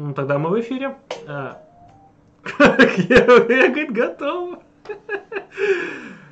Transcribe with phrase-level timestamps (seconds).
[0.00, 0.96] Ну, тогда мы в эфире.
[1.26, 1.60] А,
[3.08, 4.60] Я, говорит, готов.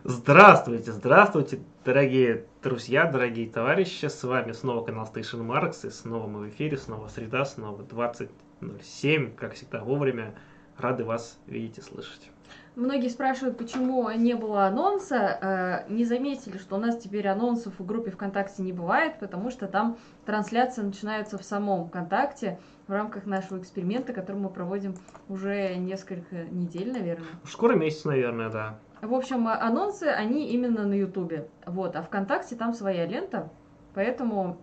[0.04, 4.06] Здравствуйте, здравствуйте, дорогие друзья, дорогие товарищи.
[4.06, 5.84] С вами снова канал Station Marks.
[5.84, 10.36] И снова мы в эфире, снова среда, снова 20.07, как всегда вовремя.
[10.78, 12.30] Рады вас видеть и слышать.
[12.76, 15.84] Многие спрашивают, почему не было анонса.
[15.88, 19.66] Э, не заметили, что у нас теперь анонсов в группе ВКонтакте не бывает, потому что
[19.66, 24.94] там трансляция начинается в самом ВКонтакте в рамках нашего эксперимента, который мы проводим
[25.28, 27.26] уже несколько недель, наверное.
[27.44, 28.78] Скоро месяц, наверное, да.
[29.02, 31.48] В общем, анонсы, они именно на Ютубе.
[31.66, 33.50] Вот, а ВКонтакте там своя лента,
[33.94, 34.58] поэтому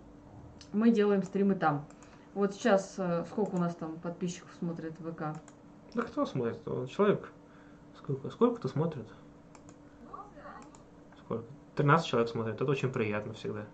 [0.72, 1.86] мы делаем стримы там.
[2.34, 5.38] Вот сейчас э, сколько у нас там подписчиков смотрит ВК?
[5.94, 6.58] Да кто смотрит?
[6.90, 7.30] Человек
[8.04, 8.30] Сколько?
[8.30, 9.06] Сколько-то смотрит?
[11.18, 11.44] Сколько?
[11.76, 12.60] 13 человек смотрит.
[12.60, 13.64] Это очень приятно всегда.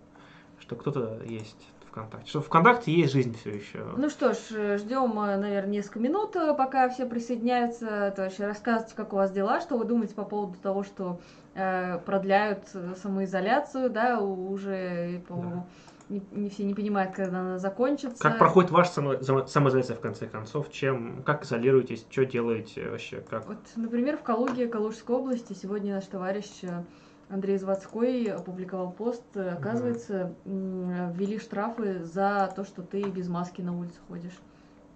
[0.59, 2.29] Что кто-то есть ВКонтакте.
[2.29, 3.85] Что ВКонтакте есть жизнь все еще.
[3.97, 8.13] Ну что ж, ждем, наверное, несколько минут, пока все присоединяются.
[8.15, 11.19] То есть рассказывайте, как у вас дела, что вы думаете по поводу того, что
[11.53, 12.67] э, продляют
[13.01, 15.65] самоизоляцию, да, уже, по-моему, да
[16.11, 18.21] не, не все не понимают, когда она закончится.
[18.21, 20.69] Как проходит ваша само, самоизоляция в конце концов?
[20.71, 23.21] Чем, как изолируетесь, что делаете вообще?
[23.21, 23.47] Как?
[23.47, 26.83] Вот, например, в Калуге, Калужской области сегодня наш товарищ э,
[27.31, 29.23] Андрей Заводской опубликовал пост.
[29.35, 34.37] Оказывается, mm ввели штрафы за то, что ты без маски на улице ходишь.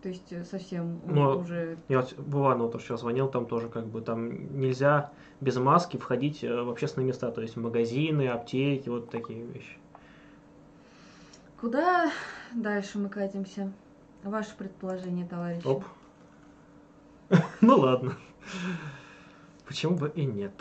[0.02, 1.78] То есть э, совсем Но уже...
[1.88, 5.12] Я буквально вот сейчас звонил, там тоже как бы там нельзя
[5.42, 9.78] без маски входить э, в общественные места, то есть магазины, аптеки, вот такие вещи.
[11.60, 12.12] Куда
[12.54, 13.72] дальше мы катимся?
[14.24, 15.66] Ваше предположение, товарищи.
[15.66, 15.84] Оп.
[17.62, 18.16] Ну ладно.
[19.66, 20.54] Почему бы и нет?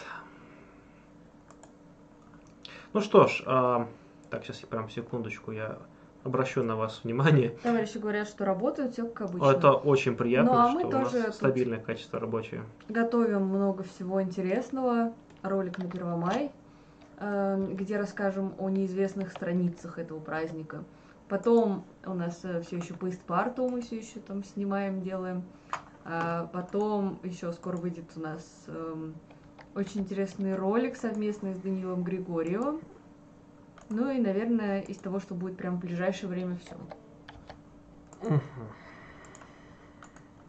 [2.94, 3.88] Ну что ж, а,
[4.30, 5.78] так, сейчас я прям секундочку, я
[6.22, 7.50] обращу на вас внимание.
[7.64, 9.50] Товарищи говорят, что работают все как обычно.
[9.50, 12.62] Это очень приятно, ну, а что мы у тоже нас стабильное качество рабочее.
[12.88, 15.12] Готовим много всего интересного.
[15.42, 16.52] Ролик на 1 мая.
[17.18, 20.84] Эм, где расскажем о неизвестных страницах этого праздника.
[21.28, 25.42] Потом у нас э, все еще постпарту мы все еще там снимаем, делаем.
[26.04, 29.14] А потом еще скоро выйдет у нас эм,
[29.74, 32.80] очень интересный ролик совместный с Данилом Григорьевым.
[33.90, 36.76] Ну и, наверное, из того, что будет прям в ближайшее время все.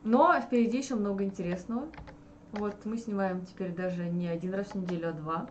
[0.04, 1.88] Но впереди еще много интересного.
[2.52, 5.50] Вот мы снимаем теперь даже не один раз в неделю, а два.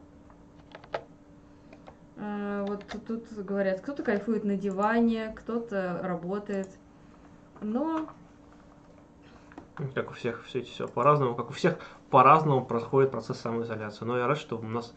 [2.16, 6.68] А, вот тут говорят, кто-то кайфует на диване, кто-то работает.
[7.60, 8.08] Но
[9.94, 11.78] как у всех все, все по-разному, как у всех
[12.10, 14.04] по-разному происходит процесс самоизоляции.
[14.04, 14.94] Но я рад, что у нас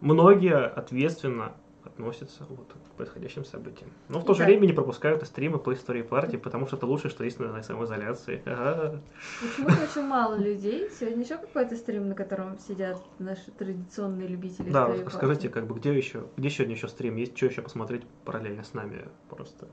[0.00, 1.52] многие ответственно
[1.84, 3.90] относятся вот к происходящим событиям.
[4.08, 6.86] Но в то же время не пропускают и стримы по истории партии, потому что это
[6.86, 8.42] лучшее, что есть на самоизоляции.
[8.44, 10.88] Почему-то очень мало людей.
[10.90, 15.08] Сегодня еще какой-то стрим, на котором сидят наши традиционные любители да, партии.
[15.12, 18.72] скажите, как бы где еще, где сегодня еще стрим есть, что еще посмотреть параллельно с
[18.74, 19.68] нами просто.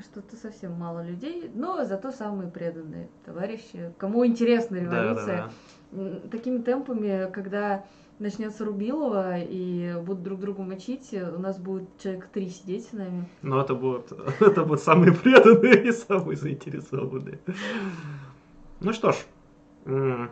[0.00, 3.92] Что-то совсем мало людей, но зато самые преданные товарищи.
[3.98, 5.36] Кому интересна революция.
[5.36, 5.50] Да,
[5.92, 6.28] да, да.
[6.30, 7.84] Такими темпами, когда
[8.18, 13.28] начнется Рубилова и будут друг друга мочить, у нас будет человек три сидеть с нами.
[13.42, 17.38] Ну, это будут, это будут самые преданные и самые заинтересованные.
[18.80, 19.16] Ну что ж,
[19.84, 20.28] что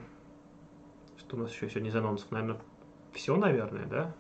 [1.33, 2.31] у нас еще сегодня из анонсов?
[2.31, 2.59] Наверное,
[3.13, 4.15] все, наверное, да?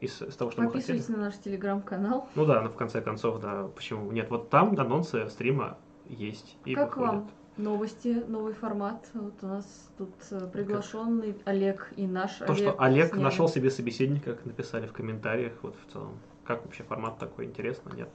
[0.00, 2.28] Из, из того, что Подписывайтесь мы на наш телеграм-канал.
[2.34, 4.10] Ну да, но в конце концов, да, почему?
[4.12, 5.76] Нет, вот там анонсы стрима
[6.06, 6.56] есть.
[6.64, 7.14] И как выходят.
[7.14, 7.30] вам?
[7.58, 9.06] Новости, новый формат.
[9.12, 11.48] Вот у нас тут э, приглашенный как?
[11.48, 12.56] Олег и наш То, Олег.
[12.56, 13.22] что Олег сняли.
[13.22, 16.18] нашел себе собеседника, как написали в комментариях, вот в целом.
[16.44, 18.08] Как вообще формат такой, интересно, нет?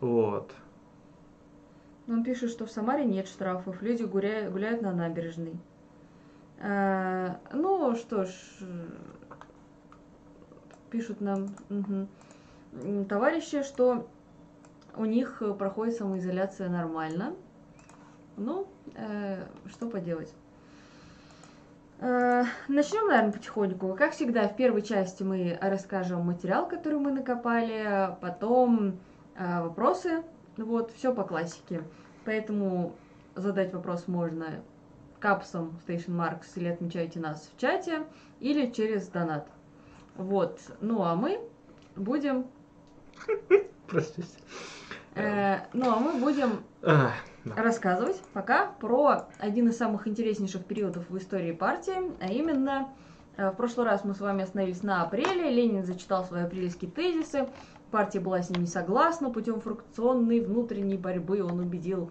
[0.00, 0.54] Вот.
[2.08, 5.60] Он пишет, что в Самаре нет штрафов, люди гуляют, гуляют на набережной.
[6.60, 8.30] А, ну что ж,
[10.90, 13.04] пишут нам угу.
[13.08, 14.08] товарищи, что
[14.96, 17.34] у них проходит самоизоляция нормально.
[18.36, 20.32] Ну, э, что поделать.
[22.00, 23.94] Э, начнем, наверное, потихоньку.
[23.94, 28.98] Как всегда, в первой части мы расскажем материал, который мы накопали, потом
[29.34, 30.22] э, вопросы,
[30.56, 31.82] вот, все по классике.
[32.24, 32.92] Поэтому
[33.34, 34.60] задать вопрос можно
[35.18, 38.04] капсом Station Marks или отмечайте нас в чате,
[38.38, 39.48] или через донат.
[40.18, 40.60] Вот.
[40.80, 41.40] Ну а мы
[41.96, 42.46] будем...
[43.86, 44.28] Простите.
[45.14, 47.12] Э, ну а мы будем а,
[47.44, 47.54] да.
[47.56, 52.88] рассказывать пока про один из самых интереснейших периодов в истории партии, а именно
[53.36, 57.48] э, в прошлый раз мы с вами остановились на апреле, Ленин зачитал свои апрельские тезисы,
[57.90, 62.10] партия была с ним не согласна, путем фракционной внутренней борьбы он убедил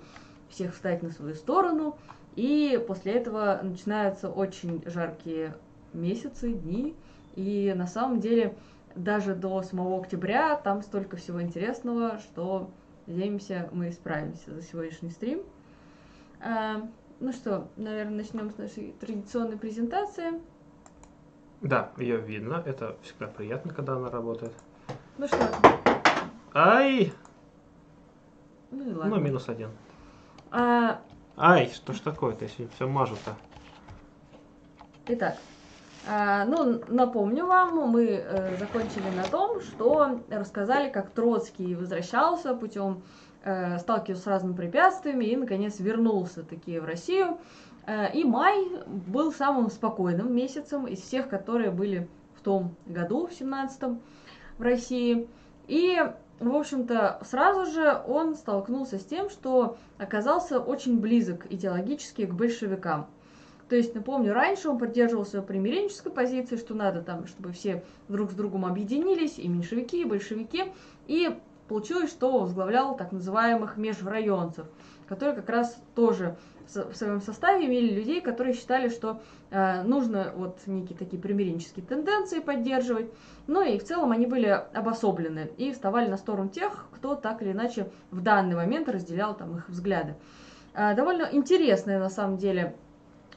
[0.50, 1.98] всех встать на свою сторону,
[2.36, 5.56] и после этого начинаются очень жаркие
[5.94, 6.96] месяцы, дни,
[7.38, 8.58] и на самом деле
[8.96, 12.72] даже до самого октября там столько всего интересного, что
[13.06, 15.44] надеемся, мы справимся за сегодняшний стрим.
[16.42, 16.82] А,
[17.20, 20.42] ну что, наверное, начнем с нашей традиционной презентации.
[21.62, 22.64] Да, ее видно.
[22.66, 24.54] Это всегда приятно, когда она работает.
[25.20, 25.48] Ну что?
[26.56, 27.14] Ай!
[28.72, 29.16] Ну и ладно.
[29.16, 29.70] Ну, минус один.
[30.50, 31.02] А,
[31.38, 33.36] Ай, что ж такое-то, если все мажу-то?
[35.06, 35.38] Итак,
[36.06, 43.04] ну, напомню вам, мы э, закончили на том, что рассказали, как Троцкий возвращался путем,
[43.44, 47.38] э, сталкивался с разными препятствиями и, наконец, вернулся таки в Россию.
[47.88, 53.32] Э, и май был самым спокойным месяцем из всех, которые были в том году, в
[53.32, 54.02] 17-м,
[54.58, 55.28] в России.
[55.68, 55.98] И,
[56.40, 63.08] в общем-то, сразу же он столкнулся с тем, что оказался очень близок идеологически к большевикам.
[63.70, 68.34] То есть, напомню, раньше он придерживался примиренческой позиции, что надо там, чтобы все друг с
[68.34, 70.72] другом объединились, и меньшевики, и большевики.
[71.08, 74.68] И получилось, что возглавлял так называемых межрайонцев,
[75.08, 79.22] которые как раз тоже в своем составе имели людей, которые считали, что
[79.52, 83.10] э, нужно вот некие такие примиренческие тенденции поддерживать.
[83.48, 87.54] Ну и в целом они были обособлены и вставали на сторону тех, кто так или
[87.54, 90.16] иначе в данный момент разделял там их взгляды.
[90.74, 92.76] Э, довольно интересное на самом деле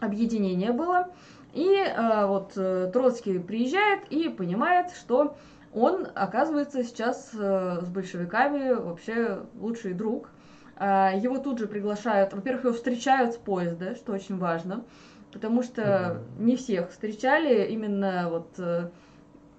[0.01, 1.09] объединение было.
[1.53, 5.37] И э, вот э, Троцкий приезжает и понимает, что
[5.73, 10.31] он оказывается сейчас э, с большевиками вообще лучший друг.
[10.77, 14.85] Э, его тут же приглашают, во-первых, его встречают с поезда, что очень важно,
[15.33, 18.91] потому что не всех встречали именно вот э,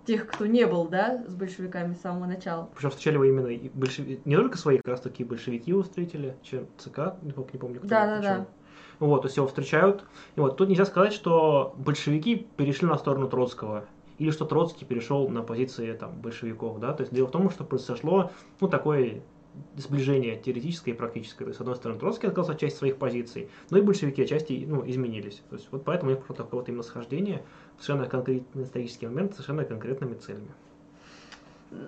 [0.06, 2.70] тех, кто не был, да, с большевиками с самого начала.
[2.76, 6.68] Причем встречали его именно большевики, не только свои, как раз такие большевики его встретили, чем
[6.78, 7.88] ЦК, не помню, кто.
[7.88, 8.48] Да, да, да.
[9.02, 10.04] Вот, то есть его встречают.
[10.36, 13.86] И вот тут нельзя сказать, что большевики перешли на сторону Троцкого.
[14.20, 16.80] Или что Троцкий перешел на позиции там, большевиков.
[16.80, 16.94] Да?
[16.94, 18.30] То есть дело в том, что произошло
[18.60, 19.24] ну, такое
[19.76, 21.46] сближение теоретическое и практическое.
[21.46, 24.66] То есть, с одной стороны, Троцкий отказался от части своих позиций, но и большевики отчасти
[24.68, 25.42] ну, изменились.
[25.50, 27.42] То есть, вот поэтому у них прошло такое вот именно схождение,
[27.80, 30.52] совершенно конкретный исторический момент, совершенно конкретными целями.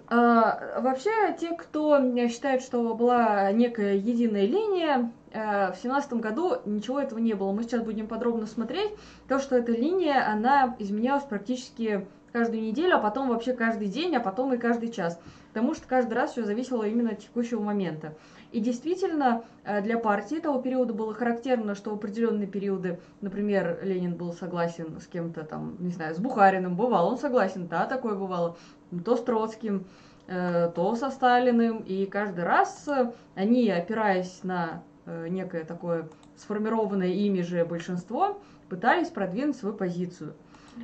[0.08, 7.20] А, вообще, те, кто считает, что была некая единая линия, в семнадцатом году ничего этого
[7.20, 7.52] не было.
[7.52, 8.92] Мы сейчас будем подробно смотреть.
[9.28, 14.20] То, что эта линия, она изменялась практически каждую неделю, а потом вообще каждый день, а
[14.20, 15.20] потом и каждый час.
[15.54, 18.16] Потому что каждый раз все зависело именно от текущего момента.
[18.52, 24.16] И действительно, а, для партии того периода было характерно, что в определенные периоды, например, Ленин
[24.16, 28.58] был согласен с кем-то там, не знаю, с Бухариным, бывал он согласен, да, такое бывало
[29.06, 29.86] то с Троцким,
[30.28, 36.08] э, то со Сталиным, и каждый раз э, они, опираясь на э, некое такое
[36.38, 40.34] сформированное ими же большинство, пытались продвинуть свою позицию.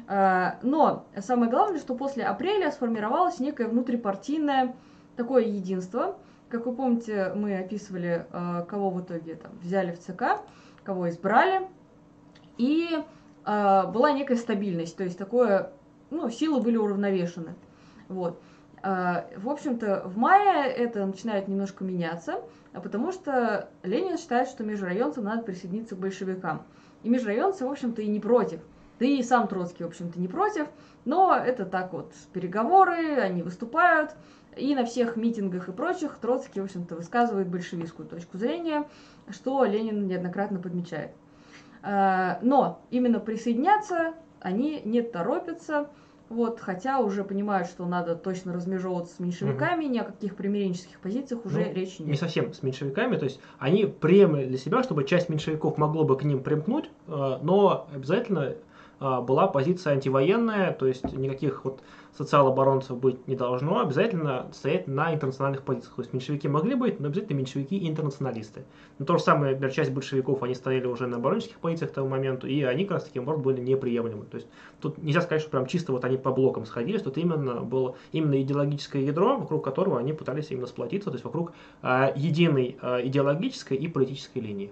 [0.07, 4.75] Но самое главное, что после апреля сформировалось некое внутрипартийное
[5.15, 6.17] такое единство.
[6.49, 8.25] Как вы помните, мы описывали,
[8.67, 10.41] кого в итоге там взяли в ЦК,
[10.83, 11.67] кого избрали.
[12.57, 13.03] И
[13.45, 15.71] была некая стабильность, то есть такое,
[16.09, 17.55] ну, силы были уравновешены.
[18.09, 18.41] Вот.
[18.81, 22.41] А, в общем-то, в мае это начинает немножко меняться,
[22.73, 26.63] а потому что Ленин считает, что межрайонцам надо присоединиться к большевикам.
[27.03, 28.61] И межрайонцы, в общем-то, и не против.
[28.99, 30.67] Да и сам Троцкий, в общем-то, не против.
[31.05, 34.15] Но это так вот, переговоры, они выступают.
[34.57, 38.87] И на всех митингах и прочих Троцкий, в общем-то, высказывает большевистскую точку зрения,
[39.29, 41.11] что Ленин неоднократно подмечает.
[41.81, 45.89] А, но именно присоединяться они не торопятся,
[46.29, 49.93] вот, хотя уже понимают, что надо точно размежевываться с меньшевиками, угу.
[49.93, 52.09] ни о каких примиренческих позициях уже ну, речи нет.
[52.09, 56.17] Не совсем с меньшевиками, то есть они приемли для себя, чтобы часть меньшевиков могло бы
[56.17, 58.53] к ним примкнуть, э, но обязательно
[58.99, 61.81] была позиция антивоенная, то есть никаких вот
[62.17, 65.95] социал-оборонцев быть не должно, обязательно стоять на интернациональных позициях.
[65.95, 68.65] То есть меньшевики могли быть, но обязательно меньшевики и интернационалисты.
[68.97, 72.09] Но то же самое, например, часть большевиков, они стояли уже на оборонческих позициях к тому
[72.09, 74.25] моменту, и они как раз таким образом были неприемлемы.
[74.25, 74.47] То есть
[74.81, 78.41] тут нельзя сказать, что прям чисто вот они по блокам сходились, тут именно было именно
[78.41, 83.77] идеологическое ядро, вокруг которого они пытались именно сплотиться, то есть вокруг э, единой э, идеологической
[83.77, 84.71] и политической линии.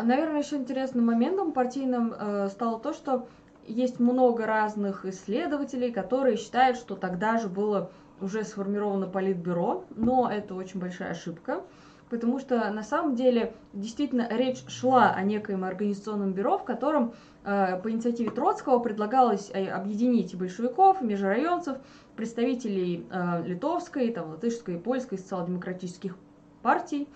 [0.00, 3.28] А, наверное, еще интересным моментом партийным э, стало то, что
[3.66, 10.54] есть много разных исследователей, которые считают, что тогда же было уже сформировано политбюро, но это
[10.54, 11.64] очень большая ошибка,
[12.08, 17.12] потому что на самом деле действительно речь шла о некоем организационном бюро, в котором
[17.44, 21.76] э, по инициативе Троцкого предлагалось э, объединить большевиков, межрайонцев,
[22.16, 26.16] представителей э, литовской, там, латышской польской социал-демократических
[26.62, 27.06] партий,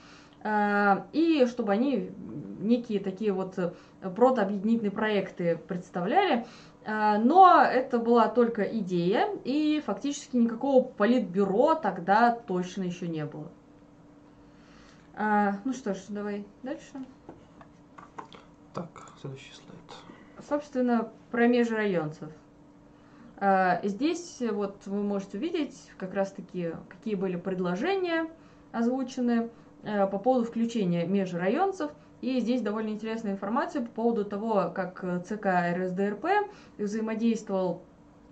[0.45, 2.11] и чтобы они
[2.61, 3.59] некие такие вот
[4.01, 6.47] протообъединительные проекты представляли.
[6.87, 13.51] А, но это была только идея, и фактически никакого политбюро тогда точно еще не было.
[15.15, 17.05] А, ну что ж, давай дальше.
[18.75, 18.89] Так,
[19.21, 20.47] следующий слайд.
[20.47, 22.31] Собственно, про межрайонцев.
[23.39, 28.29] А, здесь вот вы можете увидеть как раз-таки, какие были предложения
[28.73, 29.64] озвучены а,
[30.11, 31.91] по поводу включения межрайонцев–
[32.25, 36.25] и здесь довольно интересная информация по поводу того, как ЦК РСДРП
[36.79, 37.83] взаимодействовал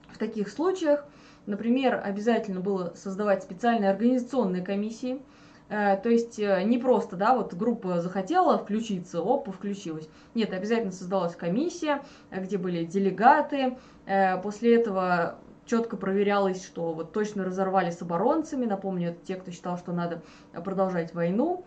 [0.08, 1.04] в таких случаях.
[1.44, 5.20] Например, обязательно было создавать специальные организационные комиссии,
[5.68, 10.08] э, то есть э, не просто, да, вот группа захотела включиться, опа, включилась.
[10.34, 13.76] Нет, обязательно создалась комиссия, где были делегаты.
[14.06, 18.66] Э, после этого четко проверялось, что вот точно разорвали с оборонцами.
[18.66, 21.64] Напомню, это те, кто считал, что надо продолжать войну.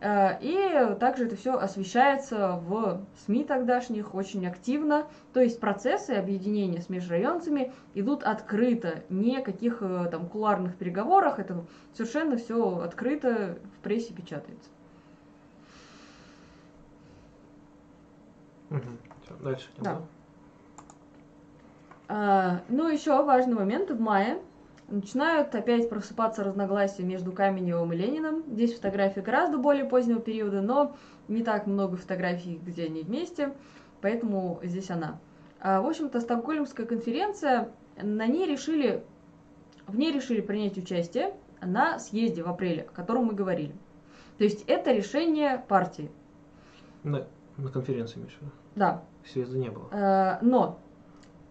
[0.00, 5.06] Э, и также это все освещается в СМИ тогдашних очень активно.
[5.32, 12.36] То есть процессы объединения с межрайонцами идут открыто, никаких э, там куларных переговорах, это совершенно
[12.36, 14.70] все открыто в прессе печатается.
[18.70, 19.42] Угу.
[19.42, 19.68] дальше.
[19.78, 20.02] Да.
[22.08, 23.90] А, ну, еще важный момент.
[23.90, 24.38] В мае
[24.88, 28.44] Начинают опять просыпаться разногласия между Каменевым и Лениным.
[28.46, 30.94] Здесь фотографии гораздо более позднего периода, но
[31.26, 33.52] не так много фотографий, где они вместе,
[34.00, 35.18] поэтому здесь она.
[35.60, 37.70] А, в общем-то, Стокгольмская конференция,
[38.00, 39.02] на ней решили,
[39.88, 43.74] в ней решили принять участие на съезде в апреле, о котором мы говорили.
[44.38, 46.12] То есть это решение партии.
[47.02, 48.36] На, на конференции, Миша?
[48.76, 49.02] Да.
[49.24, 49.88] Съезда не было.
[49.90, 50.78] А, но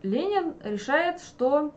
[0.04, 1.74] Ленин решает, что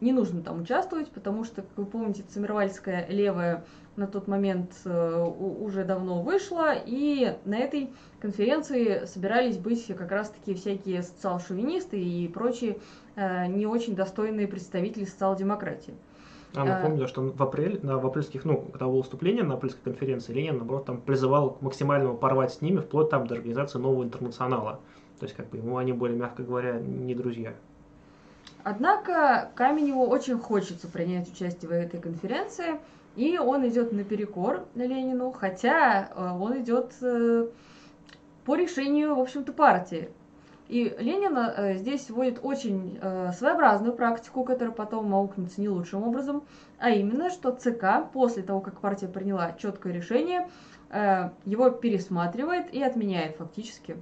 [0.00, 3.64] не нужно там участвовать, потому что, как вы помните, Циммервальская левая
[3.96, 7.90] на тот момент э, уже давно вышла, и на этой
[8.20, 12.78] конференции собирались быть как раз-таки всякие социал-шовинисты и прочие
[13.16, 15.94] э, не очень достойные представители социал-демократии.
[16.54, 20.32] А напомню, что в апреле, на в апрельских, ну, когда было выступление на апрельской конференции,
[20.32, 24.80] Ленин, наоборот, там призывал к максимальному порвать с ними, вплоть там до организации нового интернационала.
[25.18, 27.54] То есть, как бы, ему они были, мягко говоря, не друзья.
[28.62, 32.80] Однако Каменеву очень хочется принять участие в этой конференции,
[33.14, 37.46] и он идет наперекор Ленину, хотя э, он идет э,
[38.44, 40.10] по решению, в общем-то, партии.
[40.68, 42.98] И Ленин э, здесь вводит очень
[43.32, 46.42] своеобразную практику, которая потом аукнется не лучшим образом,
[46.78, 50.48] а именно, что ЦК после того, как партия приняла четкое решение,
[51.44, 53.96] его пересматривает и отменяет фактически.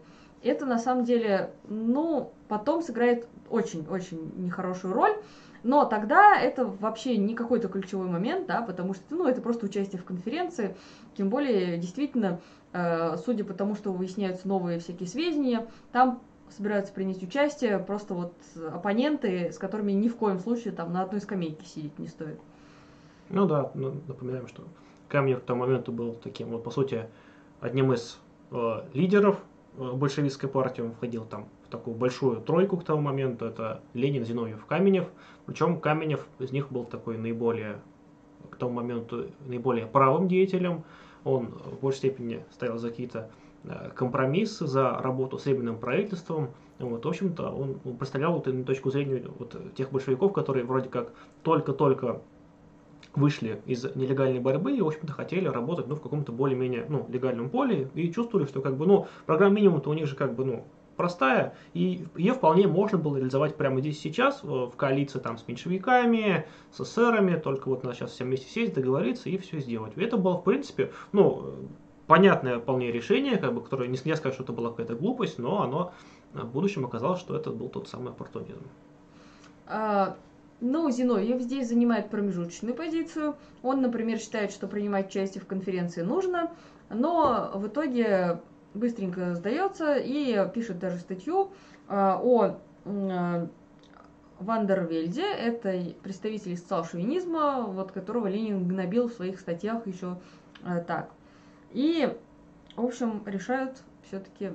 [0.45, 5.17] Это на самом деле, ну, потом сыграет очень-очень нехорошую роль.
[5.63, 9.99] Но тогда это вообще не какой-то ключевой момент, да, потому что, ну, это просто участие
[9.99, 10.77] в конференции,
[11.17, 12.41] тем более, действительно,
[12.75, 16.21] э, судя по тому, что выясняются новые всякие сведения, там
[16.51, 18.35] собираются принять участие просто вот
[18.73, 22.39] оппоненты, с которыми ни в коем случае там на одной скамейке сидеть не стоит.
[23.31, 24.65] Ну да, ну, напоминаем, что
[25.09, 27.07] Камнев к тому моменту был таким, вот, по сути,
[27.61, 28.19] одним из
[28.51, 29.41] э, лидеров
[29.77, 33.47] большевистской партии, он входил там такую большую тройку к тому моменту.
[33.47, 35.09] Это Ленин, Зиновьев, Каменев.
[35.47, 37.81] Причем Каменев из них был такой наиболее,
[38.51, 40.85] к тому моменту, наиболее правым деятелем.
[41.25, 43.31] Он в большей степени стоял за какие-то
[43.65, 46.51] э, компромиссы, за работу с временным правительством.
[46.79, 51.13] Вот, в общем-то, он представлял вот именно точку зрения вот тех большевиков, которые вроде как
[51.43, 52.21] только-только
[53.17, 57.51] вышли из нелегальной борьбы и, в общем-то, хотели работать, ну, в каком-то более-менее, ну, легальном
[57.51, 60.65] поле и чувствовали, что, как бы, ну, программа минимум-то у них же, как бы, ну,
[60.97, 65.47] простая, и ее вполне можно было реализовать прямо здесь сейчас, э, в коалиции там с
[65.49, 69.93] меньшевиками, с эсерами, только вот надо сейчас все вместе сесть, договориться и все сделать.
[69.97, 71.55] Это было, в принципе, ну,
[72.07, 75.63] понятное вполне решение, как бы, которое не нельзя сказать, что это была какая-то глупость, но
[75.63, 75.93] оно
[76.33, 78.67] в будущем оказалось, что это был тот самый оппортунизм.
[79.67, 80.17] А,
[80.65, 83.37] ну, Зиновьев здесь занимает промежуточную позицию.
[83.63, 86.51] Он, например, считает, что принимать участие в конференции нужно,
[86.89, 88.41] но в итоге
[88.73, 91.51] быстренько сдается и пишет даже статью
[91.87, 93.49] а, о а,
[94.41, 100.17] Вандервельде, это представитель социал-шовинизма, вот которого Ленин гнобил в своих статьях еще
[100.63, 101.11] а, так.
[101.73, 102.11] И,
[102.75, 104.53] в общем, решают все-таки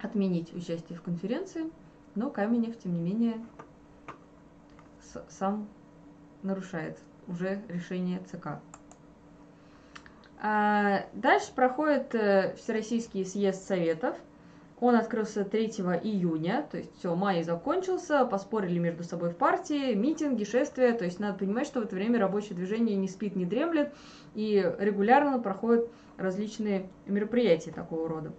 [0.00, 1.70] отменить участие в конференции,
[2.14, 3.34] но Каменев, тем не менее,
[5.28, 5.68] сам
[6.42, 8.60] нарушает уже решение ЦК.
[10.40, 14.16] А, дальше проходит э, Всероссийский съезд Советов.
[14.80, 15.68] Он открылся 3
[16.02, 21.20] июня, то есть все, май закончился, поспорили между собой в партии, митинги, шествия, то есть
[21.20, 23.94] надо понимать, что в это время рабочее движение не спит, не дремлет,
[24.34, 25.88] и регулярно проходят
[26.18, 28.32] различные мероприятия такого рода.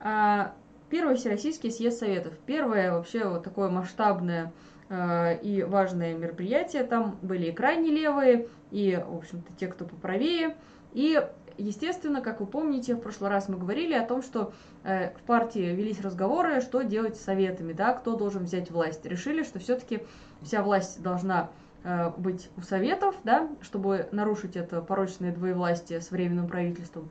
[0.00, 0.54] А,
[0.88, 2.34] первый Всероссийский съезд Советов.
[2.46, 4.52] Первое вообще вот такое масштабное
[4.90, 6.82] и важное мероприятие.
[6.82, 10.56] Там были и крайне левые, и, в общем-то, те, кто поправее.
[10.92, 11.22] И
[11.58, 15.74] естественно, как вы помните, в прошлый раз мы говорили о том, что э, в партии
[15.74, 19.04] велись разговоры, что делать с советами, да, кто должен взять власть.
[19.04, 20.00] Решили, что все-таки
[20.42, 21.50] вся власть должна
[21.84, 27.10] э, быть у советов, да, чтобы нарушить это порочное двоевластие с временным правительством.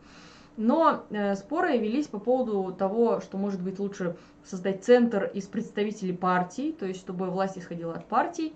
[0.60, 6.12] Но э, споры велись по поводу того, что, может быть, лучше создать центр из представителей
[6.12, 8.54] партий, то есть чтобы власть исходила от партий.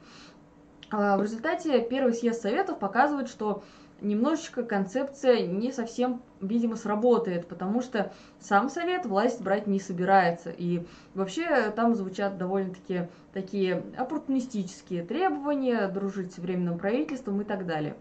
[0.91, 3.63] Э, в результате первый съезд советов показывает, что
[4.01, 10.49] немножечко концепция не совсем, видимо, сработает, потому что сам совет власть брать не собирается.
[10.49, 17.95] И вообще там звучат довольно-таки такие оппортунистические требования, дружить с временным правительством и так далее.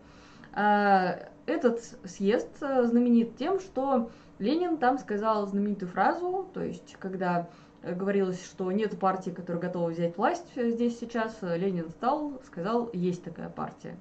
[1.46, 7.48] Этот съезд знаменит тем, что Ленин там сказал знаменитую фразу, то есть когда
[7.83, 13.48] говорилось, что нет партии, которая готова взять власть здесь сейчас, Ленин встал, сказал, есть такая
[13.48, 13.96] партия.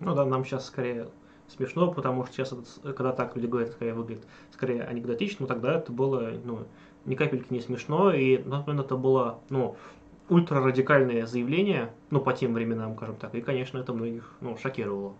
[0.00, 1.08] Ну да, нам сейчас скорее
[1.48, 5.92] смешно, потому что сейчас, когда так люди говорят, скорее выглядит скорее анекдотично, но тогда это
[5.92, 6.66] было, ну,
[7.04, 9.76] ни капельки не смешно, и, например, это было, ну,
[10.28, 15.14] ультрарадикальное заявление, ну, по тем временам, скажем так, и, конечно, это многих, ну, шокировало.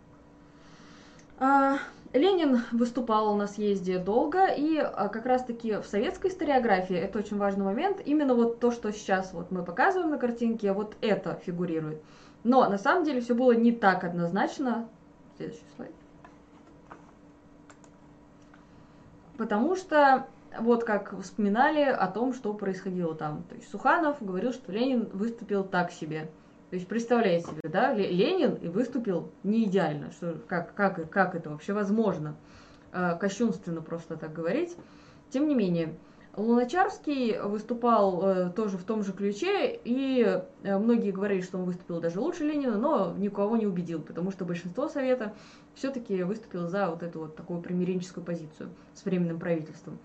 [1.39, 1.79] А,
[2.13, 7.65] Ленин выступал на съезде долго, и а, как раз-таки в советской историографии, это очень важный
[7.65, 12.03] момент, именно вот то, что сейчас вот мы показываем на картинке, вот это фигурирует.
[12.43, 14.89] Но на самом деле все было не так однозначно.
[15.37, 15.93] Следующий слайд.
[19.37, 20.27] Потому что
[20.59, 23.43] вот как вспоминали о том, что происходило там.
[23.49, 26.31] То есть Суханов говорил, что Ленин выступил так себе.
[26.77, 30.11] То есть представляете себе, да, Ленин и выступил не идеально.
[30.11, 32.37] Что, как, как, как это вообще возможно?
[32.93, 34.77] Э, кощунственно просто так говорить.
[35.31, 35.95] Тем не менее,
[36.37, 40.23] Луначарский выступал э, тоже в том же ключе, и
[40.65, 44.45] э, многие говорили, что он выступил даже лучше Ленина, но никого не убедил, потому что
[44.45, 45.33] большинство Совета
[45.75, 49.99] все-таки выступило за вот эту вот такую примиренческую позицию с временным правительством.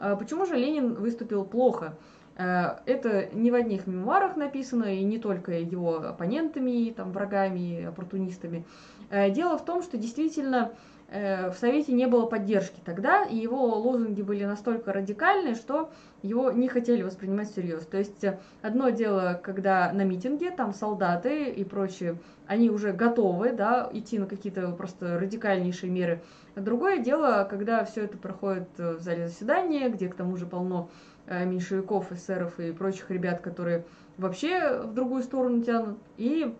[0.00, 1.96] А почему же Ленин выступил плохо?
[2.36, 8.64] Э, это не в одних мемуарах написано, и не только его оппонентами, там, врагами, оппортунистами.
[9.10, 10.72] Э, дело в том, что действительно
[11.08, 15.90] Э, в Совете не было поддержки тогда, и его лозунги были настолько радикальные, что
[16.22, 17.86] его не хотели воспринимать всерьез.
[17.86, 18.24] То есть
[18.60, 24.26] одно дело, когда на митинге там солдаты и прочие, они уже готовы да, идти на
[24.26, 26.22] какие-то просто радикальнейшие меры.
[26.56, 30.88] Другое дело, когда все это проходит в зале заседания, где к тому же полно
[31.28, 33.84] меньшевиков, эсеров и прочих ребят, которые
[34.16, 35.98] вообще в другую сторону тянут.
[36.16, 36.54] И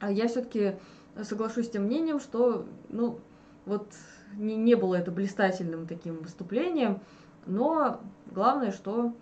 [0.00, 0.76] я все-таки
[1.22, 3.18] соглашусь с тем мнением, что ну,
[3.66, 3.92] вот
[4.36, 7.00] не, не было это блистательным таким выступлением,
[7.46, 9.12] но главное, что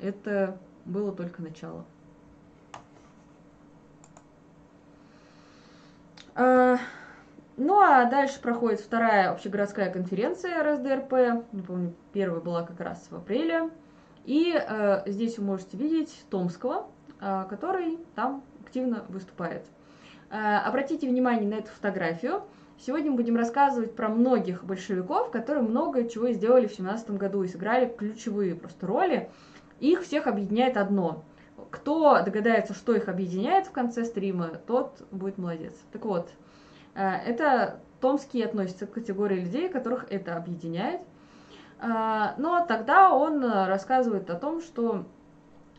[0.00, 1.84] это было только начало.
[6.34, 6.76] А,
[7.56, 11.46] ну а дальше проходит вторая общегородская конференция РСДРП.
[11.52, 13.70] Напомню, первая была как раз в апреле.
[14.26, 16.88] И э, здесь вы можете видеть Томского,
[17.20, 19.64] э, который там активно выступает.
[20.30, 22.42] Э, обратите внимание на эту фотографию.
[22.78, 27.48] Сегодня мы будем рассказывать про многих большевиков, которые много чего сделали в 17 году и
[27.48, 29.30] сыграли ключевые просто роли.
[29.78, 31.24] Их всех объединяет одно.
[31.70, 35.74] Кто догадается, что их объединяет в конце стрима, тот будет молодец.
[35.92, 36.30] Так вот,
[36.94, 41.00] э, это Томский относится к категории людей, которых это объединяет.
[41.80, 45.04] Э, но тогда он рассказывает о том, что,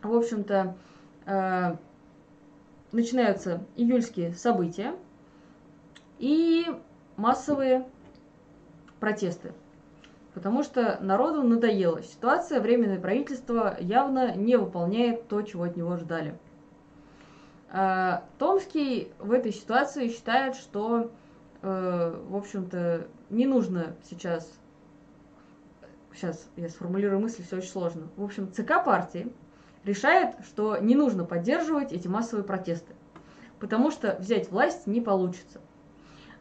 [0.01, 0.75] в общем-то,
[1.25, 1.75] э,
[2.91, 4.95] начинаются июльские события,
[6.19, 6.65] и
[7.15, 7.88] массовые
[8.99, 9.53] протесты.
[10.33, 12.03] Потому что народу надоело.
[12.03, 16.38] Ситуация, временное правительство явно не выполняет то, чего от него ждали.
[17.69, 21.12] А, Томский в этой ситуации считает, что,
[21.62, 24.51] э, в общем-то, не нужно сейчас...
[26.17, 28.08] Сейчас я сформулирую мысль, все очень сложно.
[28.15, 29.32] В общем, ЦК партии
[29.84, 32.95] решает, что не нужно поддерживать эти массовые протесты,
[33.60, 35.62] потому что взять власть не получится.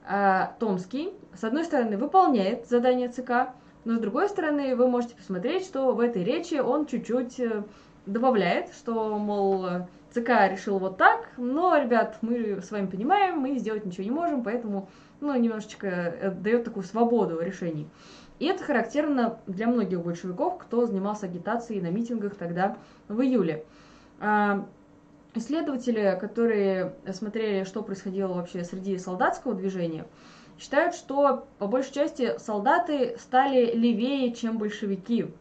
[0.09, 3.51] А, Томский, с одной стороны, выполняет задание ЦК,
[3.85, 7.63] но с другой стороны, вы можете посмотреть, что в этой речи он чуть-чуть э,
[8.07, 9.67] добавляет, что, мол,
[10.11, 14.43] ЦК решил вот так, но, ребят, мы с вами понимаем, мы сделать ничего не можем,
[14.43, 14.89] поэтому,
[15.21, 17.87] ну, немножечко э, дает такую свободу решений.
[18.39, 22.77] И это характерно для многих большевиков, кто занимался агитацией на митингах тогда
[23.09, 23.65] в июле.
[24.21, 24.67] А,
[25.35, 30.07] исследователи, которые смотрели, что происходило вообще среди солдатского движения,
[30.59, 35.33] считают, что по большей части солдаты стали левее, чем большевики.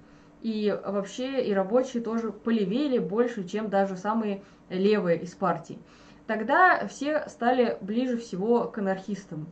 [0.42, 5.80] И вообще и рабочие тоже полевели больше, чем даже самые левые из партий.
[6.28, 9.48] Тогда все стали ближе всего к анархистам.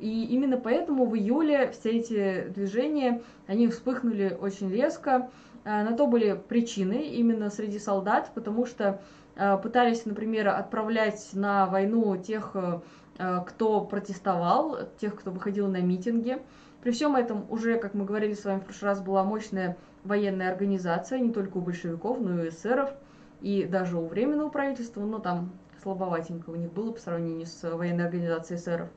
[0.00, 5.30] И именно поэтому в июле все эти движения, они вспыхнули очень резко.
[5.64, 9.02] А, на то были причины именно среди солдат, потому что
[9.36, 12.82] а, пытались, например, отправлять на войну тех, а,
[13.44, 16.38] кто протестовал, тех, кто выходил на митинги.
[16.82, 20.50] При всем этом уже, как мы говорили с вами в прошлый раз, была мощная военная
[20.50, 22.90] организация, не только у большевиков, но и у эсеров,
[23.42, 28.06] и даже у Временного правительства, но там слабоватенько у них было по сравнению с военной
[28.06, 28.88] организацией эсеров.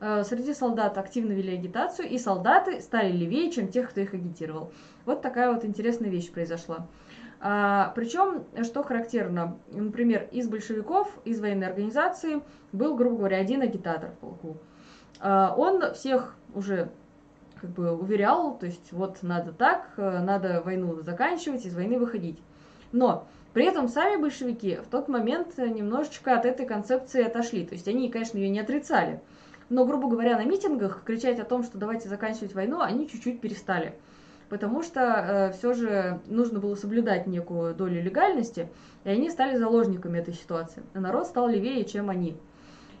[0.00, 4.72] Э, среди солдат активно вели агитацию, и солдаты стали левее, чем тех, кто их агитировал.
[5.04, 6.86] Вот такая вот интересная вещь произошла.
[7.42, 14.10] А, причем, что характерно, например, из большевиков, из военной организации был, грубо говоря, один агитатор
[14.10, 14.56] в полку.
[15.20, 16.90] А, он всех уже
[17.60, 22.38] как бы уверял, то есть вот надо так, э, надо войну заканчивать, из войны выходить.
[22.90, 27.66] Но при этом сами большевики в тот момент немножечко от этой концепции отошли.
[27.66, 29.20] То есть они, конечно, ее не отрицали,
[29.70, 33.94] но, грубо говоря, на митингах кричать о том, что давайте заканчивать войну, они чуть-чуть перестали.
[34.48, 38.68] Потому что э, все же нужно было соблюдать некую долю легальности,
[39.04, 40.82] и они стали заложниками этой ситуации.
[40.92, 42.36] Народ стал левее, чем они.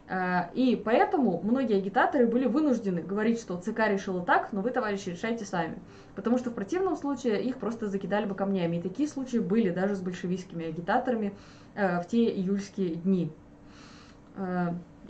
[0.08, 5.08] Э, и поэтому многие агитаторы были вынуждены говорить, что ЦК решила так, но вы, товарищи,
[5.08, 5.76] решайте сами.
[6.14, 8.76] Потому что в противном случае их просто закидали бы камнями.
[8.76, 11.34] И такие случаи были даже с большевистскими агитаторами
[11.74, 13.32] э, в те июльские дни.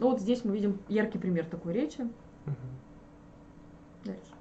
[0.00, 2.08] Ну вот здесь мы видим яркий пример такой речи.
[4.04, 4.32] Дальше.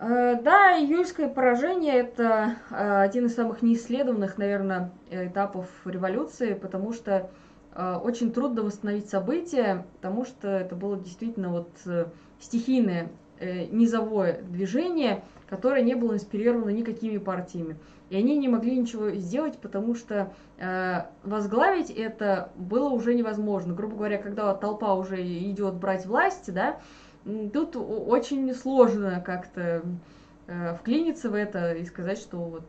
[0.00, 7.30] Э, да, июльское поражение– это э, один из самых неисследованных, наверное, этапов революции, потому что
[7.72, 11.70] э, очень трудно восстановить события, потому что это было действительно вот
[12.40, 13.08] стихийное
[13.40, 17.76] низовое движение, которое не было инспирировано никакими партиями.
[18.08, 23.74] И они не могли ничего сделать, потому что э, возглавить это было уже невозможно.
[23.74, 26.78] Грубо говоря, когда толпа уже идет брать власть, да,
[27.52, 29.82] тут очень сложно как-то
[30.46, 32.66] э, вклиниться в это и сказать, что вот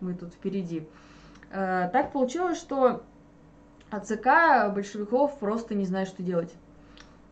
[0.00, 0.88] мы тут впереди.
[1.52, 3.04] Э, так получилось, что
[3.90, 6.52] АЦК большевиков просто не знает, что делать.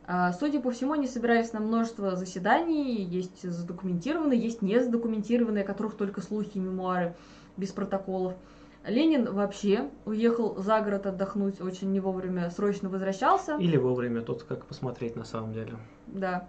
[0.09, 5.67] Э, судя по всему, они собирались на множество заседаний, есть задокументированные, есть не задокументированные, о
[5.67, 7.15] которых только слухи и мемуары
[7.57, 8.35] без протоколов.
[8.87, 13.57] Ленин вообще уехал за город отдохнуть, очень не вовремя, срочно возвращался.
[13.57, 15.75] Или вовремя, тут как посмотреть на самом деле.
[16.07, 16.49] Да.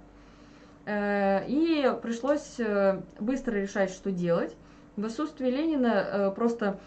[0.86, 4.56] Э, и пришлось э, быстро решать, что делать.
[4.96, 6.80] В отсутствие Ленина э, просто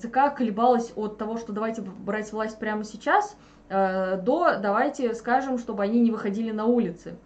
[0.00, 3.36] ЦК колебалась от того, что давайте брать власть прямо сейчас,
[3.68, 7.16] до давайте скажем, чтобы они не выходили на улицы.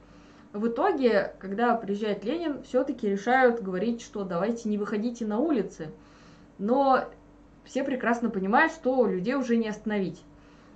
[0.52, 5.90] В итоге, когда приезжает Ленин, все-таки решают говорить, что давайте не выходите на улицы–
[6.60, 7.04] но
[7.64, 10.22] все прекрасно понимают, что людей уже не остановить.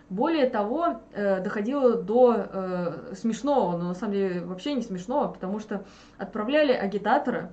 [0.09, 5.61] Более того, э, доходило до э, смешного, но на самом деле вообще не смешного, потому
[5.61, 5.85] что
[6.17, 7.53] отправляли агитатора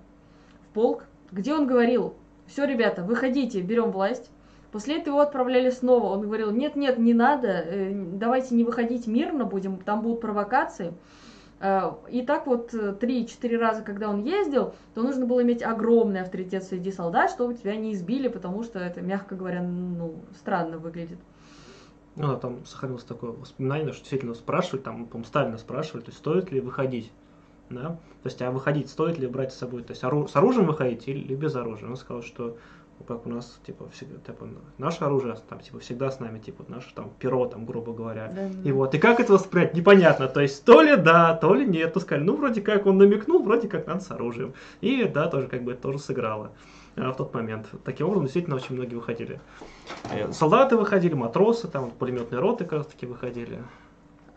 [0.63, 2.15] в полк, где он говорил,
[2.47, 4.32] все, ребята, выходите, берем власть.
[4.71, 6.07] После этого его отправляли снова.
[6.13, 10.93] Он говорил, нет-нет, не надо, э, давайте не выходить мирно будем, там будут провокации.
[11.60, 16.21] Э, и так вот 3-4 э, раза, когда он ездил, то нужно было иметь огромный
[16.21, 21.19] авторитет среди солдат, чтобы тебя не избили, потому что это, мягко говоря, ну, странно выглядит.
[22.15, 26.51] Ну, там сохранилось такое воспоминание, что действительно спрашивали, там, по Сталина спрашивали, то есть стоит
[26.51, 27.12] ли выходить,
[27.69, 31.07] да, то есть, а выходить стоит ли брать с собой, то есть, с оружием выходить
[31.07, 31.89] или без оружия.
[31.89, 32.57] Он сказал, что
[33.08, 36.94] как у нас, типа, всегда, типа, наше оружие, там, типа, всегда с нами, типа, наше,
[36.94, 38.32] там, перо, там, грубо говоря.
[38.34, 38.50] Да.
[38.64, 41.94] И вот, и как это воспринять, непонятно, то есть, то ли да, то ли нет,
[41.94, 44.54] то сказали, ну, вроде как он намекнул, вроде как надо с оружием.
[44.82, 46.52] И, да, тоже, как бы, это тоже сыграло
[46.96, 47.68] а, в тот момент.
[47.84, 49.40] Таким образом, действительно, очень многие выходили.
[50.12, 53.60] Э, солдаты выходили, матросы, там, пулеметные роты, как раз таки, выходили.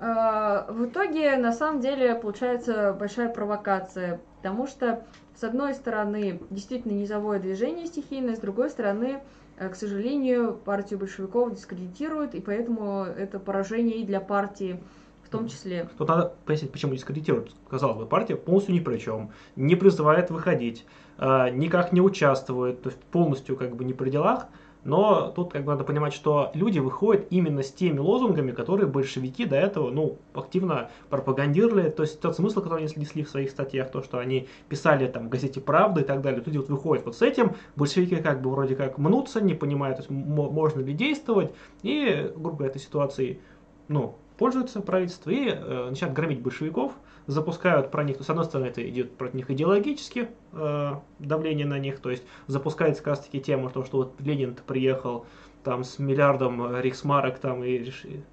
[0.06, 5.02] А, в итоге, на самом деле, получается большая провокация, потому что
[5.34, 9.22] с одной стороны, действительно низовое движение стихийное, с другой стороны,
[9.56, 14.78] э, к сожалению, партию большевиков дискредитируют, и поэтому это поражение и для партии
[15.22, 15.88] в том числе.
[15.96, 17.56] Тут надо пояснить, почему дискредитируют.
[17.70, 20.84] Казалось бы, партия полностью ни при чем, не призывает выходить,
[21.16, 24.48] э, никак не участвует, то есть полностью как бы не при делах,
[24.84, 29.46] Но тут как бы надо понимать, что люди выходят именно с теми лозунгами, которые большевики
[29.46, 31.88] до этого, ну, активно пропагандировали.
[31.88, 35.26] То есть тот смысл, который они несли в своих статьях, то, что они писали там
[35.26, 36.42] в газете «Правда» и так далее.
[36.44, 40.02] Люди вот выходят вот с этим, большевики как бы вроде как мнутся, не понимают, то
[40.02, 43.40] есть, можно ли действовать, и, грубо говоря, этой ситуации,
[43.88, 46.92] ну, пользуются правительство и э, начинают громить большевиков,
[47.26, 52.00] запускают про них, с одной стороны, это идет против них идеологически, э, давление на них,
[52.00, 55.26] то есть запускается как раз таки тема, что, что вот Ленин приехал
[55.62, 58.24] там с миллиардом рейхсмарок там и решили,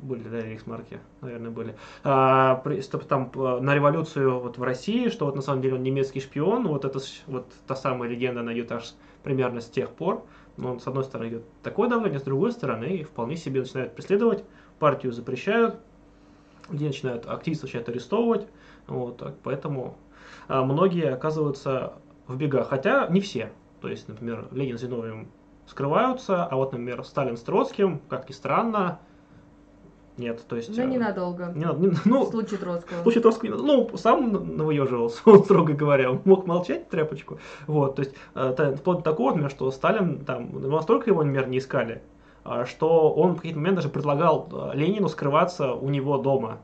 [0.00, 5.26] были, да, рейхсмарки, наверное, были, а, чтобы там э, на революцию вот в России, что
[5.26, 8.72] вот на самом деле он немецкий шпион, вот это вот та самая легенда, она идет
[8.72, 10.24] аж примерно с тех пор,
[10.56, 14.44] но с одной стороны идет такое давление, с другой стороны вполне себе начинают преследовать,
[14.78, 15.80] партию запрещают,
[16.70, 18.46] где начинают активистов начинают арестовывать,
[18.86, 19.96] вот, поэтому
[20.48, 21.94] а, многие оказываются
[22.26, 23.52] в бегах, хотя не все.
[23.80, 25.28] То есть, например, Ленин с Зиновьевым
[25.66, 28.98] скрываются, а вот, например, Сталин с Троцким, как ни странно,
[30.18, 30.74] нет, то есть...
[30.74, 31.52] Да ненадолго.
[31.54, 33.00] Не не, ну, в случае Троцкого.
[33.00, 37.38] В случае Троцкого, ну, сам навыеживался, он, строго говоря, он мог молчать тряпочку.
[37.68, 41.58] Вот, то есть, э, вплоть до такого, например, что Сталин, там, настолько его, например, не
[41.58, 42.02] искали,
[42.66, 46.58] что он в какие-то моменты даже предлагал э, Ленину скрываться у него дома.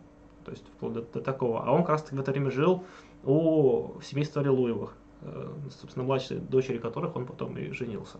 [0.44, 1.64] То есть вплоть до, до такого.
[1.64, 2.84] А он как раз в это время жил
[3.24, 5.48] у семейства Рилуевых, э,
[5.80, 8.18] собственно, младшей дочери которых он потом и женился.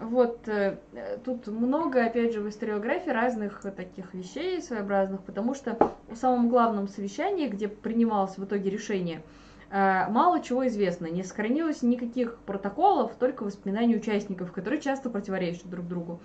[0.00, 0.78] Вот, э,
[1.24, 5.76] тут много, опять же, в историографии разных таких вещей своеобразных, потому что
[6.10, 9.22] у самом главном совещании, где принималось в итоге решение,
[9.70, 11.06] мало чего известно.
[11.06, 16.20] Не сохранилось никаких протоколов, только воспоминания участников, которые часто противоречат друг другу.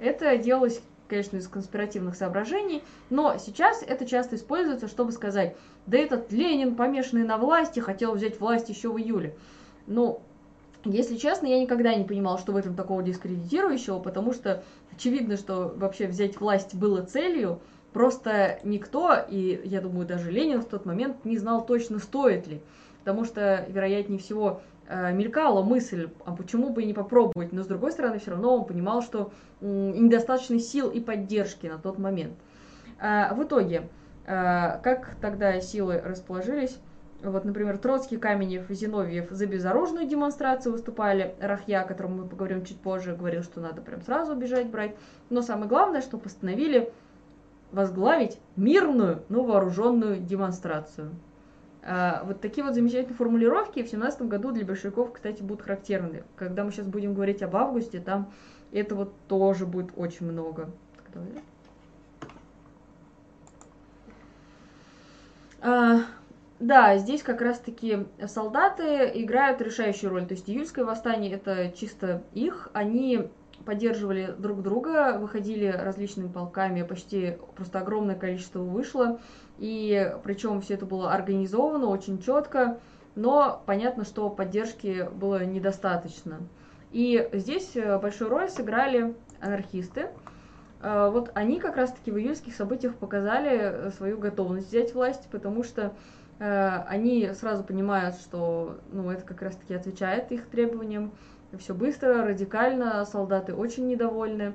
[0.00, 5.56] Это делалось конечно, из конспиративных соображений, но сейчас это часто используется, чтобы сказать,
[5.86, 9.36] да этот Ленин, помешанный на власти, хотел взять власть еще в июле.
[9.86, 10.20] Ну,
[10.84, 15.72] если честно, я никогда не понимала, что в этом такого дискредитирующего, потому что очевидно, что
[15.76, 17.60] вообще взять власть было целью,
[17.92, 22.60] просто никто, и я думаю, даже Ленин в тот момент не знал точно, стоит ли.
[23.06, 27.68] Потому что, вероятнее всего, э, мелькала мысль, а почему бы и не попробовать, но с
[27.68, 32.34] другой стороны, все равно он понимал, что недостаточно сил и поддержки на тот момент.
[32.98, 33.88] А, в итоге,
[34.26, 36.80] э, как тогда силы расположились?
[37.22, 41.36] Вот, например, Троцкий, Каменев, Зиновьев за безоружную демонстрацию выступали.
[41.38, 44.96] Рахья, о котором мы поговорим чуть позже, говорил, что надо прям сразу бежать брать.
[45.30, 46.92] Но самое главное, что постановили
[47.70, 51.12] возглавить мирную, но вооруженную демонстрацию.
[51.88, 56.24] А, вот такие вот замечательные формулировки в 17 году для большевиков, кстати, будут характерны.
[56.34, 58.32] Когда мы сейчас будем говорить об августе, там
[58.72, 60.70] этого тоже будет очень много.
[65.60, 66.00] А,
[66.58, 70.26] да, здесь как раз-таки солдаты играют решающую роль.
[70.26, 72.68] То есть июльское восстание это чисто их.
[72.72, 73.30] Они
[73.64, 79.20] поддерживали друг друга, выходили различными полками, почти просто огромное количество вышло.
[79.58, 82.78] И причем все это было организовано очень четко,
[83.14, 86.40] но понятно, что поддержки было недостаточно.
[86.92, 90.08] И здесь э, большую роль сыграли анархисты.
[90.82, 95.62] Э, вот они как раз-таки в июльских событиях показали э, свою готовность взять власть, потому
[95.62, 95.94] что
[96.38, 101.12] они сразу понимают, что ну, это как раз-таки отвечает их требованиям.
[101.58, 104.52] Все быстро, радикально, солдаты очень недовольны.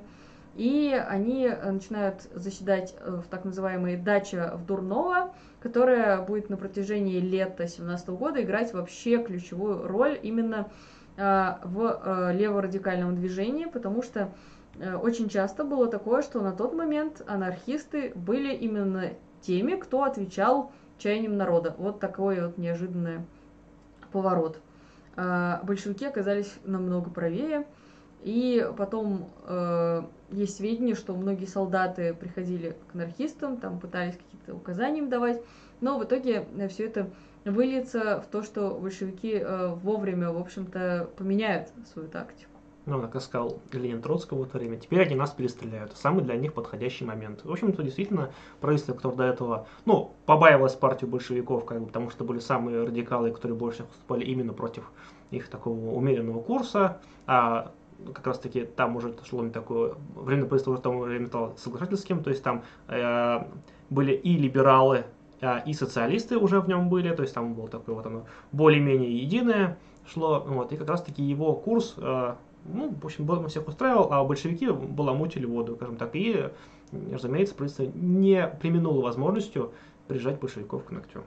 [0.54, 7.66] И они начинают заседать в так называемой даче в Дурново, которая будет на протяжении лета
[7.66, 10.68] 17 года играть вообще ключевую роль именно
[11.16, 14.32] Э, в э, леворадикальном движении, потому что
[14.78, 19.10] э, очень часто было такое, что на тот момент анархисты были именно
[19.42, 21.74] теми, кто отвечал чаяниям народа.
[21.76, 23.26] Вот такой вот неожиданный
[24.10, 24.58] поворот.
[25.14, 27.66] Большевики оказались намного правее,
[28.22, 34.98] и потом э, есть сведения, что многие солдаты приходили к анархистам, там пытались какие-то указания
[34.98, 35.42] им давать,
[35.80, 37.10] но в итоге все это
[37.44, 42.50] выльется в то, что большевики э, вовремя, в общем-то, поменяют свою тактику.
[42.84, 45.96] Ну, как сказал Ленин Троцкого в это время, теперь они нас перестреляют.
[45.96, 47.44] Самый для них подходящий момент.
[47.44, 52.24] В общем-то, действительно, правительство, которое до этого, ну, побаивалось партию большевиков, как бы, потому что
[52.24, 54.90] были самые радикалы, которые больше выступали именно против
[55.30, 57.70] их такого умеренного курса, а
[58.14, 62.22] как раз таки там уже шло не такое время правительство уже там время стало соглашательским,
[62.22, 63.44] то есть там э,
[63.90, 65.04] были и либералы,
[65.40, 69.18] а, и социалисты уже в нем были, то есть там было такое вот оно более-менее
[69.18, 74.12] единое шло, вот, и как раз-таки его курс, а, ну, в общем, был всех устраивал,
[74.12, 76.48] а большевики баламутили воду, скажем так, и,
[77.10, 79.72] разумеется, правительство не применуло возможностью
[80.06, 81.22] прижать большевиков к ногтю.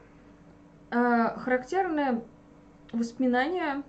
[0.91, 2.23] А, характерное
[2.93, 3.83] воспоминание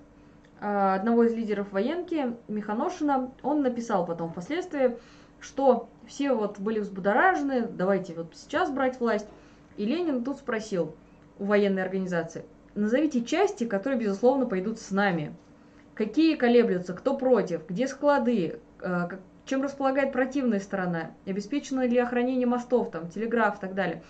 [0.60, 4.96] одного из лидеров военки, Миханошина, он написал потом впоследствии,
[5.40, 9.28] что все вот были взбудоражены, давайте вот сейчас брать власть.
[9.76, 10.94] И Ленин тут спросил
[11.38, 15.34] у военной организации, назовите части, которые, безусловно, пойдут с нами.
[15.94, 19.08] Какие колеблются, кто против, где склады, а,
[19.44, 24.02] чем располагает противная сторона, обеспечено ли охранение мостов, там, телеграф и так далее.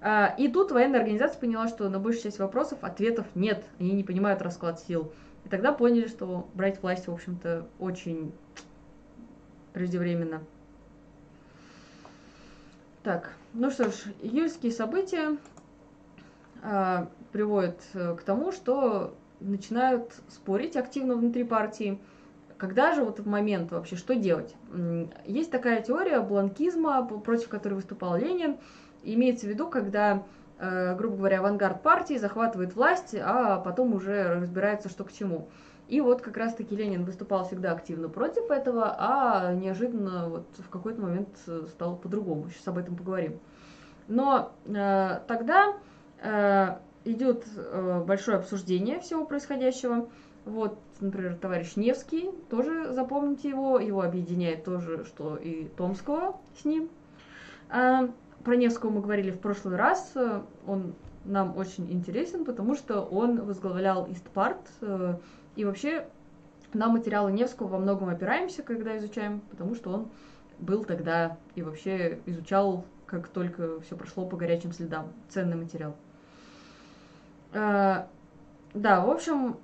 [0.00, 4.04] А, и тут военная организация поняла, что на большую часть вопросов ответов нет, они не
[4.04, 5.12] понимают расклад сил.
[5.44, 8.32] И тогда поняли, что брать власть, в общем-то, очень
[9.72, 10.42] преждевременно.
[13.02, 15.36] Так, ну что ж, июльские события
[16.62, 21.98] э, приводят к тому, что начинают спорить активно внутри партии.
[22.56, 24.54] Когда же вот в момент вообще, что делать?
[25.26, 28.56] Есть такая теория бланкизма, против которой выступал Ленин.
[29.02, 30.22] Имеется в виду, когда
[30.96, 35.48] грубо говоря, авангард партии захватывает власть, а потом уже разбирается, что к чему.
[35.88, 41.00] И вот как раз-таки Ленин выступал всегда активно против этого, а неожиданно вот в какой-то
[41.00, 41.28] момент
[41.68, 42.48] стало по-другому.
[42.48, 43.38] Сейчас об этом поговорим.
[44.08, 45.76] Но э, тогда
[46.22, 50.08] э, идет э, большое обсуждение всего происходящего.
[50.46, 56.88] Вот, например, товарищ Невский, тоже запомните его, его объединяет тоже, что и Томского с ним.
[57.70, 58.08] Э,
[58.44, 60.14] про Невского мы говорили в прошлый раз.
[60.66, 64.60] Он нам очень интересен, потому что он возглавлял Истпарт.
[64.82, 65.16] Э,
[65.56, 66.06] и вообще
[66.74, 70.08] на материалы Невского во многом опираемся, когда изучаем, потому что он
[70.58, 75.12] был тогда и вообще изучал, как только все прошло по горячим следам.
[75.30, 75.96] Ценный материал.
[77.52, 78.04] Э,
[78.74, 79.56] да, в общем,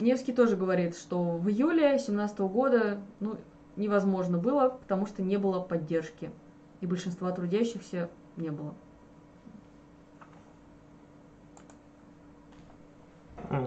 [0.00, 3.36] Невский тоже говорит, что в июле 17 года ну,
[3.76, 6.32] невозможно было, потому что не было поддержки
[6.86, 8.74] и большинства трудящихся не было.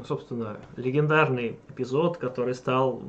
[0.05, 3.01] Собственно, легендарный эпизод, который стал,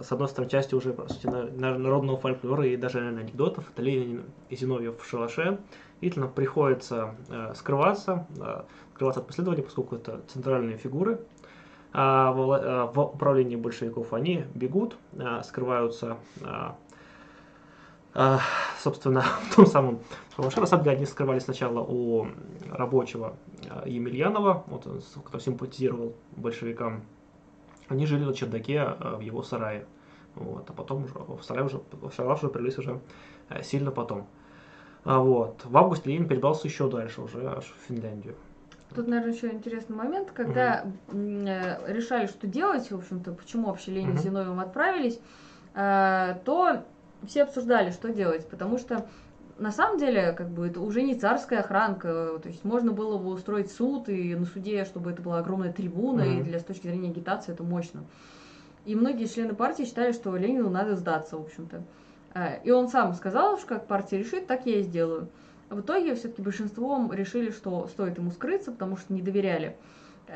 [0.00, 3.70] с одной стороны, частью уже сути, народного фольклора и даже анекдотов.
[3.70, 5.58] Это Ленин и Зиновьев в шалаше.
[6.00, 8.62] Видно, приходится э, скрываться, э,
[8.94, 11.18] скрываться от преследования, поскольку это центральные фигуры.
[11.96, 16.70] А в, э, в управлении большевиков они бегут, э, скрываются э,
[18.78, 20.00] собственно, в том самом
[20.36, 22.26] Шалаше они скрывали сначала у
[22.70, 23.36] рабочего
[23.70, 24.86] а, Емельянова, вот
[25.24, 27.04] кто симпатизировал большевикам.
[27.88, 29.86] Они жили на чердаке а, в его сарае.
[30.34, 33.00] Вот, а потом уже в сарае уже, в сарае уже прились уже
[33.62, 34.26] сильно потом.
[35.04, 35.64] Вот.
[35.64, 38.34] В августе Ленин перебрался еще дальше, уже аж в Финляндию.
[38.94, 41.16] Тут, наверное, еще интересный момент, когда угу.
[41.16, 44.18] решали, что делать, в общем-то, почему вообще Ленин угу.
[44.18, 45.20] с Зиновьевым отправились,
[45.74, 46.84] то
[47.26, 49.06] все обсуждали, что делать, потому что
[49.58, 53.30] на самом деле, как бы, это уже не царская охранка, то есть можно было бы
[53.30, 56.40] устроить суд, и на суде, чтобы это была огромная трибуна, mm-hmm.
[56.40, 58.04] и для с точки зрения агитации это мощно.
[58.84, 61.84] И многие члены партии считали, что Ленину надо сдаться, в общем-то.
[62.34, 65.28] Э, и он сам сказал, что как партия решит, так я и сделаю.
[65.70, 69.76] В итоге все-таки большинством решили, что стоит ему скрыться, потому что не доверяли.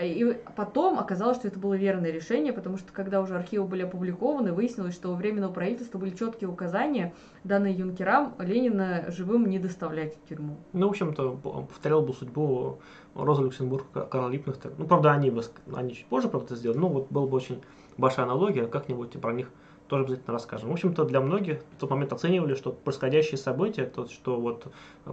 [0.01, 4.53] И потом оказалось, что это было верное решение, потому что когда уже архивы были опубликованы,
[4.53, 10.29] выяснилось, что у Временного правительства были четкие указания, данные юнкерам, Ленина живым не доставлять в
[10.29, 10.59] тюрьму.
[10.73, 11.37] Ну, в общем-то,
[11.69, 12.81] повторял бы судьбу
[13.15, 14.71] Роза Люксембург, Карла Липнахта.
[14.77, 15.33] Ну, правда, они,
[15.75, 17.63] они чуть позже, правда, это сделали, но вот была бы очень
[17.97, 19.51] большая аналогия, как-нибудь про них
[19.89, 20.69] тоже обязательно расскажем.
[20.69, 24.67] В общем-то, для многих в тот момент оценивали, что происходящие события, то, что вот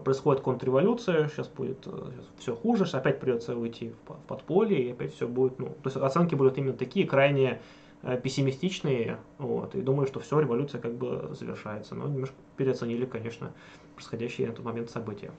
[0.03, 5.13] происходит контрреволюция, сейчас будет сейчас э, все хуже, опять придется уйти в подполье, и опять
[5.15, 7.61] все будет, ну, то есть оценки будут именно такие, крайне
[8.03, 11.95] э, пессимистичные, вот, и думаю, что все, революция как бы завершается.
[11.95, 13.51] Но немножко переоценили, конечно,
[13.95, 15.32] происходящие на тот момент события.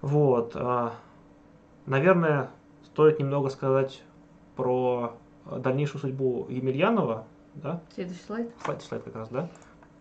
[0.00, 0.52] Вот.
[0.56, 0.94] А,
[1.86, 2.50] наверное,
[2.84, 4.02] стоит немного сказать
[4.56, 5.16] про
[5.46, 7.80] дальнейшую судьбу Емельянова, да?
[7.94, 8.50] Следующий слайд.
[8.64, 9.48] Следующий слайд как раз, да?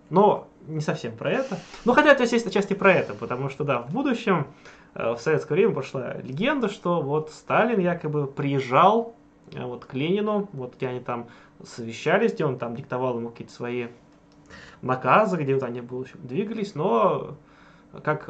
[0.09, 1.57] Но не совсем про это.
[1.85, 4.47] Но хотя это есть отчасти про это, потому что, да, в будущем,
[4.95, 9.15] э, в советское время пошла легенда, что вот Сталин якобы приезжал
[9.53, 11.27] э, вот к Ленину, вот где они там
[11.63, 13.87] совещались, где он там диктовал ему какие-то свои
[14.81, 17.35] наказы, где вот они в будущем двигались, но
[18.03, 18.29] как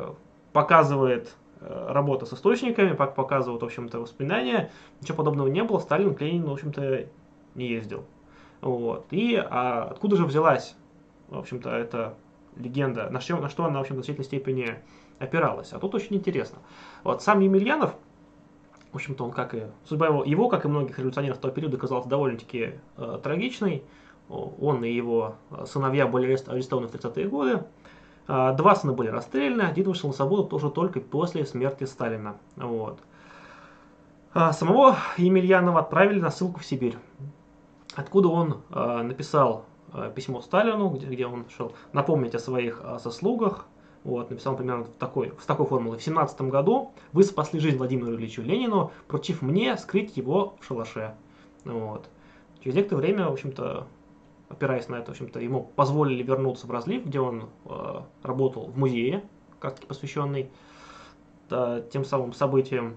[0.54, 4.72] показывает э, работа с источниками, как показывают, в общем-то, воспоминания,
[5.02, 7.08] ничего подобного не было, Сталин к Ленину, в общем-то,
[7.56, 8.06] не ездил.
[8.64, 9.08] Вот.
[9.12, 10.76] И а, откуда же взялась,
[11.28, 12.16] в общем-то, эта
[12.56, 14.76] легенда, на что, на что она, в общем, в значительной степени
[15.20, 15.74] опиралась.
[15.74, 16.60] А тут очень интересно.
[17.04, 17.94] Вот сам Емельянов,
[18.94, 22.06] в общем-то, он как и судьба его, его, как и многих революционеров того периода, казалась
[22.06, 23.84] довольно-таки э, трагичной.
[24.30, 25.36] Он и его
[25.66, 27.64] сыновья были арестованы в 30-е годы.
[28.30, 32.38] Э, два сына были расстреляны, один вышел на свободу тоже только после смерти Сталина.
[32.56, 33.00] Вот.
[34.34, 36.96] А, самого Емельянова отправили на ссылку в Сибирь,
[37.96, 43.00] откуда он а, написал а, письмо Сталину, где, где он шел напомнить о своих а,
[43.00, 43.66] заслугах.
[44.04, 45.98] Вот, написал примерно в такой, с такой формулой.
[45.98, 51.16] В 17 году вы спасли жизнь Владимиру Ильичу Ленину, поручив мне скрыть его в шалаше.
[51.64, 52.10] Вот.
[52.62, 53.88] Через некоторое время, в общем-то,
[54.50, 58.78] опираясь на это, в общем-то, ему позволили вернуться в разлив, где он э, работал в
[58.78, 59.24] музее,
[59.60, 60.50] как таки посвященный
[61.50, 62.96] да, тем самым событиям.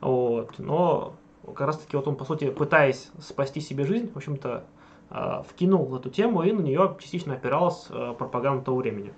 [0.00, 0.58] Вот.
[0.58, 1.14] Но
[1.46, 4.64] как раз таки вот он, по сути, пытаясь спасти себе жизнь, в общем-то,
[5.10, 9.12] э, вкинул эту тему и на нее частично опиралась э, пропаганда того времени.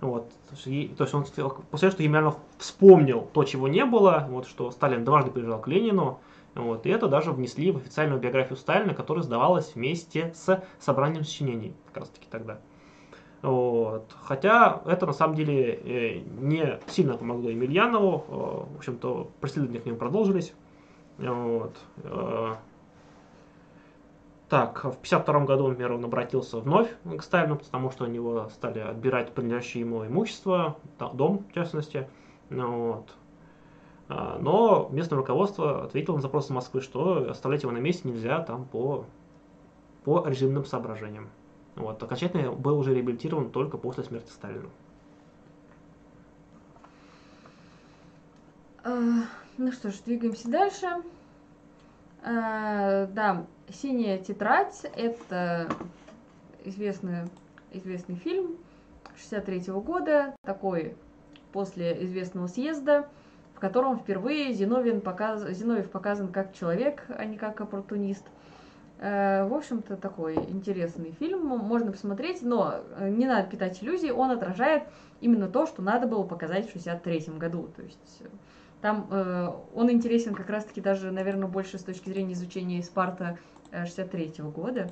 [0.00, 0.30] Вот.
[0.64, 5.04] То есть он после того, что Емельянов вспомнил то, чего не было, вот, что Сталин
[5.04, 6.20] дважды приезжал к Ленину,
[6.54, 11.74] вот, и это даже внесли в официальную биографию Сталина, которая сдавалась вместе с собранием сочинений,
[11.86, 12.58] как раз таки тогда.
[13.42, 14.10] Вот.
[14.22, 19.86] Хотя это на самом деле э, не сильно помогло Емельянову, э, в общем-то преследования к
[19.86, 20.52] нему продолжились.
[21.18, 21.76] Вот.
[22.04, 22.54] Э,
[24.48, 28.78] так, в 52 году, например, он обратился вновь к Сталину, потому что у него стали
[28.78, 30.76] отбирать принадлежащее ему имущество,
[31.12, 32.08] дом в частности.
[32.48, 33.14] Вот.
[34.08, 38.64] А, но местное руководство ответило на запрос Москвы, что оставлять его на месте нельзя там
[38.64, 39.04] по,
[40.04, 41.28] по режимным соображениям.
[41.76, 42.02] Вот.
[42.02, 44.68] Окончательно был уже реабилитирован только после смерти Сталина.
[49.60, 50.86] Ну что ж, двигаемся дальше.
[52.22, 55.68] А, да, «Синяя тетрадь»— это
[56.64, 57.28] известный,
[57.72, 58.56] известный фильм
[59.16, 60.94] 63 -го года, такой
[61.52, 63.08] после известного съезда,
[63.56, 65.44] в котором впервые Зиновин показ...
[65.50, 68.26] Зиновьев показан как человек, а не как оппортунист.
[69.00, 74.30] Э, в общем-то, такой интересный фильм, можно посмотреть, но э, не надо питать иллюзий, он
[74.30, 74.84] отражает
[75.20, 77.68] именно то, что надо было показать в 63 году.
[77.74, 78.22] То есть
[78.80, 83.38] там э, он интересен как раз-таки даже, наверное, больше с точки зрения изучения Спарта
[83.70, 84.90] 63 -го года.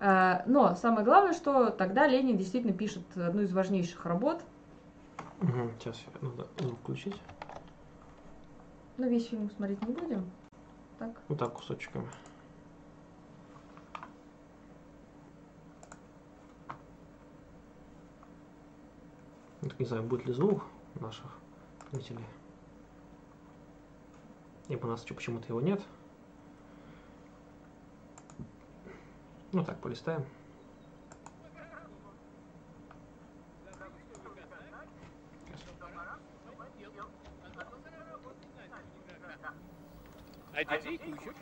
[0.00, 4.42] Э, но самое главное, что тогда Ленин действительно пишет одну из важнейших работ.
[5.40, 6.46] Угу, сейчас надо
[6.82, 7.16] включить.
[8.96, 10.30] Ну, весь фильм смотреть не будем.
[10.98, 11.10] Так?
[11.10, 12.06] Вот ну так, кусочками.
[19.78, 20.64] не знаю, будет ли звук
[21.00, 21.26] наших
[21.92, 22.24] зрителей.
[24.68, 25.80] Ибо у нас почему-то его нет.
[29.52, 30.24] Ну так, полистаем.
[40.54, 41.32] А детей кучу.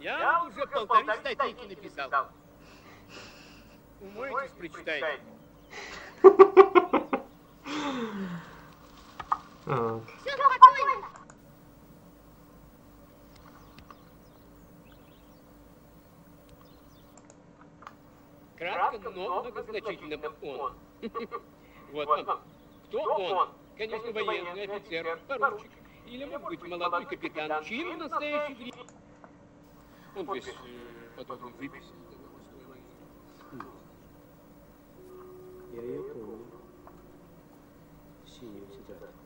[0.00, 2.28] Я уже полторы статейки написал.
[4.00, 5.20] Умойтесь, прочитайте.
[9.64, 10.19] Все
[18.72, 20.74] Кратко, но многозначительно он.
[21.92, 22.40] Вот он.
[22.88, 23.48] Кто он?
[23.76, 25.70] Конечно, военный офицер, поручик.
[26.06, 28.86] Или, может быть, молодой капитан, чин в настоящий время.
[30.16, 30.54] Он весь
[31.16, 31.96] подобный выписан.
[35.72, 36.46] Я ее помню.
[38.26, 39.19] Синюю тетрадь.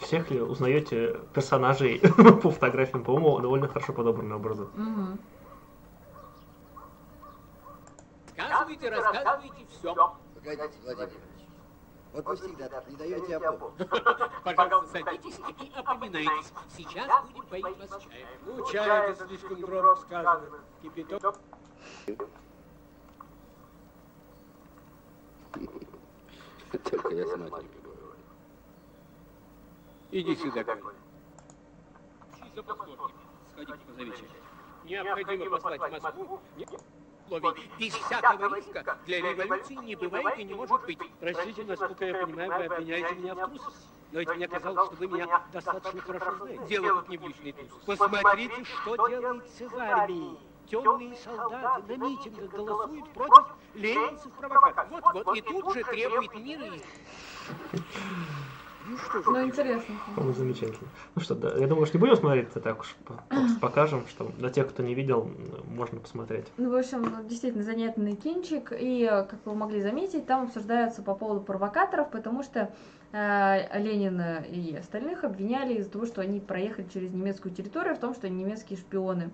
[0.00, 2.00] Всех ли узнаете персонажей
[2.42, 4.64] по фотографиям, по-моему, довольно хорошо подобранные образы.
[4.64, 5.18] Угу.
[8.36, 9.94] Рассказывайте, рассказывайте все.
[10.34, 11.10] Погодите, Владимир.
[12.12, 13.72] Вот вы всегда так не даете опору.
[14.44, 16.52] Пожалуйста, садитесь и опоминайтесь.
[16.76, 18.28] Сейчас будем поить вас чаем.
[18.44, 20.58] Ну, чай это слишком громко сказано.
[20.82, 21.36] Кипяток.
[26.90, 27.81] Только я с матерью говорю.
[30.12, 30.62] Иди сюда.
[30.62, 30.76] За.
[33.52, 34.24] Сходите, позовите.
[34.84, 36.40] Необходимо послать в Москву.
[37.28, 37.48] Слове,
[37.78, 40.98] без всякого риска для революции не бывает и не может быть.
[41.18, 43.88] Простите, насколько я понимаю, вы обвиняете меня в трусости.
[44.12, 46.64] Но ведь мне казалось, что вы меня достаточно хорошо знаете.
[46.66, 47.86] Дело тут не в личной трусости.
[47.86, 50.38] Посмотрите, что делается в армии.
[50.66, 54.90] Темные солдаты на митингах голосуют против ленинцев-провокаторов.
[54.90, 56.82] Вот-вот, и тут же требует мира и...
[59.26, 59.94] Ну, интересно.
[60.14, 60.88] По-моему, замечательно.
[61.14, 64.30] Ну что, да, я думаю, что не будем смотреть, это так уж просто покажем, что
[64.38, 65.30] для тех, кто не видел,
[65.66, 66.46] можно посмотреть.
[66.56, 68.72] Ну, в общем, действительно занятный кинчик.
[68.78, 72.72] И, как вы могли заметить, там обсуждаются по поводу провокаторов, потому что
[73.12, 78.14] э, Ленина и остальных обвиняли из-за того, что они проехали через немецкую территорию, в том,
[78.14, 79.30] что они немецкие шпионы.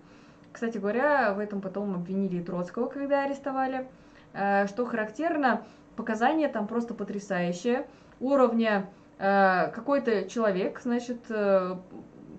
[0.53, 3.89] Кстати говоря, в этом потом обвинили и Троцкого, когда арестовали.
[4.33, 5.65] Э, что характерно,
[5.97, 7.87] показания там просто потрясающие.
[8.21, 8.89] Уровня
[9.19, 11.77] какой-то человек, значит, э,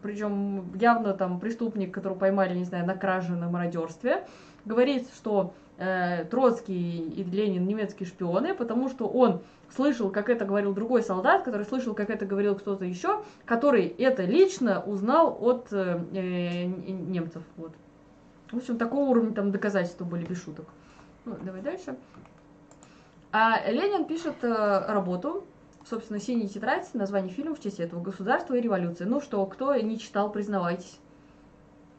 [0.02, 4.26] причем явно там преступник, которого поймали, не знаю, на краже, на мародерстве,
[4.66, 9.42] говорит, что э, Троцкий и Ленин немецкие шпионы, потому что он
[9.76, 14.24] слышал, как это говорил другой солдат, который слышал, как это говорил кто-то еще, который это
[14.24, 17.44] лично узнал от э, э, немцев.
[17.58, 17.72] Вот.
[18.52, 20.66] В общем, такого уровня там доказательства были без шуток.
[21.26, 21.96] Ну, давай дальше.
[23.32, 25.46] А Ленин пишет э, работу,
[25.86, 29.08] собственно, «Синяя тетрадь», название фильма в честь этого «Государство и революция».
[29.08, 31.00] Ну что, кто не читал, признавайтесь.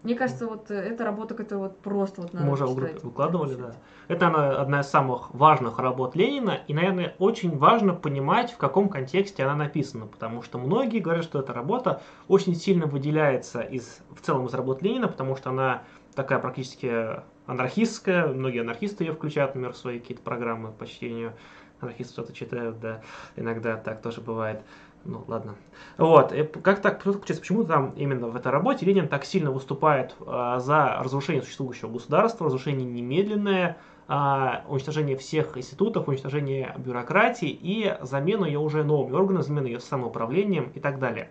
[0.02, 2.98] Мне кажется, вот э, это работа, которую вот просто вот надо Мы уже в группе
[3.02, 3.72] выкладывали, да.
[4.08, 8.88] Это она, одна из самых важных работ Ленина, и, наверное, очень важно понимать, в каком
[8.88, 14.22] контексте она написана, потому что многие говорят, что эта работа очень сильно выделяется из, в
[14.22, 15.82] целом из работ Ленина, потому что она
[16.14, 21.34] такая практически анархистская, многие анархисты ее включают, например, в свои какие-то программы по чтению.
[21.80, 23.00] Анархисты что-то читают, да,
[23.36, 24.62] иногда так тоже бывает.
[25.04, 25.54] Ну, ладно.
[25.96, 30.14] Вот, и как так получается, почему там именно в этой работе Ленин так сильно выступает
[30.20, 33.78] э, за разрушение существующего государства, разрушение немедленное,
[34.08, 40.70] э, уничтожение всех институтов, уничтожение бюрократии и замену ее уже новыми органами, замену ее самоуправлением
[40.74, 41.30] и так далее.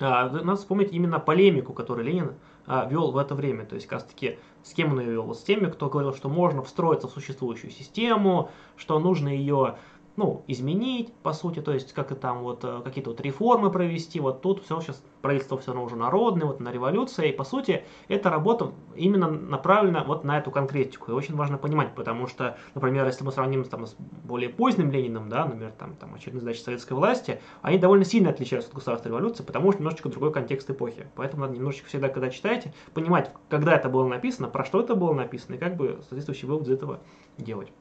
[0.00, 2.32] Э, надо вспомнить именно полемику, которую Ленин
[2.66, 5.34] э, вел в это время, то есть как раз таки с кем он ее вел?
[5.34, 9.76] С теми, кто говорил, что можно встроиться в существующую систему, что нужно ее
[10.16, 14.20] ну, изменить, по сути, то есть как и там вот э, какие-то вот реформы провести,
[14.20, 17.84] вот тут все сейчас правительство все равно уже народное, вот на революция, и по сути
[18.08, 23.06] эта работа именно направлена вот на эту конкретику, и очень важно понимать, потому что, например,
[23.06, 26.92] если мы сравним там с более поздним Лениным, да, например, там, там очередные задачи советской
[26.92, 31.42] власти, они довольно сильно отличаются от государственной революции, потому что немножечко другой контекст эпохи, поэтому
[31.42, 35.54] надо немножечко всегда, когда читаете, понимать, когда это было написано, про что это было написано,
[35.54, 37.00] и как бы соответствующий вывод из этого
[37.38, 37.72] делать.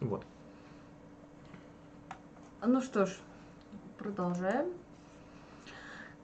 [0.00, 0.24] Вот.
[2.64, 3.10] Ну что ж,
[3.98, 4.66] продолжаем.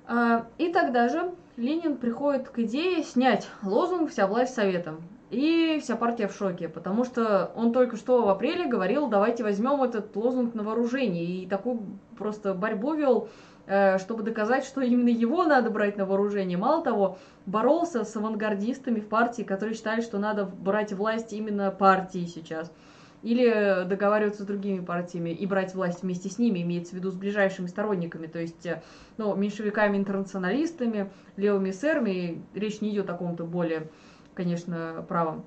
[0.07, 5.03] А, И тогда же Ленин приходит к идее снять лозунг «Вся власть советом».
[5.31, 9.83] И вся партия в шоке, потому что он только что в апреле говорил, давайте возьмем
[9.83, 11.25] этот лозунг на вооружение.
[11.25, 11.81] И такую
[12.17, 13.29] просто борьбу вел,
[13.67, 16.57] э, чтобы доказать, что именно его надо брать на вооружение.
[16.57, 22.27] Мало того, боролся с авангардистами в партии, которые считали, что надо брать власть именно партии
[22.27, 22.71] сейчас
[23.23, 27.15] или договариваться с другими партиями и брать власть вместе с ними, имеется в виду с
[27.15, 28.83] ближайшими сторонниками, то есть э,
[29.17, 33.89] ну, меньшевиками-интернационалистами, левыми эсерами, речь не идет о каком-то более,
[34.35, 35.45] конечно, правом.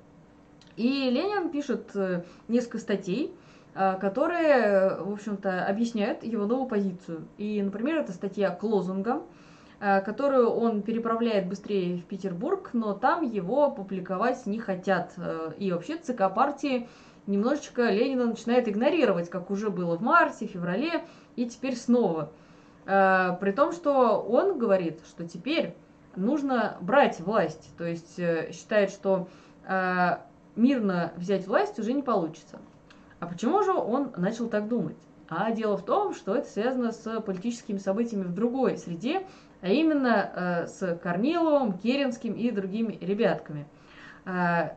[0.76, 3.34] И Ленин пишет э, несколько статей,
[3.74, 7.26] э, которые, в общем-то, объясняют его новую позицию.
[7.38, 9.24] И, например, это статья к лозунгам,
[10.04, 15.12] которую он переправляет быстрее в Петербург, но там его публиковать не хотят.
[15.58, 16.86] И вообще ЦК партии
[17.26, 21.04] немножечко Ленина начинает игнорировать, как уже было в марте, феврале
[21.36, 22.30] и теперь снова.
[22.86, 25.74] Э, при том, что он говорит, что теперь
[26.16, 29.28] нужно брать власть, то есть э, считает, что
[29.66, 30.16] э,
[30.56, 32.58] мирно взять власть уже не получится.
[33.20, 34.98] А почему же он начал так думать?
[35.28, 39.24] А дело в том, что это связано с политическими событиями в другой среде,
[39.62, 43.66] а именно с Корниловым, Керенским и другими ребятками.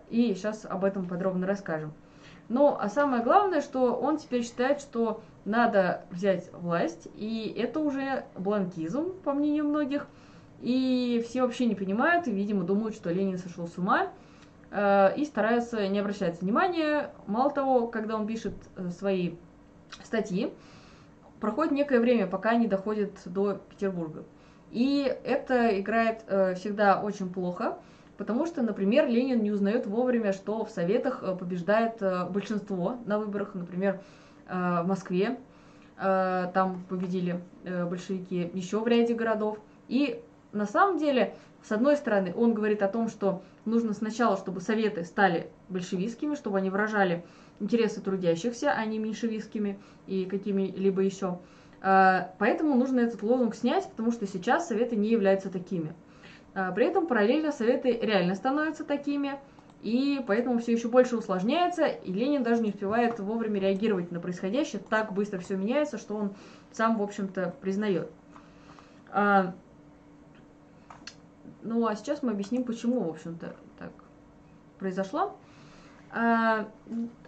[0.09, 1.91] И сейчас об этом подробно расскажем.
[2.47, 8.25] Но а самое главное, что он теперь считает, что надо взять власть, и это уже
[8.35, 10.07] бланкизм, по мнению многих.
[10.61, 14.09] И все вообще не понимают, и, видимо, думают, что Ленин сошел с ума,
[14.71, 17.11] э, и стараются не обращать внимания.
[17.27, 19.35] Мало того, когда он пишет э, свои
[20.03, 20.53] статьи,
[21.39, 24.23] проходит некое время, пока они доходят до Петербурга.
[24.71, 27.77] И это играет э, всегда очень плохо,
[28.17, 33.19] Потому что, например, Ленин не узнает вовремя, что в Советах э, побеждает э, большинство на
[33.19, 33.99] выборах, например,
[34.47, 35.37] э, в Москве.
[35.97, 39.59] Там победили большевики еще в ряде городов.
[39.87, 44.59] И на самом деле, с одной стороны, он говорит о том, что нужно сначала, чтобы
[44.59, 47.23] Советы стали большевистскими, чтобы они выражали
[47.61, 51.39] интересы трудящихся, а не меньшевистскими и какими-либо еще.
[51.79, 55.93] Поэтому нужно этот лозунг снять, потому что сейчас Советы не являются такими.
[56.55, 59.37] А, при этом параллельно советы реально становятся такими,
[59.81, 64.81] и поэтому все еще больше усложняется, и Ленин даже не успевает вовремя реагировать на происходящее,
[64.89, 66.33] так быстро все меняется, что он
[66.71, 68.09] сам, в общем-то, признает.
[69.11, 69.53] А,
[71.61, 73.91] ну, а сейчас мы объясним, почему, в общем-то, так
[74.79, 75.37] произошло.
[76.11, 76.69] А,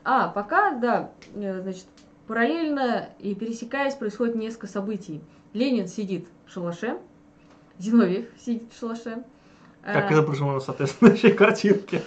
[0.06, 1.86] а, пока, да, э, значит,
[2.28, 5.22] параллельно и пересекаясь, происходит несколько событий.
[5.54, 6.98] Ленин сидит в шалаше,
[7.80, 9.24] Зиновьев сидит в шалаше.
[9.84, 12.02] Как А, изображено на соответствующей картинке.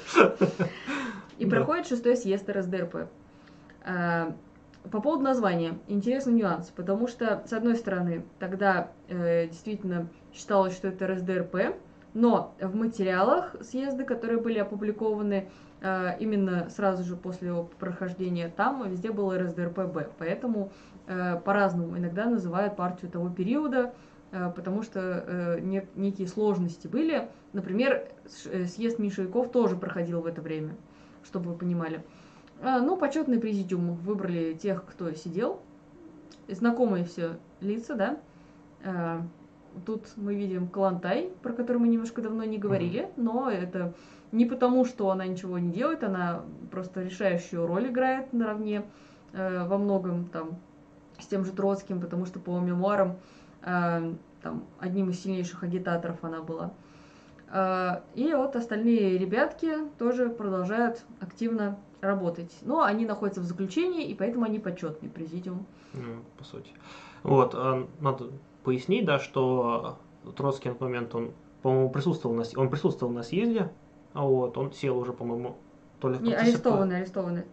[1.39, 1.57] И Да.
[1.57, 3.09] проходит шестой съезд РСДРП.
[3.85, 4.35] А,
[4.91, 10.89] По поводу названия, интересный нюанс, потому что, с одной стороны, тогда э, действительно считалось, что
[10.89, 11.77] это РСДРП,
[12.15, 15.51] но в материалах съезда, которые были опубликованы
[15.83, 20.73] э, именно сразу же после его прохождения, там везде был РСДРП-Б, поэтому
[21.07, 23.91] э, по-разному иногда называют партию того периода, э,
[24.31, 27.29] потому что э, не- некие сложности были.
[27.53, 28.09] Например,
[28.47, 30.77] э, съезд меньшевиков тоже проходил в это время,
[31.25, 32.05] чтобы вы понимали.
[32.63, 35.63] Ну, почетный президиум выбрали тех, кто сидел.
[36.47, 39.27] Знакомые все лица, да.
[39.87, 43.95] Тут мы видим Калантай, про который мы немножко давно не говорили, но это
[44.33, 48.85] не потому, что она ничего не делает, она просто решающую роль играет наравне
[49.33, 50.59] э, во многом там
[51.19, 53.17] с тем же Троцким, потому что по мемуарам э,
[53.63, 56.73] там одним из сильнейших агитаторов она была.
[57.53, 62.53] Э, И вот остальные ребятки тоже продолжают активно работать.
[62.63, 65.67] Но они находятся в заключении, и поэтому они почетный президиум.
[65.93, 66.71] Ну, по сути.
[67.23, 68.31] Вот, а, надо
[68.65, 69.99] пояснить, да, что
[70.37, 71.33] Троцкий на тот момент, он,
[71.63, 73.71] по-моему, присутствовал на, он присутствовал на съезде,
[74.13, 75.57] а вот, он сел уже, по-моему,
[76.01, 77.45] то ли Не, арестованы, арестованы.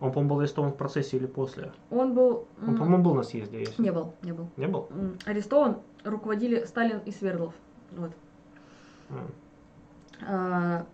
[0.00, 1.72] Он, по-моему, был арестован в процессе или после.
[1.90, 2.46] Он был...
[2.66, 3.82] Он, по-моему, был на съезде, если.
[3.82, 4.48] Не был, не был.
[4.56, 4.88] Не был?
[5.24, 7.54] Арестован, руководили Сталин и Свердлов.
[7.92, 8.10] Вот.
[10.26, 10.84] А,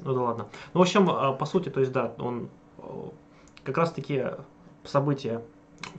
[0.00, 0.46] Ну да ладно.
[0.74, 2.48] Ну, в общем, а, по сути, то есть, да, он
[2.78, 2.82] э,
[3.64, 4.24] как раз-таки
[4.84, 5.42] события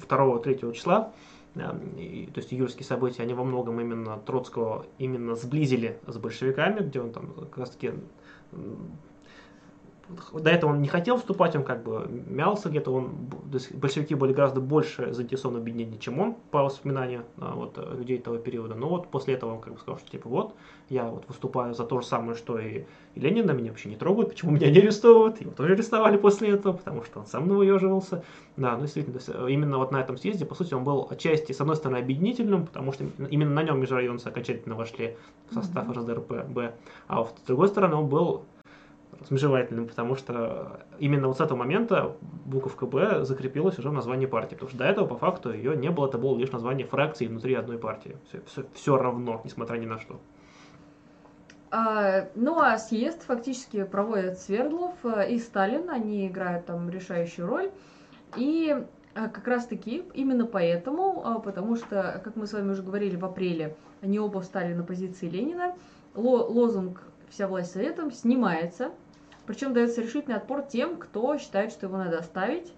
[0.07, 1.11] 2-3 числа,
[1.55, 1.61] э,
[1.97, 7.01] и- то есть июльские события, они во многом именно Троцкого именно сблизили с большевиками, где
[7.01, 7.93] он там как раз-таки
[10.33, 13.11] до этого он не хотел вступать, он как бы мялся где-то, он,
[13.51, 17.73] то есть большевики были гораздо больше заинтересованы в объединении, чем он, по воспоминанию а, вот,
[17.77, 18.75] э, людей того периода.
[18.75, 20.55] Но вот после этого он как бы сказал, что типа вот,
[20.89, 22.85] я вот выступаю за то же самое, что и,
[23.15, 26.49] и Ленин, на меня вообще не трогают, почему меня не арестовывают, его тоже арестовали после
[26.49, 28.23] этого, потому что он сам навыеживался.
[28.57, 31.51] Да, ну действительно, есть, э, именно вот на этом съезде, по сути, он был отчасти,
[31.51, 35.15] с одной стороны, объединительным, потому что именно на нем межрайонцы окончательно вошли
[35.49, 35.99] в состав Мгм.
[35.99, 36.73] РСДРП, Б,
[37.07, 38.43] а вот с другой стороны, он был
[39.25, 42.15] смежевательным, потому что именно вот с этого момента
[42.45, 45.89] буковка Б закрепилась уже в названии партии, потому что до этого по факту ее не
[45.89, 48.17] было, это было лишь название фракции внутри одной партии.
[48.73, 50.19] Все, равно, несмотря ни на что.
[51.71, 54.93] А, ну а съезд фактически проводят Свердлов
[55.29, 57.71] и Сталин, они играют там решающую роль.
[58.35, 58.75] И
[59.15, 63.15] а, как раз таки именно поэтому, а, потому что, как мы с вами уже говорили
[63.15, 65.75] в апреле, они оба встали на позиции Ленина,
[66.15, 68.91] ло- лозунг «Вся власть советом» снимается,
[69.49, 72.71] причем дается решительный отпор тем, кто считает, что его надо оставить.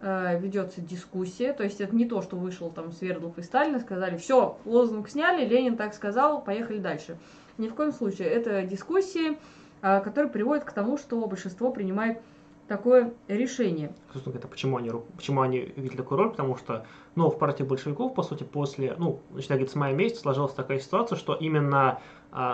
[0.00, 3.80] Э, Ведется дискуссия, то есть это не то, что вышел там Свердлов и Сталин и
[3.80, 7.18] сказали, все, лозунг сняли, Ленин так сказал, поехали дальше.
[7.58, 8.28] Ни в коем случае.
[8.28, 9.36] Это дискуссии,
[9.82, 12.22] а, которые приводят к тому, что большинство принимает
[12.68, 13.94] такое решение.
[14.14, 16.30] Собственно говоря, почему они, почему они видели такую роль?
[16.30, 20.54] Потому что, ну, в партии большевиков, по сути, после, ну, начиная с мая месяца, сложилась
[20.54, 22.00] такая ситуация, что именно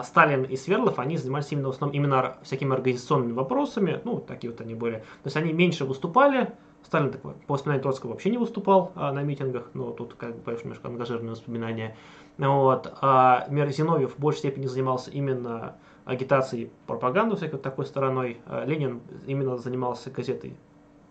[0.05, 4.61] Сталин и Свердлов, они занимались именно в основном именно всякими организационными вопросами, ну, такие вот
[4.61, 4.97] они были.
[4.97, 6.53] То есть они меньше выступали,
[6.85, 10.53] Сталин, так, по воспоминаниям Троцкого, вообще не выступал а, на митингах, но тут, как бы,
[10.53, 11.97] немножко ангажированные воспоминания.
[12.39, 12.93] Вот.
[13.01, 18.41] А Мир Зиновьев в большей степени занимался именно агитацией, пропагандой всякой вот такой стороной.
[18.47, 20.57] А Ленин именно занимался газетой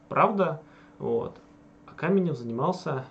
[0.09, 0.61] «Правда»,
[0.97, 1.37] вот.
[1.85, 3.05] А Каменев занимался...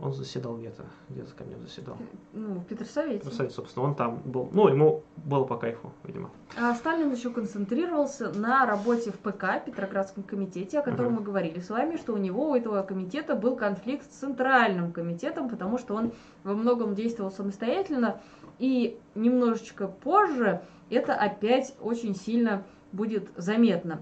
[0.00, 0.84] Он заседал где-то.
[1.08, 1.96] Где за Каменев заседал?
[2.32, 3.28] Ну, в Петросовете.
[3.30, 4.48] Совет, собственно, он там был.
[4.52, 6.30] Ну, ему было по кайфу, видимо.
[6.56, 11.14] А Сталин еще концентрировался на работе в ПК, Петроградском комитете, о котором Мгм.
[11.16, 15.48] мы говорили с вами, что у него, у этого комитета, был конфликт с Центральным комитетом,
[15.48, 16.12] потому что он
[16.44, 18.20] во многом действовал самостоятельно,
[18.60, 24.00] и немножечко позже это опять очень сильно будет заметно.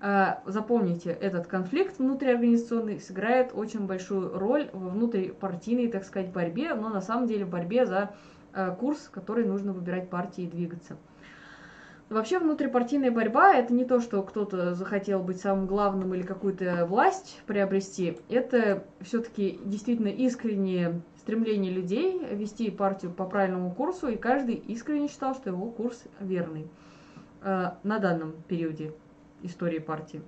[0.00, 6.88] А, Запомните, этот конфликт внутриорганизационный сыграет очень большую роль во внутрипартийной, так сказать, борьбе, но
[6.88, 8.14] на самом деле в борьбе за
[8.52, 10.96] э, курс, который нужно выбирать партии и двигаться.
[12.10, 17.40] Вообще внутрипартийная борьба это не то, что кто-то захотел быть самым главным или какую-то власть
[17.46, 18.18] приобрести.
[18.28, 25.34] Это все-таки действительно искреннее стремление людей вести партию по правильному курсу, и каждый искренне считал,
[25.34, 26.68] что его курс верный
[27.40, 28.92] э, на данном периоде
[29.44, 30.22] истории партии.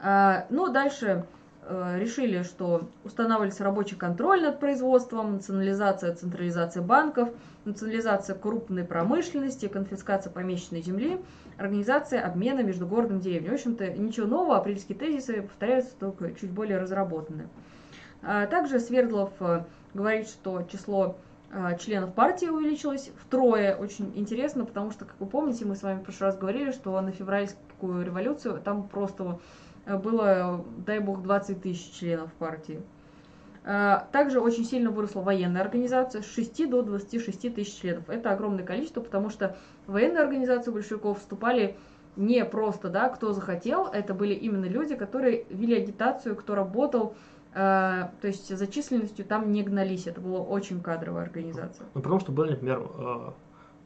[0.00, 1.24] А, ну, дальше
[1.62, 7.30] э, решили, что устанавливается рабочий контроль над производством, национализация, централизация банков,
[7.64, 11.20] национализация крупной промышленности, конфискация помещенной земли,
[11.56, 13.50] организация обмена между городом и деревней.
[13.50, 17.48] В общем-то, ничего нового, апрельские тезисы повторяются только чуть более разработанные.
[18.22, 19.64] А также Свердлов э,
[19.94, 21.16] говорит, что число
[21.78, 23.76] членов партии увеличилось втрое.
[23.76, 27.00] Очень интересно, потому что, как вы помните, мы с вами в прошлый раз говорили, что
[27.00, 29.38] на февральск- такую революцию, там просто
[29.86, 32.80] э, было, дай бог, 20 тысяч членов партии.
[33.64, 38.08] Э, Также очень сильно выросла военная организация с 6 до 26 тысяч членов.
[38.08, 41.76] Это огромное количество, потому что в военную организацию большевиков вступали
[42.16, 47.33] не просто, да, кто захотел, это были именно люди, которые вели агитацию, кто работал, э,
[47.54, 51.86] то есть за численностью там не гнались, это была очень кадровая организация.
[51.94, 53.30] Ну, потому что были, например, э,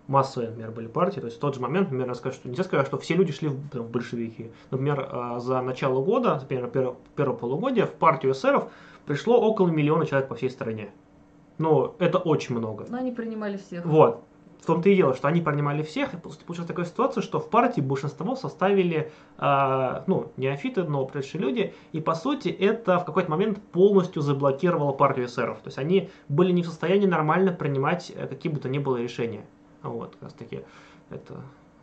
[0.07, 1.21] массовые, например, были партии.
[1.21, 3.49] То есть в тот же момент, например, сказать, что нельзя сказать, что все люди шли
[3.49, 4.51] в, там, в большевики.
[4.71, 8.71] Например, э, за начало года, например, первого, первого полугодия в партию эсеров
[9.07, 10.91] пришло около миллиона человек по всей стране.
[11.59, 12.87] Ну, это очень много.
[12.89, 13.85] Но они принимали всех.
[13.85, 14.25] Вот.
[14.61, 17.81] В том-то и дело, что они принимали всех, и получилась такая ситуация, что в партии
[17.81, 23.63] большинство составили, э, ну, неофиты, но пришли люди, и по сути это в какой-то момент
[23.73, 25.59] полностью заблокировало партию эсеров.
[25.59, 28.97] То есть они были не в состоянии нормально принимать э, какие бы то ни было
[28.97, 29.47] решения.
[29.83, 30.63] Вот, как раз таки,
[31.11, 31.41] это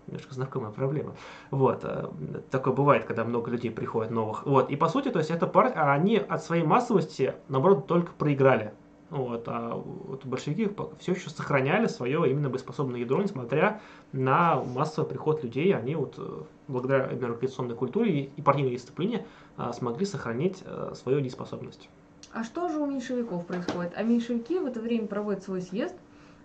[0.08, 1.16] немножко знакомая проблема.
[1.52, 2.10] Вот, э,
[2.52, 4.46] такое бывает, когда много людей приходит новых.
[4.46, 8.74] Вот, и по сути, то есть эта партия, они от своей массовости, наоборот, только проиграли.
[9.12, 13.80] Вот, а вот большевики все еще сохраняли свое именно боеспособное ядро, несмотря
[14.14, 19.26] на массовый приход людей, они вот э, благодаря именно революционной культуре и, партийной дисциплине
[19.58, 21.88] а, смогли сохранить а, свою дееспособность.
[22.34, 23.94] А что же у меньшевиков происходит?
[23.96, 25.96] А меньшевики в это время проводят свой съезд,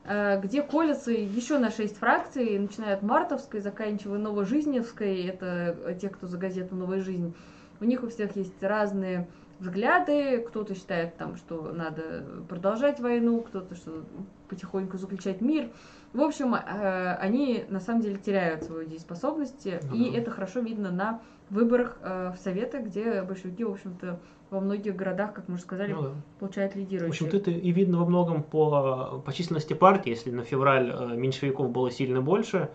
[0.04, 6.10] э, где колятся еще на шесть фракций, начиная от Мартовской, заканчивая Новожизневской, это э, те,
[6.10, 7.34] кто за газету «Новая жизнь».
[7.80, 9.26] У них у всех есть разные
[9.60, 14.04] взгляды, кто-то считает там, что надо продолжать войну, кто-то, что
[14.48, 15.68] потихоньку заключать мир.
[16.12, 20.18] В общем, э, они на самом деле теряют свою дееспособность, Ну и да.
[20.18, 24.18] это хорошо видно на выборах э, в Советы, где большевики, в общем-то,
[24.50, 26.10] во многих городах, как мы уже сказали, Ну да.
[26.40, 27.26] получают В лидирующие.
[27.28, 30.10] общем-то, это и видно во многом по, по численности партии.
[30.10, 32.70] Если на февраль э, меньшевиков было сильно больше,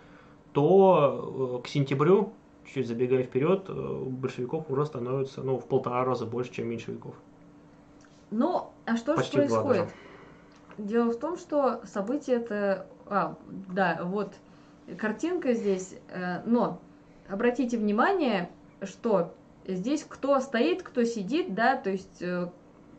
[0.53, 2.31] то к сентябрю,
[2.73, 7.15] чуть забегая вперед, э, у большевиков уже становится ну, в полтора раза больше, чем меньшевиков.
[8.31, 9.93] Ну, а что же Почти два происходит?
[10.77, 12.87] Дело в том, что события это...
[13.07, 14.33] А, да, вот
[14.97, 15.95] картинка здесь.
[16.09, 16.79] э, Но
[17.29, 18.49] обратите внимание,
[18.81, 19.33] что
[19.67, 22.49] здесь кто стоит, кто сидит, да, то есть э,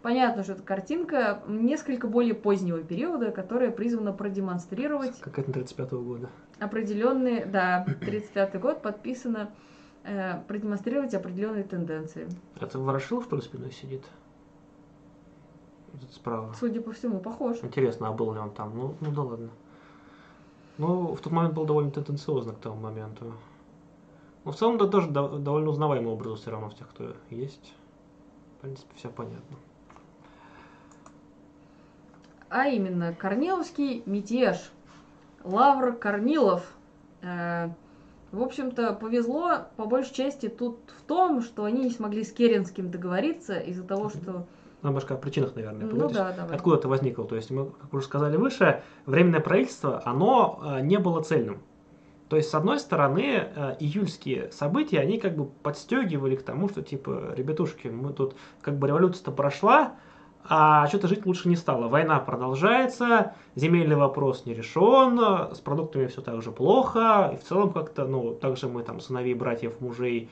[0.02, 6.30] понятно, что это картинка несколько более позднего периода, которая призвана продемонстрировать Какая-то 35 года.
[6.58, 9.50] Определенные, да, 35 год подписано,
[10.04, 12.28] э, продемонстрировать определенные тенденции.
[12.60, 14.04] Это Ворошилов, что ли, спиной сидит?
[15.94, 16.54] Этот справа.
[16.58, 17.58] Судя по всему, похож.
[17.62, 18.76] Интересно, а был ли он там?
[18.76, 19.50] Ну, ну да ладно.
[20.78, 23.32] Ну, в тот момент был довольно тенденциозно к тому моменту.
[24.44, 27.74] Но в целом да, тоже дов- довольно узнаваемый образ все равно в тех, кто есть.
[28.58, 29.56] В принципе, все понятно.
[32.48, 34.70] а именно Корниловский мятеж.
[35.46, 36.62] Лавр Корнилов.
[37.22, 37.68] Э,
[38.32, 42.90] В общем-то, повезло по большей части тут в том, что они не смогли с Керенским
[42.90, 44.46] договориться из-за того, что...
[44.82, 46.54] Ну, немножко о причинах, наверное, Ну да, давай.
[46.56, 47.24] Откуда это возникло?
[47.24, 51.62] То есть, мы, как уже сказали выше, временное правительство, оно э, не было цельным.
[52.28, 56.82] То есть, с одной стороны, э, июльские события, они как бы подстегивали к тому, что,
[56.82, 59.94] типа, ребятушки, мы тут, как бы, революция-то прошла,
[60.48, 61.88] а что-то жить лучше не стало.
[61.88, 65.18] Война продолжается, земельный вопрос не решен,
[65.54, 69.34] с продуктами все так же плохо, и в целом как-то, ну, также мы там сыновей,
[69.34, 70.30] братьев, мужей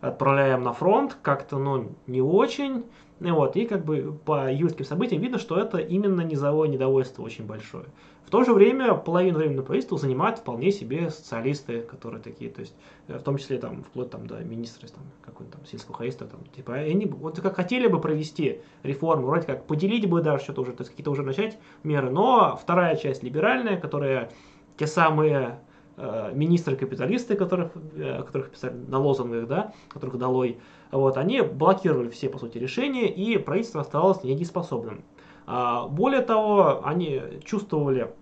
[0.00, 2.84] отправляем на фронт, как-то, ну, не очень.
[3.20, 7.46] И Вот, и как бы по июльским событиям видно, что это именно низовое недовольство очень
[7.46, 7.86] большое.
[8.26, 12.74] В то же время половину временного правительства занимают вполне себе социалисты, которые такие, то есть,
[13.06, 16.40] э, в том числе там, вплоть там, до министра там, какой-то там сельского хозяйства, там,
[16.54, 20.62] типа, и они вот как хотели бы провести реформу, вроде как поделить бы даже что-то
[20.62, 24.32] уже, то есть какие-то уже начать меры, но вторая часть либеральная, которая
[24.76, 25.60] те самые
[25.96, 30.58] э, министры-капиталисты, которых, э, которых писали на лозунгах, да, которых долой,
[30.90, 35.04] вот, они блокировали все, по сути, решения, и правительство оставалось недееспособным.
[35.46, 38.12] А, более того, они чувствовали,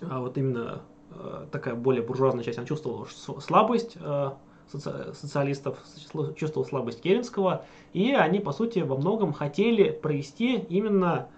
[0.00, 0.80] а, вот именно
[1.10, 3.96] э, такая более буржуазная часть, она чувствовала слабость
[4.72, 5.78] соци- социалистов,
[6.36, 11.28] чувствовала слабость Керенского, и они, по сути, во многом хотели провести именно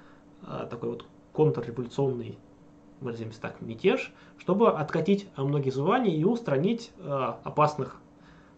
[0.70, 2.38] такой вот контрреволюционный,
[3.00, 6.92] выразимся так, мятеж, чтобы откатить многие звания и устранить
[7.44, 8.00] опасных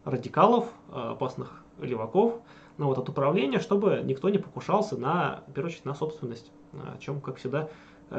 [0.04, 2.40] радикалов, опасных леваков,
[2.76, 6.98] ну, вот, от управления, чтобы никто не покушался на, в первую очередь, на собственность, о
[6.98, 7.68] чем, как всегда,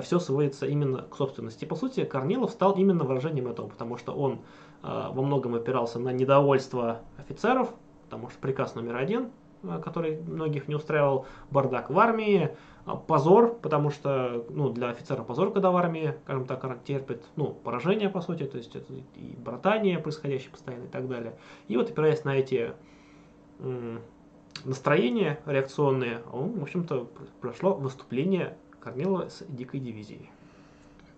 [0.01, 1.66] все сводится именно к собственности.
[1.66, 4.39] И, по сути, Корнилов стал именно выражением этого, потому что он
[4.84, 7.74] э, во многом опирался на недовольство офицеров,
[8.06, 9.30] потому что приказ номер один
[9.64, 12.56] э, который многих не устраивал, бардак в армии,
[13.08, 18.10] позор, потому что, ну, для офицера позор, когда в армии, скажем так, терпит, ну, поражение,
[18.10, 21.36] по сути, то есть это и братание происходящее постоянно и так далее.
[21.68, 22.74] И вот опираясь на эти
[24.66, 27.09] настроения реакционные, он, в общем-то,
[27.41, 30.30] прошло выступление Корнилова с дикой дивизией.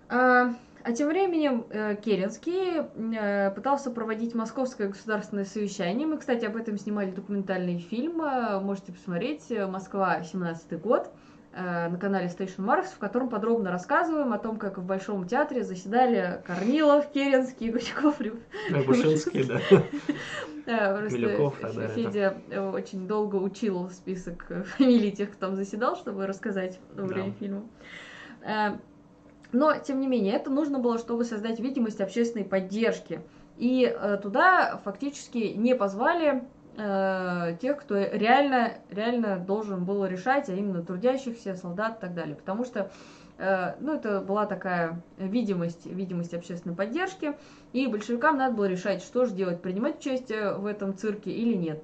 [0.09, 2.81] А, а тем временем э, Керенский
[3.17, 6.07] э, пытался проводить Московское государственное совещание.
[6.07, 8.21] Мы, кстати, об этом снимали документальный фильм.
[8.21, 9.49] э, Можете посмотреть.
[9.49, 11.11] э, Москва, 17 год
[11.57, 16.41] на канале Station Mars, в котором подробно рассказываем о том, как в Большом театре заседали
[16.45, 18.39] Корнилов, Керенский, Гусяков, Рю-
[18.85, 19.59] Бушинский, да.
[20.67, 21.17] Да, просто
[21.95, 27.05] Федя э, очень долго учил список э, фамилий тех, кто там заседал, чтобы рассказать во
[27.05, 27.63] время фильма.
[28.41, 28.77] Э,
[29.53, 33.21] Но, тем не менее, это нужно было, чтобы создать видимость общественной поддержки.
[33.57, 36.43] И э, туда фактически не позвали
[36.77, 42.35] э, тех, кто реально, реально должен был решать, а именно трудящихся, солдат и так далее.
[42.35, 42.91] Потому что
[43.37, 47.35] э, ну, это была такая видимость, видимость общественной поддержки.
[47.73, 51.83] И большевикам надо было решать, что же делать, принимать участие в этом цирке или нет.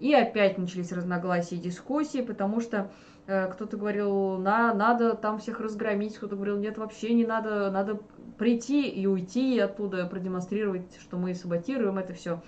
[0.00, 2.90] И опять начались разногласия и дискуссии, потому что
[3.26, 8.00] э, кто-то говорил, на, надо там всех разгромить, кто-то говорил, нет, вообще не надо, надо
[8.38, 12.40] прийти и уйти оттуда, продемонстрировать, что мы саботируем это все.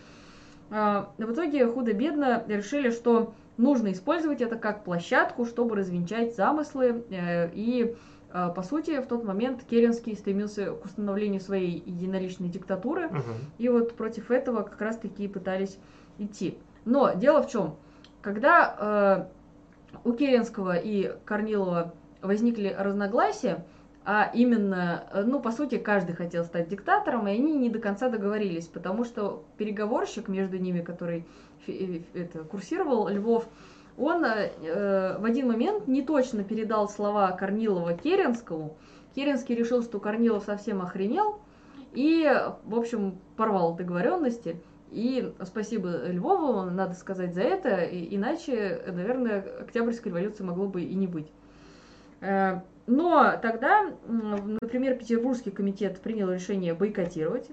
[0.73, 7.95] В итоге худо-бедно решили, что нужно использовать это как площадку, чтобы развенчать замыслы э, и
[8.33, 13.23] э, по сути, в тот момент Керенский стремился к установлению своей единоличной диктатуры, Мгм.
[13.59, 15.79] и вот против этого как раз-таки пытались
[16.19, 16.57] идти.
[16.87, 17.77] Но дело в чем?
[18.23, 19.29] Когда
[19.95, 21.93] э, у Керенского и Корнилова
[22.23, 23.65] возникли разногласия,
[24.05, 28.09] а именно, э, ну, по сути, каждый хотел стать диктатором, и они не до конца
[28.09, 31.25] договорились, потому что переговорщик между ними, который
[31.67, 33.47] э, это, курсировал, Львов,
[33.97, 38.77] он э, э, в один момент не точно передал слова Корнилова Керенскому.
[39.15, 41.41] Керенский решил, что Корнилов совсем охренел,
[41.93, 42.29] и,
[42.65, 44.61] в общем, порвал договоренности.
[44.91, 51.07] И спасибо Львову, надо сказать за это, иначе, наверное, Октябрьской революции могло бы и не
[51.07, 51.29] быть.
[52.23, 57.49] Э, Но тогда, например, Петербургский комитет принял решение бойкотировать,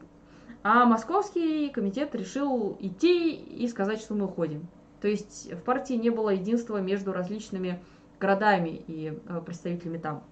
[0.64, 4.68] а Московский комитет решил идти и сказать, что мы уходим.
[5.02, 7.80] То есть в партии не было единства между различными
[8.20, 10.24] городами и э, представителями там.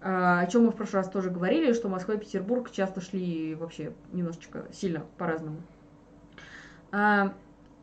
[0.00, 3.54] А, О чем мы в прошлый раз тоже говорили, что Москва и Петербург часто шли
[3.54, 5.58] вообще немножечко сильно по-разному.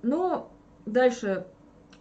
[0.02, 0.52] Но
[0.86, 1.46] дальше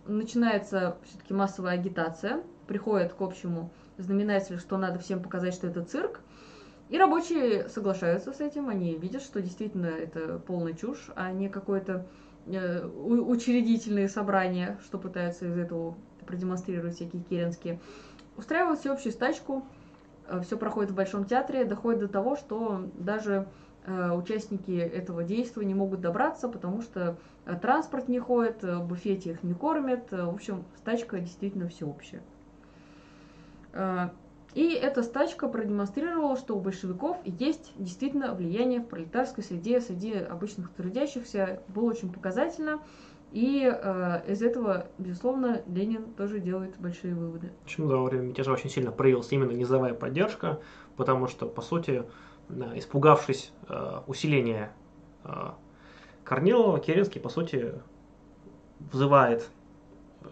[0.07, 6.20] начинается все-таки массовая агитация, приходит к общему знаменателю, что надо всем показать, что это цирк.
[6.88, 12.06] И рабочие соглашаются с этим, они видят, что действительно это полная чушь, а не какое-то
[12.46, 15.96] э, учредительные собрания, что пытаются из этого
[16.26, 17.80] продемонстрировать всякие керенские.
[18.36, 19.64] Устраивают всеобщую стачку,
[20.42, 23.46] все проходит в Большом театре, доходит до того, что даже
[23.86, 28.86] э, участники этого действия не могут добраться, потому что э, транспорт не ходит, э, в
[28.86, 32.22] буфете их не кормят, э, в общем, стачка действительно всеобщая.
[33.75, 34.09] Э,
[34.55, 40.70] И эта стачка продемонстрировала, что у большевиков есть действительно влияние в пролетарской среде, среди обычных
[40.70, 41.61] трудящихся.
[41.68, 42.81] Было очень показательно.
[43.33, 47.51] И э, из этого, безусловно, Ленин тоже делает большие выводы.
[47.64, 50.61] Почему во время мятежа очень сильно проявилась именно низовая поддержка,
[50.97, 52.05] потому что, по сути,
[52.49, 54.72] да, испугавшись э, усиления
[55.25, 55.51] э,
[56.22, 57.75] Корнилова, Керенский, по сути,
[58.93, 59.51] взывает
[60.22, 60.27] э,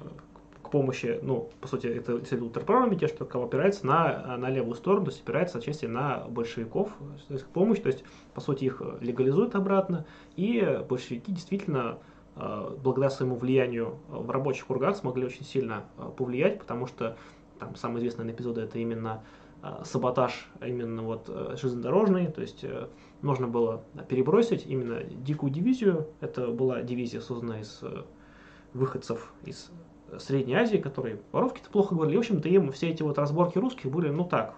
[0.72, 5.22] помощи, ну, по сути, это ультраправый мятеж, только опирается на, на левую сторону, то есть
[5.22, 6.90] опирается отчасти на большевиков,
[7.28, 11.98] то есть помощь, то есть, по сути, их легализуют обратно, и большевики действительно
[12.36, 17.18] э, благодаря своему влиянию в рабочих кругах смогли очень сильно э, повлиять, потому что
[17.58, 19.22] там самый известный эпизод это именно
[19.62, 21.26] э, саботаж именно вот
[21.60, 22.64] железнодорожный, то есть
[23.20, 26.08] нужно было перебросить именно дикую дивизию.
[26.20, 27.82] Это была дивизия, созданная из
[28.72, 29.70] выходцев из
[30.18, 32.16] Средней Азии, которые по-русски-то плохо говорили.
[32.16, 34.54] В общем-то, им все эти вот разборки русских были, ну так,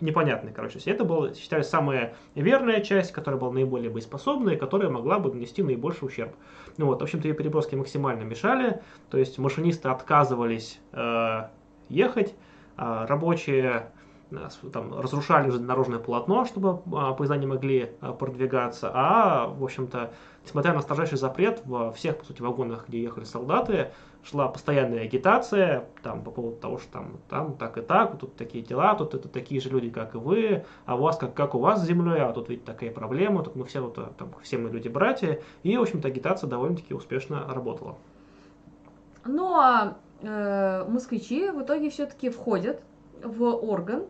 [0.00, 0.78] непонятные, короче.
[0.78, 5.62] То Это была, считались, самая верная часть, которая была наиболее боеспособная, которая могла бы нанести
[5.62, 6.34] наибольший ущерб.
[6.76, 11.48] Ну вот, в общем-то, ее переброски максимально мешали, то есть машинисты отказывались э,
[11.88, 12.34] ехать,
[12.76, 13.90] а рабочие
[14.30, 19.62] э, с- там, разрушали железнодорожное полотно, чтобы а, поезда не могли а, продвигаться, а, в
[19.62, 20.12] общем-то,
[20.44, 23.92] несмотря на строжайший запрет, во всех, по сути, вагонах, где ехали солдаты,
[24.24, 28.64] шла постоянная агитация там, по поводу того, что там, там так и так, тут такие
[28.64, 31.58] дела, тут это такие же люди, как и вы, а у вас как, как у
[31.58, 34.58] вас с землей, а тут ведь такая проблема, тут мы все, вот, а, там, все
[34.58, 37.96] мы люди-братья, и, в общем-то, агитация довольно-таки успешно работала.
[39.26, 42.82] Ну а э, москвичи в итоге все-таки входят
[43.22, 44.04] в орган,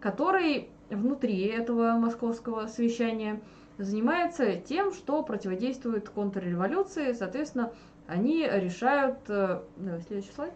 [0.00, 3.40] который внутри этого московского совещания
[3.78, 7.12] занимается тем, что противодействует контрреволюции.
[7.12, 7.72] Соответственно,
[8.10, 9.18] они решают...
[9.28, 10.52] э, Давай, следующий слайд.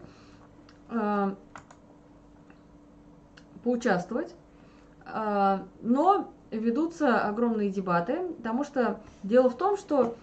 [0.89, 1.35] э,
[3.63, 4.35] поучаствовать.
[5.05, 10.15] Э, Но ведутся огромные дебаты, потому что дело в том, что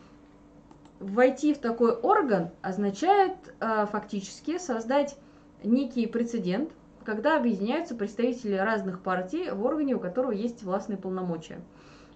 [1.01, 5.19] войти в такой орган означает фактически создать
[5.65, 6.71] некий прецедент,
[7.05, 11.61] когда объединяются представители разных партий в органе, у которого есть властные полномочия.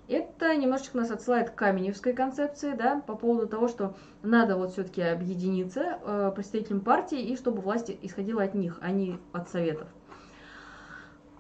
[0.08, 5.02] Это немножечко нас отсылает к Каменевской концепции, да, по поводу того, что надо вот все-таки
[5.02, 9.88] объединиться э, представителям партии, и чтобы власть исходила от них, а не от советов.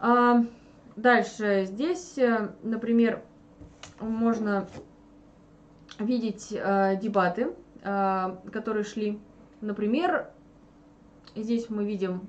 [0.00, 0.44] А,
[0.96, 3.22] дальше здесь, э, например,
[4.00, 4.66] можно
[5.98, 9.20] видеть э, дебаты, э, которые шли.
[9.60, 10.28] Например,
[11.34, 12.28] здесь мы видим,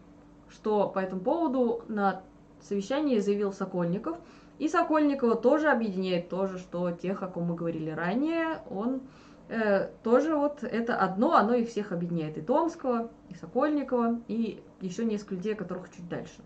[0.50, 2.22] что по этому поводу на
[2.62, 4.18] совещании заявил Сокольников.
[4.60, 8.62] И Сокольникова тоже объединяет то же, что тех, о ком мы говорили ранее.
[8.70, 9.02] Он
[9.50, 12.38] э, тоже вот это одно, оно их всех объединяет.
[12.38, 16.42] И Томского, и Сокольникова, и еще несколько людей, о которых чуть дальше.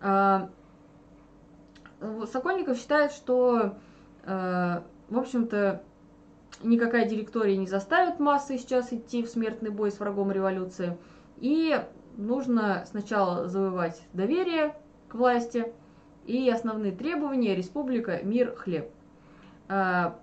[0.00, 0.50] А,
[2.32, 3.76] Сокольников считает, что,
[4.24, 5.82] э, в общем-то,
[6.62, 10.96] никакая директория не заставит массы сейчас идти в смертный бой с врагом революции.
[11.38, 11.80] И
[12.16, 14.74] нужно сначала завоевать доверие
[15.08, 15.72] к власти.
[16.26, 18.90] И основные требования– республика, мир, хлеб.
[19.68, 20.18] А,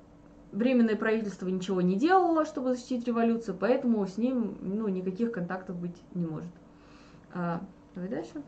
[0.52, 5.96] Временное правительство ничего не делало, чтобы защитить революцию, поэтому с ним ну, никаких контактов быть
[6.14, 6.52] не может.
[7.34, 7.62] А,
[7.96, 8.42] Давай дальше.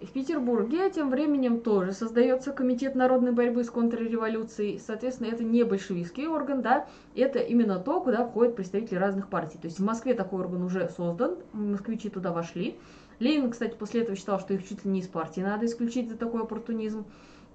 [0.00, 4.80] В Петербурге тем временем тоже создается Комитет народной борьбы с контрреволюцией.
[4.84, 9.58] Соответственно, это не большевистский орган, да, это именно то, куда входят представители разных партий.
[9.58, 12.78] То есть в Москве такой орган уже создан, москвичи туда вошли.
[13.22, 16.16] Ленин, кстати, после этого считал, что их чуть ли не из партии надо исключить за
[16.16, 17.04] такой оппортунизм.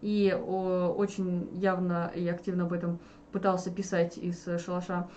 [0.01, 2.99] И о, очень явно и активно об этом
[3.31, 5.07] пытался писать из шалаша.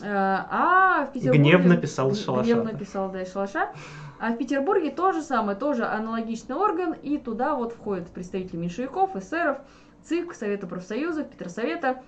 [0.00, 1.42] Э, А в Петербурге...
[1.42, 2.44] Гневно писал из шалаша.
[2.44, 3.70] Гневно писал, да, из шалаша.
[4.18, 9.14] А в Петербурге то же самое, тоже аналогичный орган, и туда вот входят представители меньшевиков,
[9.16, 9.58] эсеров,
[10.04, 12.02] ЦИК, Совета профсоюзов, Петросовета,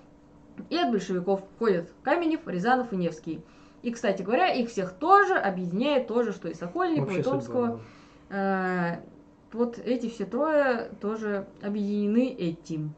[0.69, 3.41] и от большевиков входят Каменев, Рязанов и Невский.
[3.85, 6.55] И, кстати говоря, их всех тоже объединяет то же, что и
[7.01, 7.65] Вообще Томского.
[7.67, 7.79] судьба,
[8.29, 8.95] Э,
[9.53, 12.95] Вот эти все трое тоже объединены этим.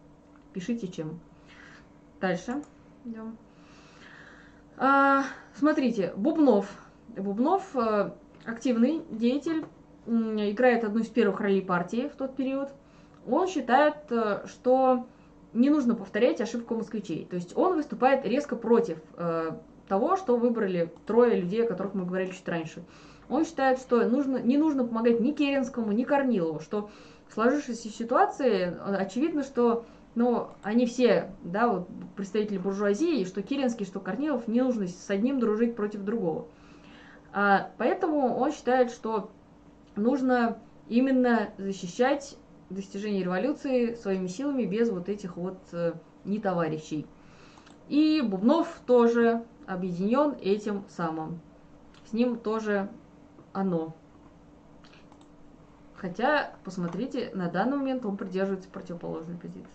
[0.54, 1.20] Пишите чем.
[2.22, 2.64] Дальше
[3.04, 3.38] идем.
[4.78, 5.26] А,
[5.56, 6.70] смотрите, Бубнов.
[7.18, 8.12] Бубнов э,
[8.46, 9.66] активный деятель,
[10.06, 12.70] играет одну из первых ролей партии в тот период.
[13.28, 15.06] Он считает, э, что
[15.52, 17.26] не нужно повторять ошибку москвичей.
[17.26, 19.52] То есть он выступает резко против э,
[19.88, 22.84] того, что выбрали трое людей, о которых мы говорили чуть раньше.
[23.30, 26.90] Он считает, что нужно, не нужно помогать ни Керенскому, ни Корнилову, что
[27.28, 29.86] в сложившейся ситуации э, очевидно, что
[30.16, 35.40] ну, они все, да, вот, представители буржуазии, что Керенский, что Корнилов, не нужно с одним
[35.40, 36.48] дружить против другого.
[37.34, 39.30] А, поэтому он считает, что
[39.96, 40.58] нужно
[40.88, 42.38] именно защищать
[42.70, 45.94] достижения революции своими силами без вот этих вот э,
[46.26, 47.06] нетоварищей.
[47.88, 51.40] И Бубнов тоже объединен этим самым.
[52.06, 52.90] С ним тоже
[53.54, 53.94] оно.
[55.96, 59.68] Хотя, посмотрите, на данный момент он придерживается противоположной позиции.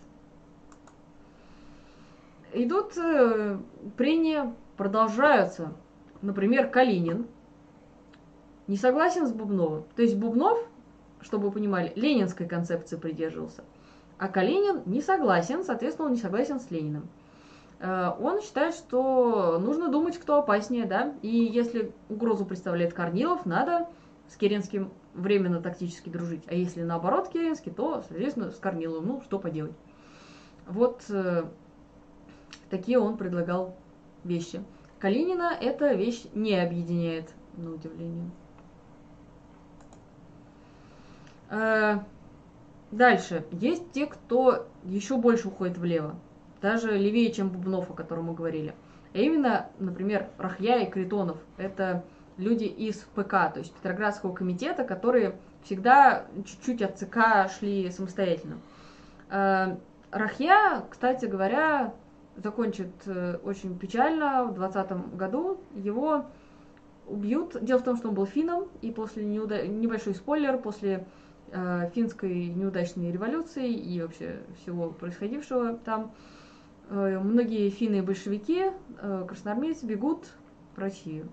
[2.53, 3.59] Идут э,
[3.97, 5.72] прения, продолжаются.
[6.20, 7.26] Например, Калинин
[8.68, 9.84] не согласен с Бубновым.
[9.97, 10.59] То есть Бубнов,
[11.20, 13.64] чтобы вы понимали, ленинской концепции придерживался.
[14.18, 17.09] А Калинин не согласен, соответственно, он не согласен с Лениным.
[17.83, 23.89] Э, Он считает, что нужно думать, кто опаснее, да, и если угрозу представляет Корнилов, надо
[24.28, 26.45] с Керенским временно тактически дружить.
[26.47, 29.74] А если наоборот Керенский, то, соответственно, с Корниловым, ну, что поделать.
[30.66, 31.45] Вот э,
[32.70, 33.76] такие он предлагал
[34.22, 34.62] вещи.
[35.01, 38.30] Калинина эта вещь не объединяет, на удивление.
[41.51, 41.99] Э,
[42.93, 43.47] Дальше.
[43.53, 46.14] Есть те, кто еще больше уходит влево.
[46.62, 48.74] Даже левее, чем Бубнов, о котором мы говорили.
[49.12, 51.36] А именно, например, Рахья и Критонов.
[51.58, 52.04] Это
[52.38, 55.34] люди из ПК, то есть Петроградского комитета, которые
[55.64, 58.58] всегда чуть-чуть от ЦК шли самостоятельно.
[59.28, 59.76] Э,
[60.10, 61.94] Рахья, кстати говоря,
[62.36, 65.60] закончит э, очень печально в 20 году.
[65.74, 66.26] Его
[67.06, 67.56] убьют.
[67.60, 69.66] Дело в том, что он был финном, и после неуда...
[69.66, 71.06] небольшой спойлер, после
[71.50, 76.12] э, финской неудачной революции и вообще всего происходившего там,
[76.91, 78.70] многие финны и большевики,
[79.01, 80.26] э, красноармейцы бегут
[80.76, 81.28] в Россию.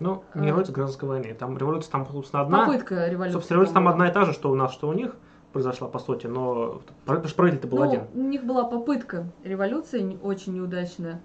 [0.00, 1.34] Ну, не революция гражданской войны.
[1.34, 2.66] Там революция там, собственно, одна.
[2.66, 3.32] Попытка революции.
[3.32, 5.16] Собственно, революция там одна и та же, что у нас, что у них
[5.52, 8.02] произошла, по сути, но правитель-то был Ну, один.
[8.14, 11.20] у них была попытка революции очень неудачная.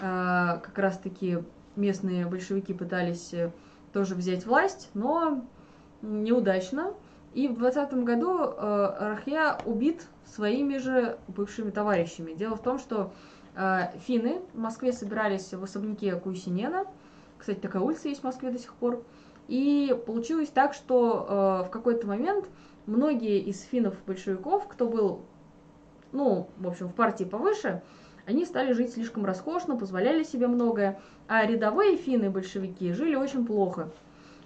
[0.00, 1.40] Как раз-таки
[1.76, 3.50] местные большевики пытались э,
[3.92, 5.44] тоже взять власть, но
[6.02, 6.94] неудачно.
[7.34, 12.32] И в 20 году э, Рахья убит своими же бывшими товарищами.
[12.32, 13.12] Дело в том, что
[13.56, 16.86] э, финны в Москве собирались в особняке Куйсинена.
[17.36, 19.02] Кстати, такая улица есть в Москве до сих пор.
[19.48, 21.26] И получилось так, что
[21.64, 22.46] э, в какой-то момент
[22.86, 25.22] многие из финнов-большевиков, кто был,
[26.12, 27.82] ну, в общем, в партии повыше,
[28.26, 33.90] они стали жить слишком роскошно, позволяли себе многое, а рядовые финны-большевики жили очень плохо.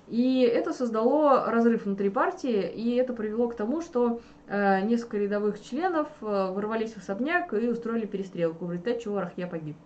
[0.09, 5.63] И это создало разрыв внутри партии, и это привело к тому, что э, несколько рядовых
[5.63, 9.77] членов э, ворвались в особняк и устроили перестрелку, в результате чего Рахья погиб.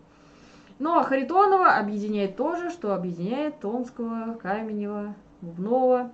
[0.79, 6.13] Ну а Харитонова объединяет то же, что объединяет Томского, Каменева, Бубнова,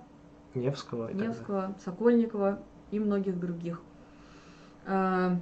[0.55, 1.11] Невского.
[1.11, 2.59] Невского, Сокольникова
[2.91, 3.81] и многих других
[4.85, 5.35] э,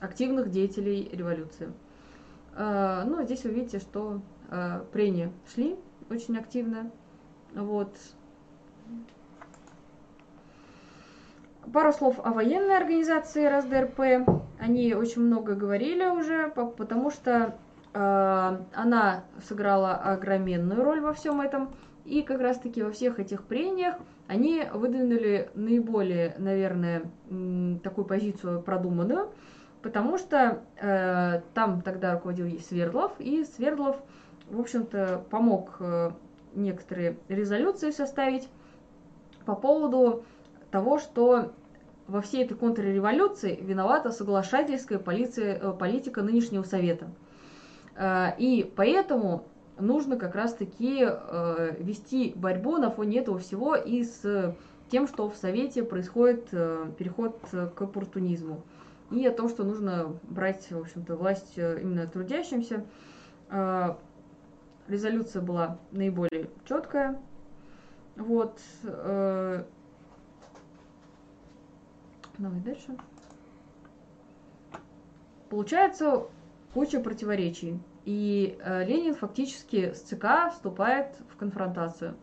[0.00, 1.72] активных деятелей революции.
[2.56, 4.20] Э, ну, здесь вы видите, что
[4.50, 5.76] э, прения шли
[6.10, 6.90] очень активно.
[7.54, 7.90] Вот.
[11.72, 14.28] Пару слов о военной организации РСДРП.
[14.58, 17.56] Они очень много говорили уже, по- потому что
[17.94, 21.70] э, она сыграла огроменную роль во всем этом.
[22.04, 23.96] И как раз-таки во всех этих прениях
[24.26, 27.02] они выдвинули наиболее, наверное,
[27.82, 29.30] такую позицию продуманную,
[29.82, 33.96] потому что э, там тогда руководил Свердлов, и Свердлов,
[34.48, 36.10] в общем-то, помог э,
[36.54, 38.48] некоторые резолюции составить
[39.44, 40.24] по поводу
[40.70, 41.52] того, что
[42.10, 47.08] во всей этой контрреволюции виновата соглашательская полиция, э, политика нынешнего Совета.
[47.96, 49.44] Э, И поэтому
[49.78, 54.56] нужно как раз-таки э, вести борьбу на фоне этого всего и с
[54.90, 58.62] тем, что в Совете происходит переход к оппортунизму.
[59.12, 62.84] И о том, что нужно брать, в общем-то, власть именно трудящимся.
[64.90, 67.16] Резолюция была наиболее четкая.
[68.16, 68.60] Вот.
[68.82, 69.62] э,
[72.38, 72.96] Давай дальше.
[75.48, 76.24] Получается
[76.74, 77.78] куча противоречий.
[78.04, 82.16] И э, Ленин фактически с ЦК вступает в конфронтацию.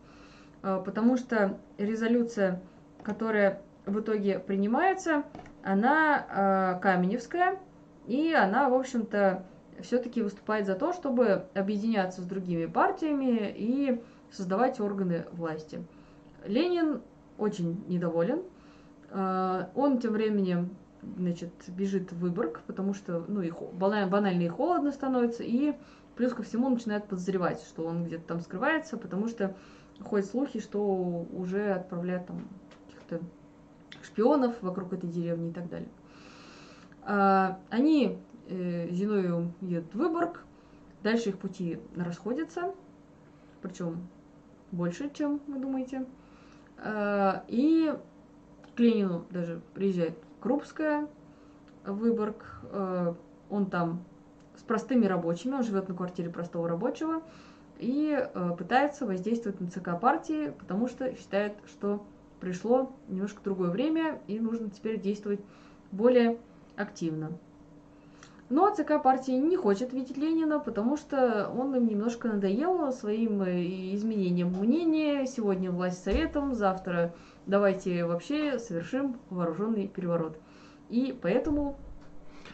[0.62, 2.60] Э, потому что резолюция,
[3.02, 5.24] которая в итоге принимается,
[5.62, 7.58] она каменевская,
[8.06, 9.46] и она, в общем-то,
[9.82, 15.84] все-таки выступает за то, чтобы объединяться с другими партиями и создавать органы власти.
[16.44, 17.02] Ленин
[17.38, 18.42] очень недоволен.
[19.10, 20.76] Э, Он тем временем
[21.16, 25.74] значит, бежит в Выборг, потому что ну, и банально и холодно становится, и
[26.16, 29.54] плюс ко всему начинает подозревать, что он где-то там скрывается, потому что
[30.00, 32.48] ходят слухи, что уже отправляют там
[32.86, 33.20] каких-то
[34.02, 35.88] шпионов вокруг этой деревни и так далее.
[37.02, 38.18] А, Они,
[38.48, 40.44] Зиновьевым, едут в Выборг,
[41.02, 42.74] дальше их пути расходятся,
[43.62, 44.08] причем
[44.72, 46.06] больше, чем вы думаете.
[46.78, 47.94] А, И
[48.76, 51.08] к Ленину даже приезжает Крупская
[51.84, 52.60] Выборг.
[52.70, 53.14] Э,
[53.50, 54.04] Он там
[54.56, 57.22] с простыми рабочими, он живет на квартире простого рабочего
[57.78, 62.04] и э, пытается воздействовать на ЦК партии, потому что считает, что
[62.40, 65.40] пришло немножко другое время и нужно теперь действовать
[65.90, 66.38] более
[66.76, 67.32] активно.
[68.50, 73.62] Но ЦК партии не хочет видеть Ленина, потому что он им немножко надоел своим э,
[73.94, 75.26] изменением мнения.
[75.26, 77.12] Сегодня власть советом, завтра
[77.46, 80.38] давайте вообще совершим вооруженный переворот.
[80.88, 81.76] И поэтому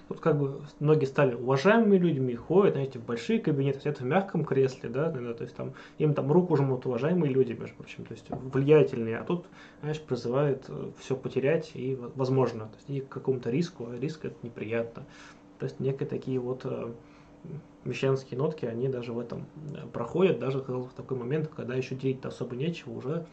[0.09, 4.45] Тут как бы многие стали уважаемыми людьми, ходят, знаете, в большие кабинеты, сидят в мягком
[4.45, 8.27] кресле, да, то есть там им там руку жмут уважаемые люди, между прочим, то есть
[8.29, 9.47] влиятельные, а тут,
[9.81, 10.69] знаешь, призывают
[10.99, 15.05] все потерять и возможно, то есть и к какому-то риску, а риск это неприятно.
[15.59, 16.93] То есть некие такие вот э,
[17.85, 22.29] мещанские нотки, они даже в этом э, проходят, даже в такой момент, когда еще делить-то
[22.29, 23.27] особо нечего, уже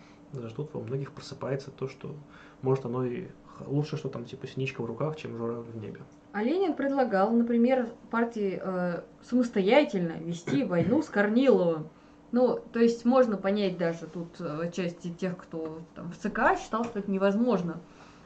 [0.55, 2.15] тут во многих просыпается то, что
[2.61, 3.27] может оно и
[3.67, 6.01] лучше, что там типа синичка в руках, чем журавль в небе.
[6.33, 11.89] А Ленин предлагал, например, партии э, самостоятельно вести войну с Корниловым.
[12.31, 16.85] Ну, то есть можно понять даже тут э, части тех, кто там в ЦК считал,
[16.85, 17.81] что это невозможно,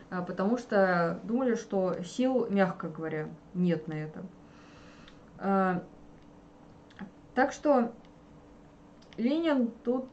[0.09, 4.23] потому что думали, что сил, мягко говоря, нет на это.
[5.37, 5.83] А,
[7.33, 7.91] так что
[9.17, 10.05] Ленин тут,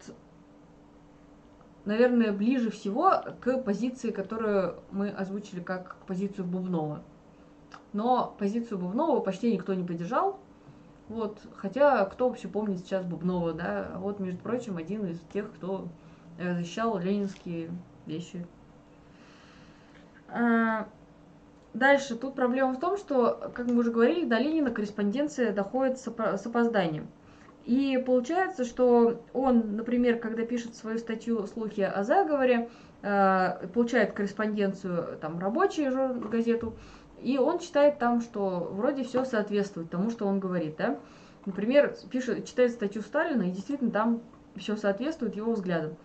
[1.85, 7.03] наверное, ближе всего к позиции, которую мы озвучили как позицию Бубнова.
[7.93, 10.39] Но позицию Бубнова почти никто не поддержал.
[11.09, 13.91] Вот, хотя кто вообще помнит сейчас Бубнова, да?
[13.95, 15.89] А вот, между прочим, один из тех, кто
[16.39, 17.71] э, защищал ленинские
[18.07, 18.47] вещи.
[20.33, 20.89] А,
[21.75, 26.07] Дальше, тут проблема в том, что, как мы уже говорили, до Ленина корреспонденция доходит с
[26.07, 27.09] опо- с опозданием.
[27.65, 32.69] И получается, что он, например, когда пишет свою статью «Слухи о заговоре»,
[33.03, 36.75] э, получает корреспонденцию, там, рабочую газету,
[37.23, 40.99] и он читает там, что вроде все соответствует тому, что он говорит, да.
[41.47, 44.23] Например, пишет, читает статью Сталина, и действительно там
[44.57, 45.97] все соответствует его взглядам.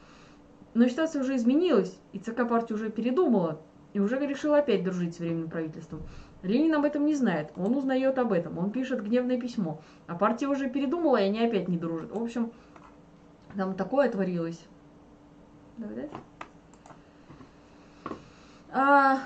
[0.73, 3.59] Но ситуация уже изменилась, и ЦК партии уже передумала,
[3.93, 6.01] и уже решил опять дружить с Временным правительством.
[6.43, 10.47] Ленин об этом не знает, он узнает об этом, он пишет гневное письмо, а партия
[10.47, 12.11] уже передумала, и они опять не дружат.
[12.11, 12.51] В общем,
[13.55, 14.63] там такое творилось.
[15.77, 16.15] Давай дальше.
[18.69, 19.19] А,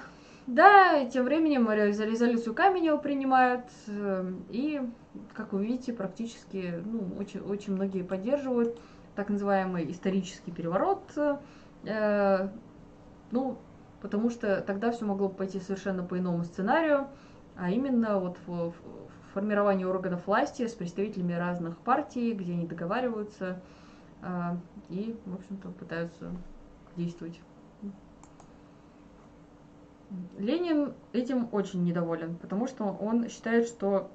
[0.47, 4.81] да, тем временем резо- резолюцию Каменева принимают, э, и,
[5.33, 8.79] как вы видите, практически, ну, очень, очень многие поддерживают
[9.15, 11.03] так называемый исторический переворот.
[11.83, 12.49] э,
[13.31, 13.57] ну,
[14.01, 17.07] потому что тогда все могло пойти совершенно по иному сценарию,
[17.55, 18.73] а именно вот в, в
[19.33, 23.61] формировании органов власти с представителями разных партий, где они договариваются
[24.21, 24.57] а,
[24.89, 26.31] и, в общем-то, пытаются
[26.95, 27.39] действовать.
[30.37, 34.11] Ленин этим очень недоволен, потому что он считает, что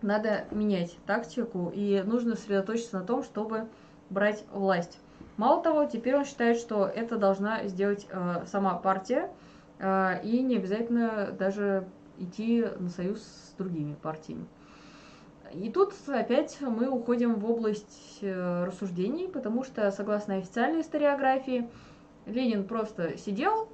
[0.00, 3.68] надо менять тактику и нужно сосредоточиться на том, чтобы
[4.10, 5.00] брать власть.
[5.36, 9.30] Мало того, теперь он считает, что это должна сделать э, сама партия,
[9.78, 11.88] э, и не обязательно даже
[12.18, 14.46] идти на союз с другими партиями.
[15.52, 21.68] И тут опять мы уходим в область э, рассуждений, потому что, согласно официальной историографии,
[22.26, 23.68] Ленин просто сидел,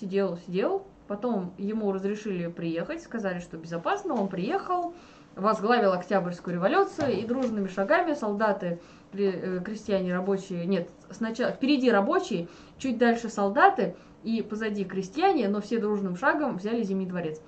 [0.00, 4.94] сидел, сидел, потом ему разрешили приехать, сказали, что безопасно, он приехал,
[5.36, 8.80] возглавил Октябрьскую революцию, и дружными шагами солдаты,
[9.14, 16.16] крестьяне, рабочие, нет, сначала впереди рабочие, чуть дальше солдаты и позади крестьяне, но все дружным
[16.16, 17.40] шагом взяли Зимний дворец.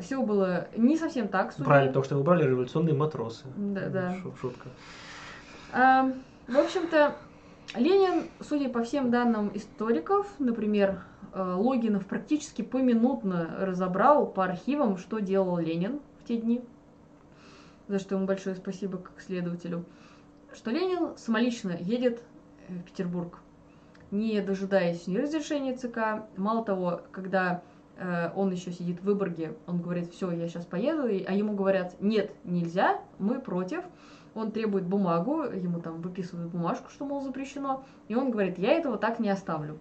[0.00, 1.52] Все было не совсем так.
[1.52, 3.46] судя- Правильно, потому что его брали революционные матросы.
[3.56, 4.14] Да, да.
[4.22, 4.68] Шу- Шутка.
[5.72, 6.12] А,
[6.46, 7.14] В общем-то,
[7.76, 15.20] Ленин, судя по всем данным историков, например, э, Логинов практически поминутно разобрал по архивам, что
[15.20, 16.60] делал Ленин в те дни,
[17.86, 19.84] за что ему большое спасибо как следователю,
[20.54, 22.22] что Ленин самолично едет
[22.68, 23.38] э, в Петербург,
[24.10, 26.26] не дожидаясь ни разрешения ЦК.
[26.36, 27.62] Мало того, когда
[27.96, 32.00] э, он еще сидит в Выборге, он говорит, все, я сейчас поеду, а ему говорят,
[32.00, 33.84] нет, нельзя, мы против.
[34.34, 38.96] Он требует бумагу, ему там выписывают бумажку, что, мол, запрещено, и он говорит, я этого
[38.96, 39.78] так не оставлю.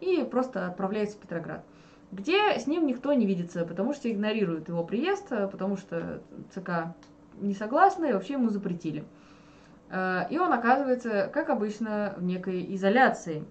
[0.00, 1.64] И просто отправляется в Петроград.
[2.12, 6.22] Где с ним никто не видится, потому что игнорируют его приезд, э, потому что
[6.54, 6.94] ЦК
[7.40, 9.04] не согласны, и вообще ему запретили.
[9.90, 13.44] Э, И он оказывается, как обычно, в некой изоляции.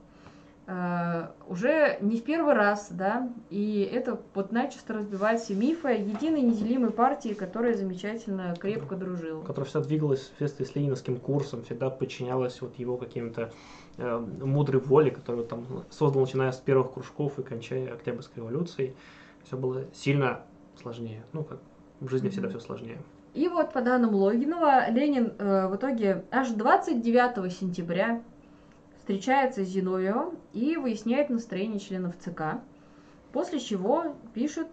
[0.68, 5.94] Э, Уже не в первый раз, да, и это вот начисто разбивает все мифы о
[5.94, 9.42] единой неделимой партии, которая замечательно крепко дружила.
[9.44, 13.54] Которая всегда двигалась в соответствии с ленинским курсом, всегда подчинялась вот его каким-то
[13.98, 18.94] э, мудрой воле, которую там создал, начиная с первых кружков и кончая Октябрьской революцией.
[19.46, 20.42] Все было сильно
[20.82, 21.24] сложнее.
[21.32, 21.60] Ну, как
[22.02, 22.98] в жизни всегда все сложнее.
[23.38, 28.24] И вот по данным Логинова, Ленин э, в итоге аж 29 сентября
[28.98, 32.60] встречается с Зиновьевым и выясняет настроение членов ЦК,
[33.34, 34.70] после чего пишет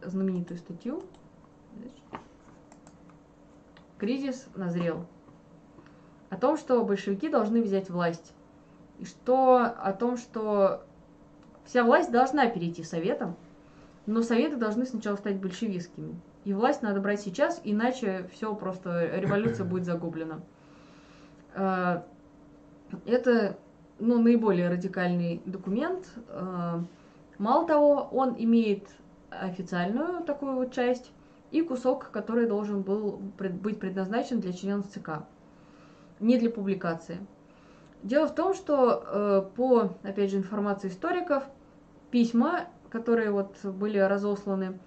[0.00, 1.02] знаменитую статью.
[3.98, 5.06] «Кризис назрел»
[6.30, 8.32] о том, что большевики должны взять власть,
[9.00, 10.84] и что о том, что
[11.64, 13.34] вся власть должна перейти советам,
[14.06, 16.14] но советы должны сначала стать большевистскими.
[16.44, 20.40] И власть надо брать сейчас, иначе все просто революция будет загублена.
[21.54, 22.02] Э,
[23.06, 23.56] Это
[23.98, 26.06] ну, наиболее радикальный документ.
[26.28, 26.80] Э,
[27.38, 28.88] Мало того, он имеет
[29.30, 31.10] официальную такую вот часть
[31.50, 35.24] и кусок, который должен был быть предназначен для членов ЦК,
[36.20, 37.18] не для публикации.
[38.02, 41.44] Дело в том, что э, по, опять же, информации историков,
[42.10, 44.78] письма, которые вот были разосланы,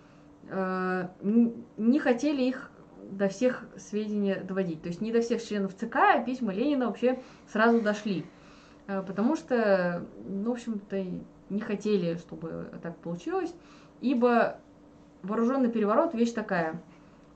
[0.50, 2.72] не хотели их
[3.12, 4.82] до всех сведений доводить.
[4.82, 8.26] То есть не до всех членов ЦК, а письма Ленина вообще сразу дошли.
[8.88, 11.06] Э, Потому что, ну, в общем-то,
[11.50, 13.54] не хотели, чтобы так получилось,
[14.02, 14.60] ибо
[15.24, 16.82] вооруженный переворот вещь такая.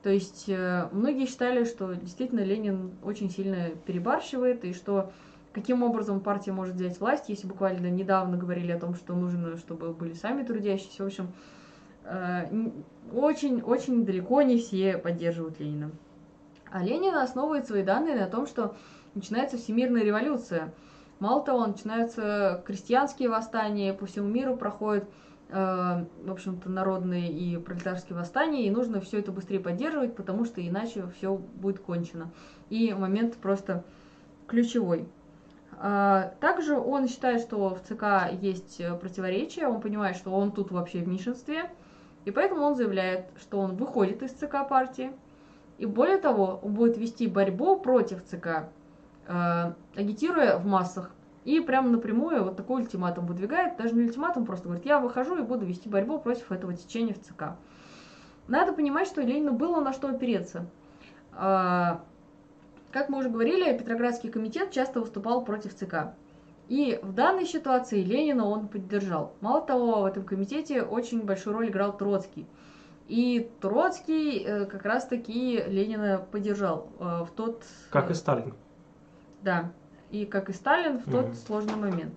[0.04, 5.12] То есть э, многие считали, что действительно Ленин очень сильно перебарщивает, и что
[5.54, 9.94] каким образом партия может взять власть, если буквально недавно говорили о том, что нужно, чтобы
[9.94, 11.04] были сами трудящиеся.
[11.04, 11.28] В общем,
[13.14, 15.92] очень-очень далеко не все поддерживают Ленина.
[16.72, 18.76] А Ленин основывает свои данные на том, что
[19.14, 20.74] начинается всемирная революция.
[21.20, 25.04] Мало того, начинаются крестьянские восстания, по всему миру проходят,
[25.50, 30.66] э, в общем-то, народные и пролетарские восстания, и нужно все это быстрее поддерживать, потому что
[30.66, 32.32] иначе все будет кончено.
[32.70, 33.84] И момент просто
[34.48, 35.08] ключевой.
[35.78, 41.00] А, Также он считает, что в ЦК есть противоречия, он понимает, что он тут вообще
[41.00, 41.70] в меньшинстве,
[42.26, 45.12] и поэтому он заявляет, что он выходит из ЦК партии,
[45.78, 48.70] и более того, он будет вести борьбу против ЦК,
[49.28, 51.12] э, агитируя в массах.
[51.44, 55.42] И прямо напрямую вот такой ультиматум выдвигает, даже не ультиматум, просто говорит, я выхожу и
[55.42, 57.56] буду вести борьбу против этого течения в ЦК.
[58.48, 60.68] Надо понимать, что Ленину было на что опереться.
[61.34, 62.04] А,
[62.92, 66.14] Как мы уже говорили, Петроградский комитет часто выступал против ЦК.
[66.72, 69.34] И в данной ситуации Ленина он поддержал.
[69.42, 72.48] Мало того, в этом комитете очень большую роль играл Троцкий.
[73.10, 77.66] И Троцкий э, как раз-таки Ленина поддержал э, в тот...
[77.90, 78.54] Как э, и Сталин.
[79.42, 79.74] Да,
[80.12, 81.36] и как и Сталин в тот Мгм.
[81.36, 82.14] сложный момент.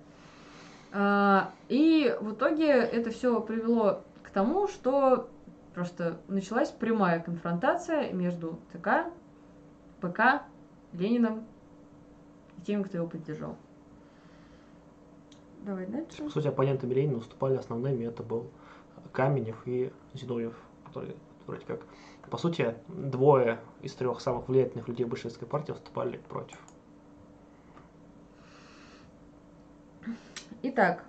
[0.93, 5.29] А, И в итоге это все привело к тому, что
[5.75, 9.07] просто началась прямая конфронтация между ЦК,
[10.01, 10.45] ПК,
[10.93, 11.45] Лениным
[12.57, 13.57] и теми, кто его поддержал.
[15.65, 16.23] Давай дальше.
[16.23, 18.05] По сути, оппонентами Ленина выступали основными.
[18.05, 18.51] Это был
[19.13, 20.55] Каменев и Зиновьев,
[20.85, 21.17] которые
[21.47, 21.81] вроде как...
[22.31, 26.59] По сути, двое из трех самых влиятельных людей большевистской партии выступали против.
[30.63, 31.05] Итак,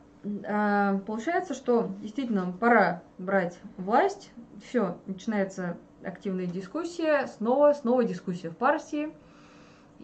[0.46, 4.32] а, получается, что действительно пора брать власть.
[4.64, 9.14] Все, начинается активная дискуссия, снова, снова дискуссия в партии.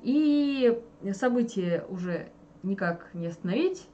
[0.01, 0.81] И
[1.13, 2.31] события уже
[2.63, 3.87] никак не остановить.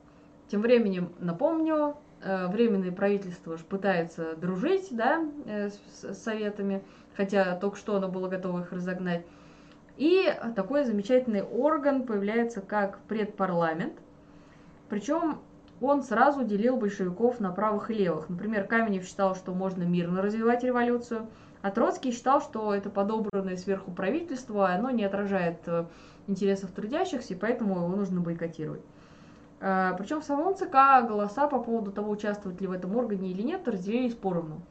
[0.50, 6.84] Тем временем, напомню, э, Временное правительство ж пытается дружить, да, э, с с советами,
[7.16, 9.26] хотя только что оно было готово их разогнать.
[9.98, 13.94] И такой замечательный орган появляется как предпарламент.
[14.90, 15.40] Причем
[15.82, 18.30] он сразу делил большевиков на правых и левых.
[18.30, 21.28] Например, Каменев считал, что можно мирно развивать революцию,
[21.62, 25.86] а Троцкий считал, что это подобранное сверху правительство, оно не отражает э,
[26.28, 28.82] интересов трудящихся, и поэтому его нужно бойкотировать.
[29.60, 33.42] А, Причем в самом ЦК голоса по поводу того, участвовать ли в этом органе или
[33.42, 34.62] нет, разделились поровну.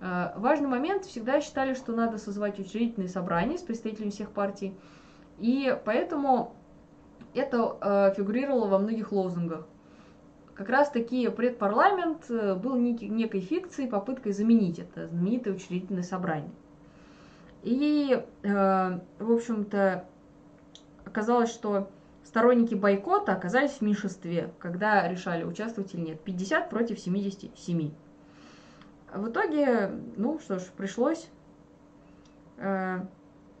[0.00, 4.74] А, Важный момент, всегда считали, что надо созвать учредительные собрания с представителями всех партий,
[5.38, 6.54] и поэтому
[7.34, 9.66] это э, фигурировало во многих лозунгах.
[10.54, 16.52] Как раз таки предпарламент э, был некой фикцией, попыткой заменить это знаменитое учредительное собрание.
[17.62, 20.04] И, э, в общем-то,
[21.04, 21.88] оказалось, что
[22.34, 26.20] сторонники бойкота оказались в меньшинстве, когда решали, участвовать или нет.
[26.20, 27.92] 50 против 77.
[29.14, 31.28] В итоге, ну что ж, пришлось,
[32.56, 33.06] э,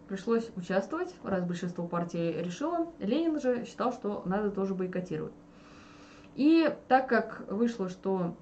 [0.08, 2.92] пришлось участвовать, раз большинство партий решило.
[2.98, 5.34] Ленин же считал, что надо тоже бойкотировать.
[6.34, 8.34] И так как вышло, что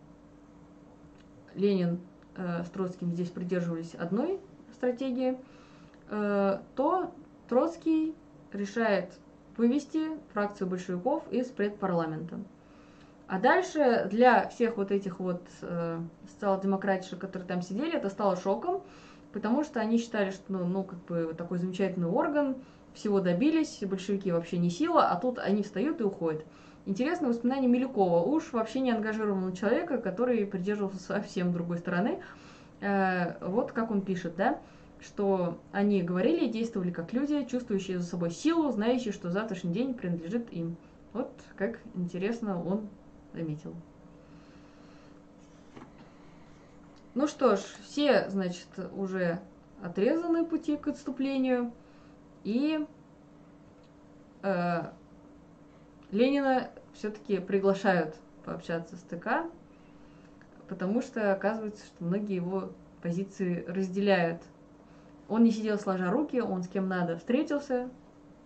[1.54, 2.00] Ленин
[2.36, 4.40] э, с Троцким здесь придерживались одной
[4.72, 5.38] стратегии,
[6.08, 7.12] э, то
[7.50, 8.14] Троцкий
[8.50, 9.12] решает
[9.56, 10.00] вывести
[10.32, 12.40] фракцию большевиков из предпарламента.
[13.26, 18.82] А дальше для всех вот этих вот э, социал-демократишек, которые там сидели, это стало шоком,
[19.32, 22.56] потому что они считали, что ну, ну как бы такой замечательный орган,
[22.92, 26.44] всего добились, большевики вообще не сила, а тут они встают и уходят.
[26.84, 32.20] Интересное воспоминание Милюкова, уж вообще не ангажированного человека, который придерживался совсем другой стороны.
[32.80, 34.58] Э, вот как он пишет, да,
[35.02, 39.94] что они говорили и действовали как люди, чувствующие за собой силу, знающие, что завтрашний день
[39.94, 40.76] принадлежит им.
[41.12, 42.88] Вот как интересно он
[43.32, 43.74] заметил.
[47.14, 49.40] Ну что ж, все, значит, уже
[49.82, 51.72] отрезаны пути к отступлению.
[52.44, 52.86] И
[54.42, 54.82] э,
[56.10, 59.50] Ленина все-таки приглашают пообщаться с ТК,
[60.68, 62.72] потому что оказывается, что многие его
[63.02, 64.42] позиции разделяют.
[65.32, 67.88] Он не сидел сложа руки, он с кем надо встретился,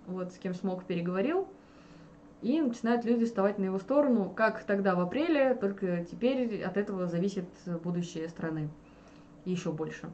[0.07, 1.49] вот с кем смог переговорил,
[2.43, 7.09] и начинают люди вставать на его сторону, как тогда в апреле, только теперь от этого
[7.09, 7.49] зависит
[7.83, 8.69] будущее страны
[9.45, 10.09] еще больше.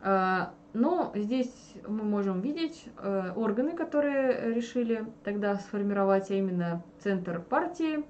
[0.00, 7.38] А, Но здесь мы можем видеть э, органы, которые решили тогда сформировать, а именно центр
[7.38, 8.02] партии,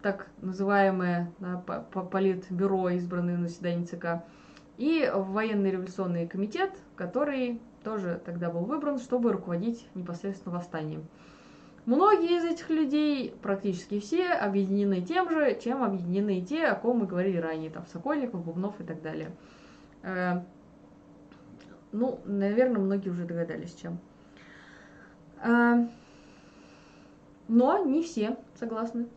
[0.00, 4.22] так называемое да, по- по- политбюро, избранное на заседании ЦК,
[4.78, 11.06] и военный революционный комитет, который тоже тогда был выбран, чтобы руководить непосредственно восстанием.
[11.84, 17.06] Многие из этих людей, практически все, объединены тем же, чем объединены те, о ком мы
[17.06, 19.32] говорили ранее, там Сокольников, Бубнов и так далее.
[20.02, 20.42] Э,
[21.90, 23.98] Ну, наверное, многие уже догадались, чем.
[25.42, 25.86] А,
[27.48, 29.08] но не все согласны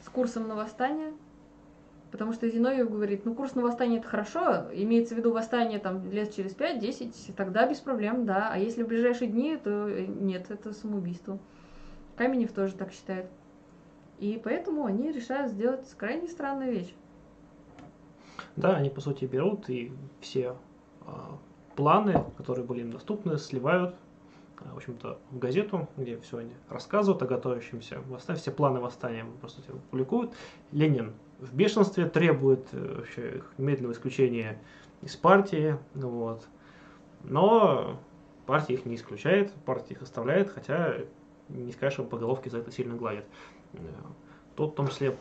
[0.00, 1.12] с курсом на восстание.
[2.12, 6.10] Потому что Зиновьев говорит, ну курс на восстание это хорошо, имеется в виду восстание там
[6.12, 8.50] лет через 5-10, тогда без проблем, да.
[8.52, 11.38] А если в ближайшие дни, то э, нет, это самоубийство.
[12.16, 13.30] Каменев тоже так считает.
[14.18, 16.94] И поэтому они решают сделать крайне странную вещь.
[18.56, 19.90] Да, они по сути берут и
[20.20, 20.54] все
[21.06, 21.38] а,
[21.76, 23.94] планы, которые были им доступны, сливают
[24.70, 29.48] в общем-то, в газету, где все они рассказывают о готовящемся восстании, все планы восстания, по
[29.48, 30.32] сути, публикуют.
[30.70, 34.58] Ленин в бешенстве требует э, вообще немедленного исключения
[35.02, 36.46] из партии, вот.
[37.24, 37.98] но
[38.46, 40.98] партия их не исключает, партия их оставляет, хотя
[41.48, 43.24] не скажешь, что по головке за это сильно гладит.
[43.72, 43.78] Э,
[44.54, 45.16] тут в том числе,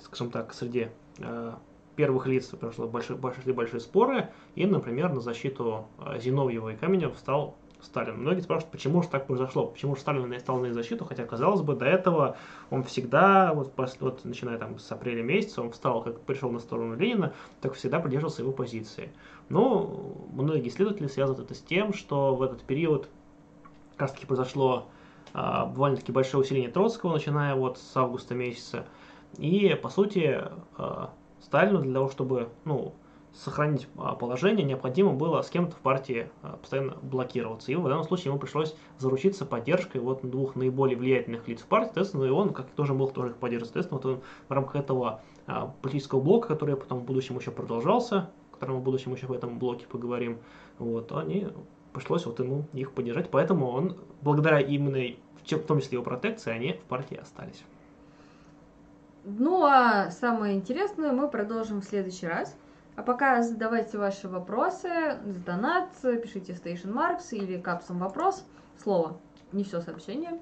[0.00, 0.88] скажем так, среди
[1.18, 1.52] э,
[1.94, 5.86] первых лиц прошло большие, большие, большие споры, и, например, на защиту
[6.16, 8.18] Зиновьева и Каменева встал Сталин.
[8.18, 11.74] Многие спрашивают, почему же так произошло, почему же Сталин стал на защиту, хотя, казалось бы,
[11.74, 12.36] до этого
[12.70, 16.96] он всегда, вот, вот начиная там с апреля месяца, он встал, как пришел на сторону
[16.96, 19.12] Ленина, так всегда придерживался его позиции.
[19.48, 23.08] Но многие исследователи связывают это с тем, что в этот период
[23.92, 24.86] как раз таки произошло
[25.34, 28.86] а, довольно-таки большое усиление Троцкого, начиная вот с августа месяца.
[29.38, 30.40] И, по сути,
[30.76, 31.10] а,
[31.40, 32.94] Сталину для того, чтобы, ну,
[33.34, 37.72] сохранить а, положение, необходимо было с кем-то в партии а, постоянно блокироваться.
[37.72, 41.86] И в данном случае ему пришлось заручиться поддержкой вот двух наиболее влиятельных лиц в партии,
[41.86, 43.72] соответственно, и он, как тоже мог тоже их поддерживать.
[43.72, 48.30] Соответственно, вот он в рамках этого а, политического блока, который потом в будущем еще продолжался,
[48.50, 50.38] о котором в будущем еще в этом блоке поговорим,
[50.78, 51.48] вот, они
[51.92, 55.14] пришлось вот ему их поддержать, поэтому он, благодаря именно,
[55.44, 57.62] в том числе его протекции, они в партии остались.
[59.24, 62.56] Ну а самое интересное мы продолжим в следующий раз.
[62.94, 64.88] А пока задавайте ваши вопросы
[65.46, 65.90] донат,
[66.22, 68.44] пишите Station Marks или капсом вопрос,
[68.82, 69.16] слово,
[69.52, 70.38] не все сообщение,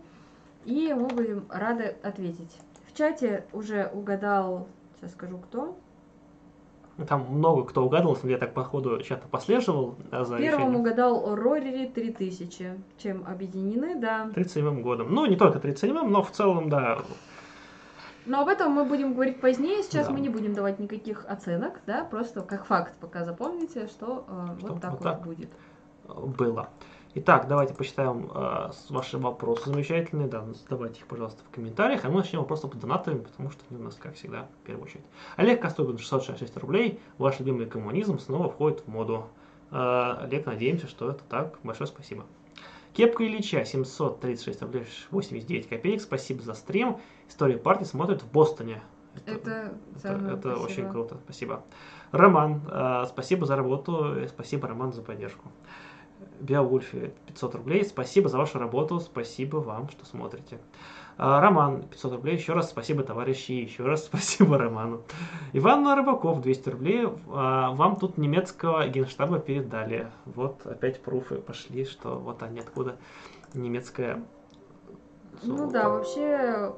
[0.64, 2.58] и мы будем рады ответить.
[2.88, 4.66] В чате уже угадал,
[4.96, 5.76] сейчас скажу кто.
[7.08, 9.94] Там много кто угадал, я так по ходу чата послеживал.
[10.10, 10.80] А за Первым решением.
[10.80, 14.28] угадал Рорери 3000, чем объединены, да.
[14.34, 15.14] 37 годом.
[15.14, 16.98] Ну, не только 37 но в целом, да,
[18.26, 19.82] но об этом мы будем говорить позднее.
[19.82, 20.12] Сейчас да.
[20.12, 24.72] мы не будем давать никаких оценок, да, просто как факт пока запомните, что, э, что
[24.72, 25.50] вот так вот, так будет.
[26.06, 26.68] Было.
[27.14, 30.28] Итак, давайте почитаем э, ваши вопросы замечательные.
[30.28, 32.04] Да, задавайте их, пожалуйста, в комментариях.
[32.04, 34.84] А мы начнем просто по донатами, потому что они у нас, как всегда, в первую
[34.84, 35.04] очередь.
[35.36, 37.00] Олег Костубин, 666 рублей.
[37.18, 39.26] Ваш любимый коммунизм снова входит в моду.
[39.72, 41.58] Э, Олег, надеемся, что это так.
[41.64, 42.26] Большое спасибо.
[42.92, 46.00] Кепка Ильича, 736 рублей 89 копеек.
[46.00, 46.98] Спасибо за стрим.
[47.28, 48.82] История партии смотрят в Бостоне.
[49.26, 51.18] Это, это, это, это очень круто.
[51.24, 51.64] Спасибо.
[52.12, 54.16] Роман, э, спасибо за работу.
[54.28, 55.50] Спасибо, Роман, за поддержку.
[56.40, 57.84] Биовульфи 500 рублей.
[57.84, 59.00] Спасибо за вашу работу.
[59.00, 60.58] Спасибо вам, что смотрите.
[61.22, 62.36] А, Роман, 500 рублей.
[62.36, 63.52] Еще раз спасибо, товарищи.
[63.52, 65.02] Еще раз спасибо Роману.
[65.52, 67.08] Иван Рыбаков, 200 рублей.
[67.28, 70.10] А, вам тут немецкого генштаба передали.
[70.24, 72.96] Вот опять пруфы пошли, что вот они откуда
[73.52, 74.24] немецкая...
[75.42, 76.72] Ну да, вообще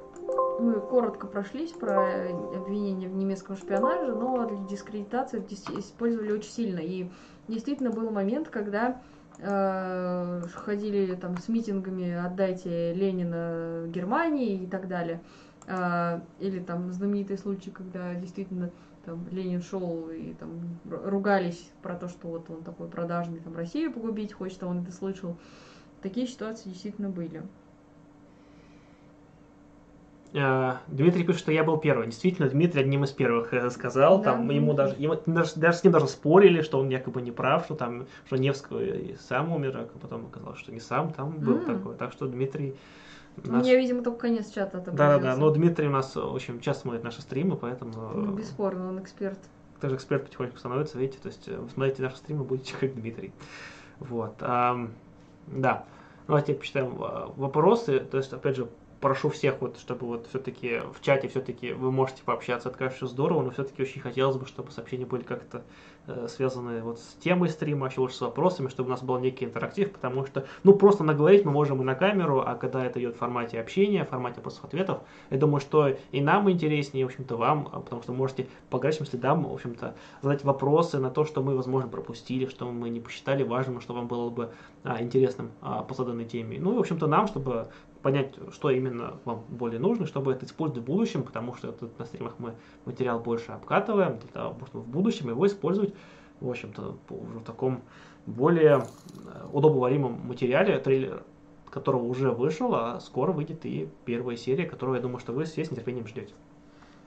[0.58, 5.38] мы коротко прошлись про обвинение в немецком шпионаже, но для дискредитации
[5.78, 6.80] использовали очень сильно.
[6.80, 7.08] И
[7.46, 9.00] действительно был момент, когда
[9.38, 15.20] ходили там с митингами «Отдайте Ленина Германии» и так далее.
[15.66, 18.70] Э, или там знаменитый случай, когда действительно
[19.04, 23.92] там Ленин шел и там ругались про то, что вот он такой продажный, там Россию
[23.92, 25.36] погубить хочет, а он это слышал.
[26.02, 27.42] Такие ситуации действительно были.
[30.34, 32.06] Э, Дмитрий пишет, что я был первый.
[32.06, 35.84] Действительно, Дмитрий одним из первых э, сказал, да, там ему даже, ему, даже, даже с
[35.84, 39.98] ним даже спорили, что он якобы не прав, что там, что Невский сам умер, а
[39.98, 41.66] потом оказалось, что не сам, там был mm.
[41.66, 41.94] такой.
[41.96, 42.74] Так что Дмитрий...
[43.44, 43.62] Наш...
[43.62, 46.82] Мне, видимо, только конец чата Да, да, да, но Дмитрий у нас, в общем, часто
[46.82, 47.92] смотрит наши стримы, поэтому...
[48.14, 49.38] Ну, бесспорно, он эксперт.
[49.80, 53.32] Тоже эксперт потихоньку становится, видите, то есть э, вы смотрите наши стримы, будете как Дмитрий.
[54.00, 54.34] Вот.
[54.40, 54.88] А,
[55.46, 55.84] да.
[56.26, 58.00] Давайте почитаем вопросы.
[58.00, 58.68] То есть, опять же,
[59.02, 63.42] прошу всех, вот, чтобы вот все-таки в чате все-таки вы можете пообщаться, это, конечно, здорово,
[63.42, 65.62] но все-таки очень хотелось бы, чтобы сообщения были как-то
[66.06, 69.44] э, связаны вот с темой стрима, еще лучше с вопросами, чтобы у нас был некий
[69.44, 73.16] интерактив, потому что, ну, просто наговорить мы можем и на камеру, а когда это идет
[73.16, 75.00] в формате общения, в формате вопросов-ответов,
[75.30, 79.04] я думаю, что и нам интереснее, в общем-то, вам, а, потому что можете по горячим
[79.04, 83.42] следам, в общем-то, задать вопросы на то, что мы, возможно, пропустили, что мы не посчитали
[83.42, 84.52] важным, что вам было бы
[84.84, 86.58] а, интересным а, по заданной теме.
[86.60, 87.66] Ну и, в общем-то, нам, чтобы
[88.02, 92.04] понять, что именно вам более нужно, чтобы это использовать в будущем, потому что тут на
[92.04, 92.54] стримах мы
[92.84, 95.94] материал больше обкатываем, для того, чтобы в будущем его использовать,
[96.40, 97.82] в общем-то, в таком
[98.26, 101.22] более э, удобоваримом материале, трейлер
[101.70, 105.64] которого уже вышел, а скоро выйдет и первая серия, которую, я думаю, что вы все
[105.64, 106.34] с нетерпением ждете.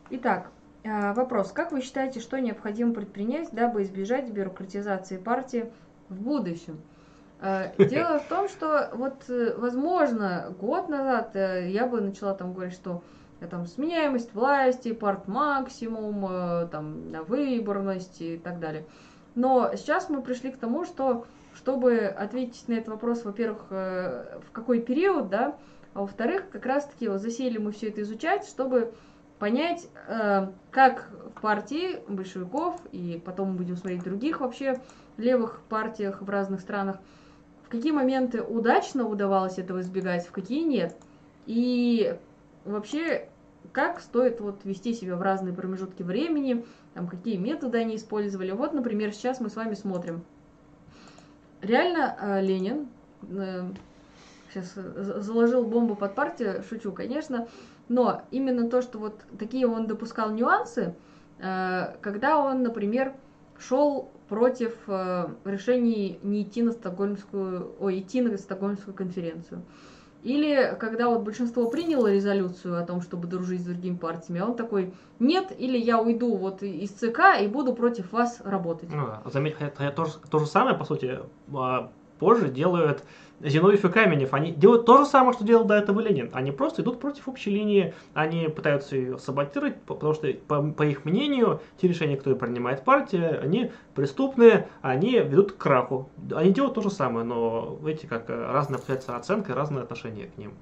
[0.10, 0.50] Итак,
[0.84, 1.52] э, вопрос.
[1.52, 5.72] Как вы считаете, что необходимо предпринять, дабы избежать бюрократизации партии
[6.10, 6.80] в будущем?
[7.42, 12.76] Э, дело в том, что вот, э, возможно, год назад я бы начала там говорить,
[12.76, 13.04] что
[13.50, 18.86] там сменяемость власти, парт максимум, там выборность и так далее.
[19.36, 24.82] Но сейчас мы пришли к тому, что чтобы ответить на этот вопрос, во-первых, в какой
[24.82, 25.56] период, да,
[25.94, 28.94] а во-вторых, как раз-таки вот засели мы все это изучать, чтобы
[29.40, 34.82] понять, э, как в партии большевиков, и потом мы будем смотреть других вообще
[35.18, 36.98] левых партиях в разных странах,
[37.66, 40.96] в какие моменты удачно удавалось этого избегать, в какие нет.
[41.48, 42.16] И
[42.64, 43.28] вообще,
[43.72, 46.64] как стоит вот вести себя в разные промежутки времени,
[46.94, 48.52] там, какие методы они использовали.
[48.52, 50.24] Вот, например, сейчас мы с вами смотрим.
[51.62, 52.88] Реально э, Ленин,
[53.24, 53.64] э,
[54.54, 57.48] сейчас заложил бомбу под партию, шучу, конечно,
[57.90, 60.94] но именно то, что вот такие он допускал нюансы,
[61.40, 63.14] э, когда он, например,
[63.58, 69.64] шел против э, решений не идти на Стокгольмскую, ой, идти на Стокгольмскую конференцию.
[70.24, 74.56] Или когда вот большинство приняло резолюцию о том, чтобы дружить с другими партиями, а он
[74.56, 78.90] такой, нет, или я уйду вот из ЦК и буду против вас работать.
[78.92, 81.20] Ну, заметь, это то, то же самое, по сути,
[81.54, 81.92] а,
[82.26, 83.04] позже делают
[83.40, 86.32] Зиновьев и Каменев, они делают то же самое, что делал до этого Ленин.
[86.34, 91.06] Они просто идут против общей линии, они пытаются ее саботировать, потому что, по, по их
[91.06, 96.10] мнению, те решения, которые принимает партия, они преступные, они ведут к краху.
[96.34, 100.54] Они делают то же самое, но, видите, как разная оценка и разное отношение к ним.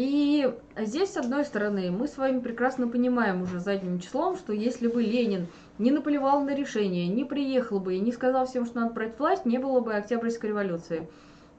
[0.00, 4.88] И здесь, с одной стороны, мы с вами прекрасно понимаем уже задним числом, что если
[4.88, 8.94] бы Ленин не наплевал на решение, не приехал бы и не сказал всем, что надо
[8.94, 11.06] брать власть, не было бы Октябрьской революции.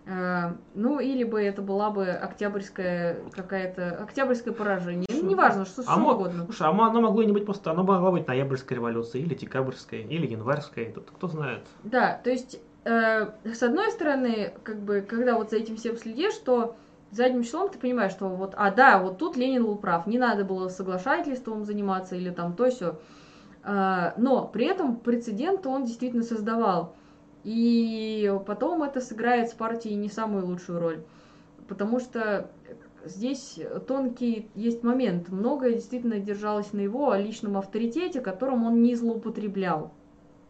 [0.08, 5.06] А, ну, или бы это была бы октябрьская какая-то, октябрьское поражение.
[5.12, 6.46] Ну, неважно, что, а что мог, угодно.
[6.46, 10.00] Слушай, а оно могло и не быть просто, оно могло быть ноябрьская революция, или декабрьская,
[10.00, 11.68] или январская, тут кто знает.
[11.84, 16.34] Да, то есть, э, с одной стороны, как бы, когда вот за этим всем следишь,
[16.34, 16.76] что
[17.12, 20.44] задним числом ты понимаешь, что вот, а да, вот тут Ленин был прав, не надо
[20.44, 23.00] было соглашательством заниматься или там то все.
[23.64, 26.96] А, но при этом прецедент он действительно создавал.
[27.44, 31.04] И потом это сыграет с партией не самую лучшую роль.
[31.68, 32.52] Потому что
[33.04, 35.30] здесь тонкий есть момент.
[35.30, 39.92] Многое действительно держалось на его личном авторитете, которым он не злоупотреблял.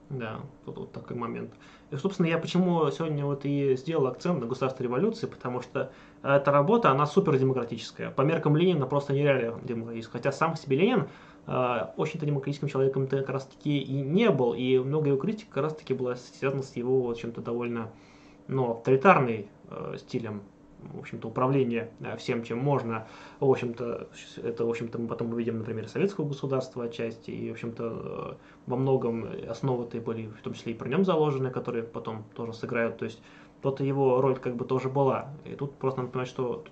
[0.09, 1.51] Да, тут вот такой момент.
[1.89, 5.91] И, собственно, я почему сегодня вот и сделал акцент на государство революции, потому что
[6.23, 8.11] эта работа, она супер демократическая.
[8.11, 10.19] По меркам Ленина просто нереально демократическая.
[10.19, 11.07] Хотя сам себе Ленин
[11.47, 15.63] э, очень-то демократическим человеком как раз таки и не был, и много его критик как
[15.63, 17.89] раз таки была связана с его, в общем-то, довольно
[18.47, 20.41] ну, авторитарный э, стилем
[20.93, 23.07] в общем-то, управление э, всем, чем можно.
[23.39, 24.07] В общем-то,
[24.43, 28.33] это, в общем-то, мы потом увидим, например, советского государства отчасти, и, в общем-то, э,
[28.65, 32.97] во многом основы-то были, в том числе и при нем заложены, которые потом тоже сыграют.
[32.97, 33.21] То есть,
[33.63, 35.29] вот его роль как бы тоже была.
[35.45, 36.63] И тут просто надо понимать, что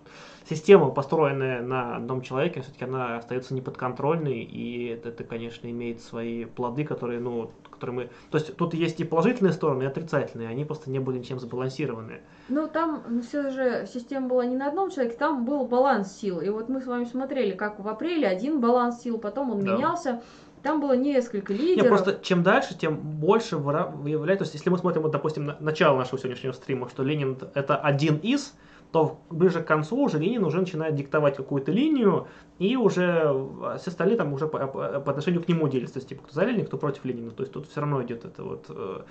[0.50, 6.46] система, построенная на одном человеке, все-таки она остается неподконтрольной, и это, это, конечно, имеет свои
[6.46, 8.10] плоды, которые, ну, которые мы...
[8.32, 12.22] То есть тут есть и положительные стороны, и отрицательные, они просто не были ничем сбалансированы.
[12.50, 16.42] Ну, там все же система была не на одном человеке, там был баланс сил.
[16.42, 19.76] И вот мы с вами смотрели, как в апреле один баланс сил, потом он да.
[19.76, 20.22] менялся.
[20.64, 21.84] Там было несколько лидеров.
[21.84, 24.46] Не, просто чем дальше, тем больше выявляется.
[24.46, 27.78] То есть, если мы смотрим, вот, допустим, на начало нашего сегодняшнего стрима, что Ленин это
[27.78, 28.56] один из,
[28.92, 32.28] то ближе к концу уже Ленин уже начинает диктовать какую-то линию,
[32.58, 33.34] и уже
[33.78, 35.96] все остальные там уже по, по, отношению к нему делятся.
[35.96, 37.32] То есть, типа, кто за Ленина, кто против Ленина.
[37.32, 39.02] То есть, тут все равно идет это вот э,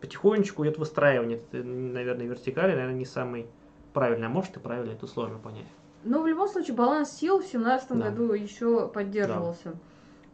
[0.00, 1.38] потихонечку идет выстраивание.
[1.38, 3.46] Это, наверное, вертикали, наверное, не самый
[3.92, 5.66] правильный, а может и правильный, это сложно понять.
[6.04, 8.10] Но в любом случае баланс сил в 2017 да.
[8.10, 9.70] году еще поддерживался.
[9.70, 9.78] Да.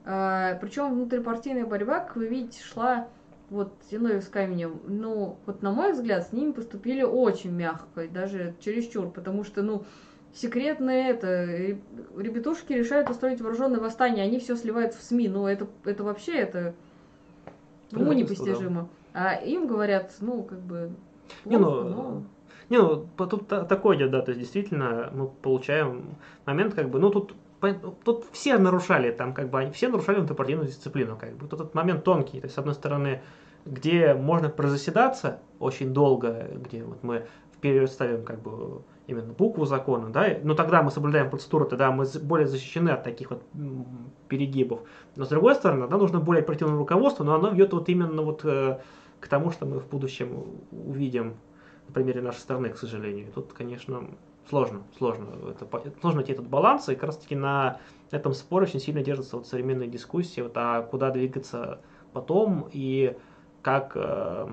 [0.05, 3.09] А, причем внутрипартийная борьба, как вы видите, шла
[3.51, 8.09] вот Зиновьев с Каменем, ну, вот на мой взгляд, с ними поступили очень мягко, и
[8.09, 9.85] даже чересчур, потому что, ну,
[10.33, 11.45] секретное это,
[12.17, 16.75] ребятушки решают устроить вооруженное восстание, они все сливают в СМИ, ну, это, это вообще, это
[17.93, 18.89] уму непостижимо.
[19.13, 19.31] Да.
[19.31, 20.91] А им говорят, ну, как бы,
[21.45, 22.23] плохо, не, ну, но...
[22.71, 26.17] Не, ну, тут такое идет, да, то есть действительно мы получаем
[26.47, 27.35] момент, как бы, ну, тут
[27.73, 31.47] тут все нарушали, там как бы все нарушали внутрипартийную дисциплину, как бы.
[31.49, 33.23] Тут этот момент тонкий, то есть с одной стороны,
[33.65, 39.65] где можно прозаседаться очень долго, где вот мы в период ставим как бы именно букву
[39.65, 43.43] закона, да, но тогда мы соблюдаем процедуру, тогда мы более защищены от таких вот
[44.29, 44.81] перегибов.
[45.17, 48.45] Но с другой стороны, нам нужно более оперативное руководство, но оно ведет вот именно вот
[48.45, 48.79] э,
[49.21, 51.35] к тому, что мы в будущем увидим
[51.87, 53.31] на примере нашей страны, к сожалению.
[53.35, 54.05] Тут, конечно,
[54.49, 55.29] сложно, сложно.
[55.51, 55.67] Это,
[56.01, 57.81] сложно найти этот баланс, и как раз таки на
[58.11, 61.81] этом споре очень сильно держится вот современная дискуссия, вот, а куда двигаться
[62.13, 63.17] потом, и
[63.63, 63.93] как...
[63.97, 64.49] э,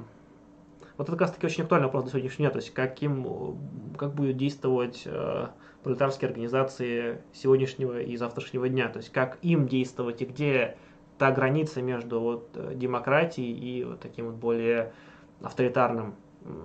[0.97, 3.57] вот это как раз таки очень актуальный вопрос до сегодняшнего дня, то есть каким,
[3.97, 5.47] как будут действовать э,
[5.83, 10.77] пролетарские организации сегодняшнего и завтрашнего дня, то есть как им действовать и где
[11.17, 14.93] та граница между вот, э, демократией и вот таким вот более
[15.41, 16.15] авторитарным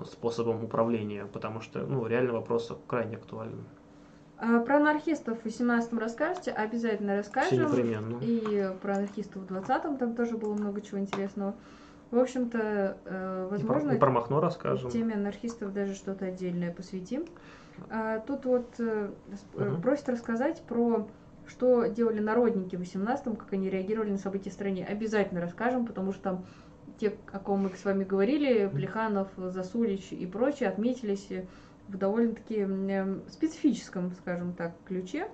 [0.06, 3.64] способом управления, потому что ну, реально вопрос крайне актуален.
[4.38, 6.50] А про анархистов в 18-м расскажете?
[6.50, 7.70] Обязательно Все расскажем.
[7.70, 8.18] непременно.
[8.22, 11.54] И про анархистов в 20-м там тоже было много чего интересного.
[12.10, 14.90] В общем-то, э, И про, возможно, и про Махно расскажем.
[14.90, 17.24] теме анархистов даже что-то отдельное посвятим.
[17.90, 19.82] А, тут вот э, с- э, Мгм.
[19.82, 21.08] просят рассказать про
[21.46, 24.84] что делали народники в 18-м, как они реагировали на события в стране.
[24.84, 26.44] Обязательно расскажем, потому что там
[26.98, 31.28] те, о ком мы с вами говорили, Плеханов, Засулич и прочие, отметились
[31.88, 35.28] в довольно-таки м, специфическом, скажем так, ключе.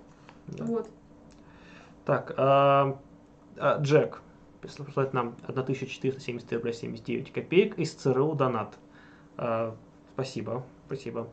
[0.49, 0.65] Да.
[0.65, 0.91] Вот.
[2.05, 2.99] Так, а,
[3.57, 4.21] а, Джек
[4.61, 8.77] присылает нам 1470 рублей 79 копеек из ЦРУ донат.
[9.37, 9.75] А,
[10.15, 11.29] спасибо, спасибо.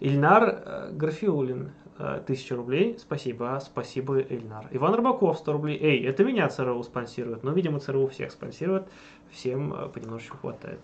[0.00, 2.96] Ильнар э, Графиулин, э, 1000 рублей.
[2.98, 4.66] Спасибо, спасибо, Ильнар.
[4.70, 5.78] Иван Рыбаков, 100 рублей.
[5.78, 7.44] Эй, это меня ЦРУ спонсирует.
[7.44, 8.88] Но, видимо, ЦРУ всех спонсирует.
[9.30, 10.80] Всем э, понемножечку хватает.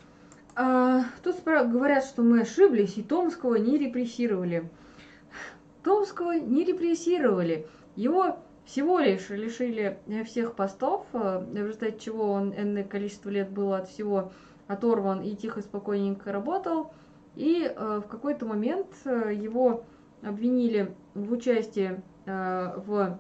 [0.55, 4.71] А, тут говорят, что мы ошиблись, и Томского не репрессировали.
[5.83, 7.67] Томского не репрессировали.
[7.95, 13.51] Его всего лишь лишили э, всех постов, э, в результате чего он энное количество лет
[13.51, 14.33] был от всего
[14.67, 16.93] оторван и тихо, спокойненько работал.
[17.37, 19.85] И э, в какой-то момент его
[20.23, 23.19] обвинили в участии э, в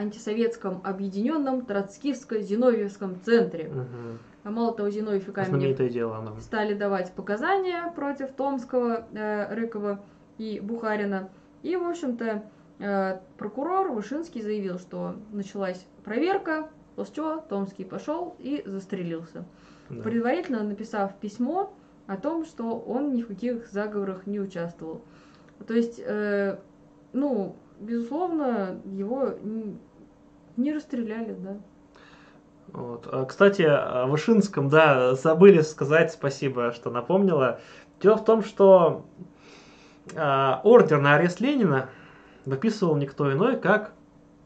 [0.00, 3.68] антисоветском объединенном троцкистско-зиновьевском центре.
[3.68, 4.18] Мгм.
[4.42, 6.40] А мало того, Зиновьев и Каменев Знаменитое дело оно.
[6.40, 10.02] стали давать показания против Томского, э, Рыкова
[10.38, 11.28] и Бухарина.
[11.62, 12.44] И, в общем-то,
[12.78, 19.44] э, прокурор Вышинский заявил, что началась проверка, после чего Томский пошел и застрелился.
[19.90, 20.02] Да.
[20.02, 21.74] Предварительно написав письмо
[22.06, 25.02] о том, что он ни в каких заговорах не участвовал.
[25.66, 26.58] То есть, э,
[27.12, 29.34] ну, безусловно, его
[30.62, 31.58] не расстреляли, да.
[32.72, 33.08] Вот.
[33.10, 37.60] А, Кстати, о Вышинском, да, забыли сказать, спасибо, что напомнила.
[38.00, 39.04] Дело в том, что
[40.16, 41.90] а, ордер на арест Ленина
[42.44, 43.92] выписывал никто иной, как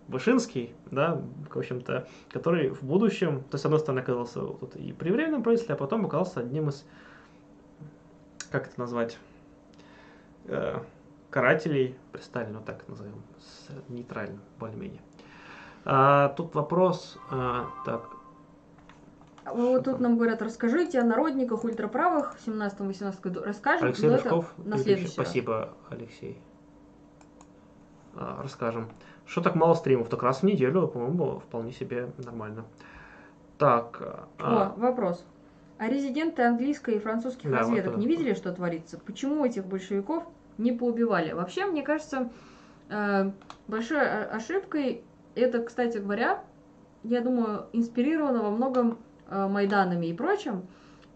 [0.09, 1.21] Вышинский, да,
[1.51, 5.43] в общем-то, который в будущем, то есть, с одной стороны, оказался вот и при временном
[5.43, 6.85] правительстве, а потом оказался одним из,
[8.51, 9.17] как это назвать,
[10.47, 10.79] э,
[11.31, 13.23] карателей при Сталине, вот так это назовем,
[13.89, 15.01] нейтрально, более-менее.
[15.85, 18.09] А, тут вопрос, а, так,
[19.53, 23.43] Вот тут нам говорят, расскажите о народниках ультраправых в 17-18 году.
[23.45, 25.13] Расскажем, Алексей это на следующий раз.
[25.13, 26.41] Спасибо, Алексей.
[28.15, 28.89] А, расскажем.
[29.27, 30.09] Что так мало стримов?
[30.09, 32.65] Так раз в неделю, по-моему, вполне себе нормально.
[33.59, 34.01] Так.
[34.39, 35.25] а, О, вопрос.
[35.77, 38.17] А резиденты английской и французских Да, вот разведок это не вот.
[38.17, 38.99] видели, что творится?
[38.99, 40.25] Почему этих большевиков
[40.57, 41.33] не поубивали?
[41.33, 42.31] Вообще, мне кажется,
[42.89, 43.31] э,
[43.67, 45.03] большой ошибкой
[45.35, 46.43] это, кстати говоря,
[47.03, 48.99] я думаю, инспирировано во многом
[49.29, 50.67] э, Майданами и прочим,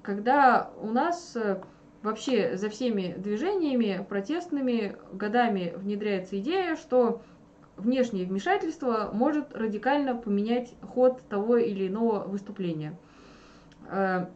[0.02, 1.62] когда у нас э,
[2.02, 7.22] вообще за всеми движениями протестными годами внедряется идея, что
[7.76, 12.98] внешнее вмешательство может радикально поменять ход того или иного выступления.
[13.88, 14.26] Э,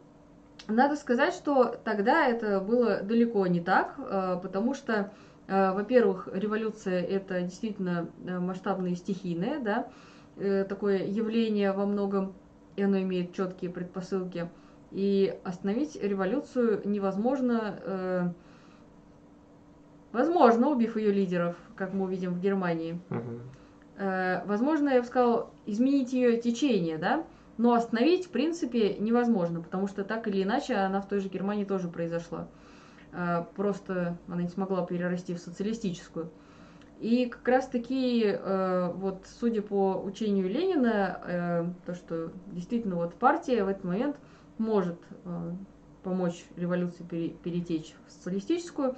[0.67, 3.95] Надо сказать, что тогда это было далеко не так,
[4.41, 5.11] потому что,
[5.47, 9.87] во-первых, революция это действительно э, масштабное стихийное, да,
[10.37, 12.33] э, такое явление во многом,
[12.75, 14.49] и оно имеет четкие предпосылки.
[14.91, 18.29] И остановить революцию невозможно, э,
[20.13, 22.99] возможно, убив ее лидеров, как мы увидим в Германии.
[23.97, 27.25] Э, возможно, я бы сказал, изменить ее течение, да,
[27.57, 31.65] но остановить, в принципе, невозможно, потому что так или иначе она в той же Германии
[31.65, 32.47] тоже произошла.
[32.47, 32.62] Э,
[33.55, 36.31] Просто она не смогла перерасти в социалистическую.
[36.99, 43.13] И как раз таки, э, вот судя по учению Ленина, э, то, что действительно вот
[43.15, 44.15] партия в этот момент
[44.57, 44.97] может
[46.03, 48.95] помочь революции пере- перетечь в социалистическую,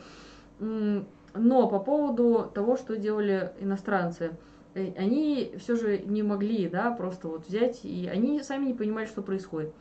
[0.60, 4.38] но по поводу того, что делали иностранцы,
[4.74, 9.06] э, они все же не могли, да, просто вот взять, и они сами не понимали,
[9.06, 9.74] что происходит.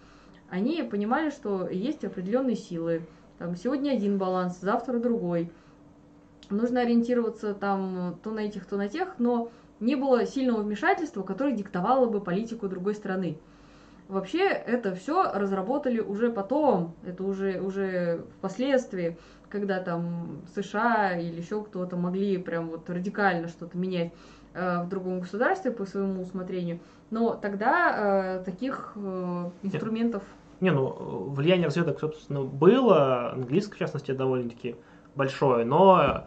[0.50, 3.02] Они понимали, что есть определенные силы,
[3.44, 5.50] там сегодня один баланс, завтра другой.
[6.48, 9.50] нужно ориентироваться там то на этих, то на тех, но
[9.80, 13.36] не было сильного вмешательства, которое диктовало бы политику другой страны.
[14.08, 19.18] Вообще это все разработали уже потом, это уже, уже впоследствии,
[19.50, 24.12] когда там США или еще кто-то могли прям вот радикально что-то менять
[24.54, 26.80] э, в другом государстве по своему усмотрению.
[27.10, 30.22] Но тогда э, таких э, инструментов...
[30.64, 34.76] Не, ну, влияние разведок, собственно, было, английское, в частности, довольно-таки
[35.14, 36.26] большое, но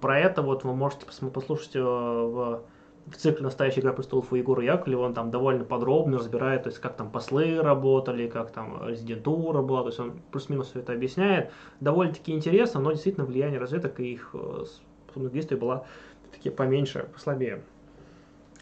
[0.00, 2.64] про это вот вы можете послушать в
[3.06, 6.80] в цикле «Настоящая игра престолов» у Егора Яковлева он там довольно подробно разбирает, то есть
[6.80, 11.52] как там послы работали, как там резидентура была, то есть он плюс-минус все это объясняет.
[11.80, 14.64] Довольно-таки интересно, но действительно влияние разведок и их э,
[15.16, 15.86] действий было
[16.32, 17.62] такие поменьше, послабее.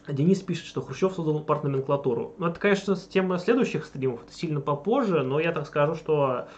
[0.09, 2.35] Денис пишет, что Хрущев создал партноменклатуру.
[2.39, 6.49] Ну, это, конечно, тема следующих стримов, это сильно попозже, но я так скажу, что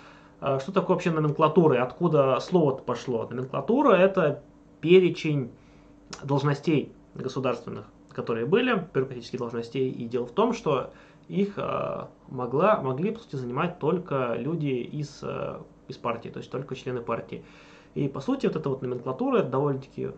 [0.41, 3.27] э, что такое вообще номенклатура и откуда слово пошло?
[3.29, 4.43] Номенклатура– это
[4.81, 5.51] перечень
[6.23, 9.91] должностей государственных, которые были, бюрократических должностей.
[9.91, 10.93] И дело в том, что
[11.29, 15.23] их э, могла, могли, по сути, занимать только люди из,
[15.89, 17.45] из партии, то есть только члены партии.
[17.95, 20.11] И, по сути, вот эта вот номенклатура это довольно-таки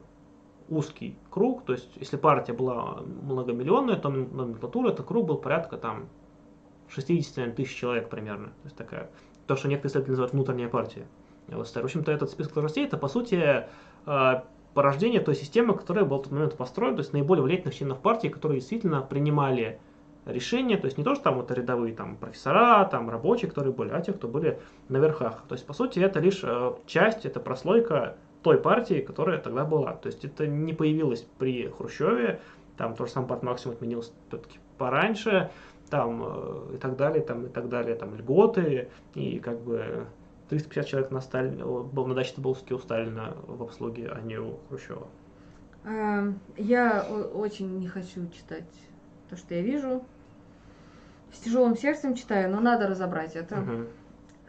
[0.68, 6.08] узкий круг, то есть если партия была многомиллионная, то номенклатура это круг был порядка там
[6.88, 8.48] 60 тысяч человек примерно.
[8.48, 9.10] То есть такая,
[9.46, 11.06] то, что некоторые исследователи называют внутренняя партия.
[11.48, 13.66] В общем-то, этот список должностей это, по сути,
[14.06, 14.42] э,
[14.72, 18.28] порождение той системы, которая была в тот момент построена, то есть наиболее влиятельных членов партии,
[18.28, 19.78] которые действительно принимали
[20.24, 23.90] решения, то есть не то, что там вот рядовые там профессора, там рабочие, которые были,
[23.90, 24.58] а те, кто были
[24.88, 25.44] на верхах.
[25.48, 29.94] То есть, по сути, это лишь э, часть, это прослойка той партии, которая тогда была.
[29.94, 32.40] То есть это не появилось при Хрущеве,
[32.76, 35.50] там тоже сам парт максимум отменился все-таки пораньше,
[35.88, 40.06] там э, и так далее, там и так далее, там льготы, и как бы
[40.50, 41.56] 350 человек на, Сталин,
[41.88, 45.08] был, на даче Тоболске у Сталина в обслуге, а не у Хрущева.
[45.84, 48.68] Эм, я очень не хочу читать
[49.30, 50.04] то, что я вижу.
[51.32, 53.60] С тяжелым сердцем читаю, но надо разобрать это.
[53.60, 53.86] Угу.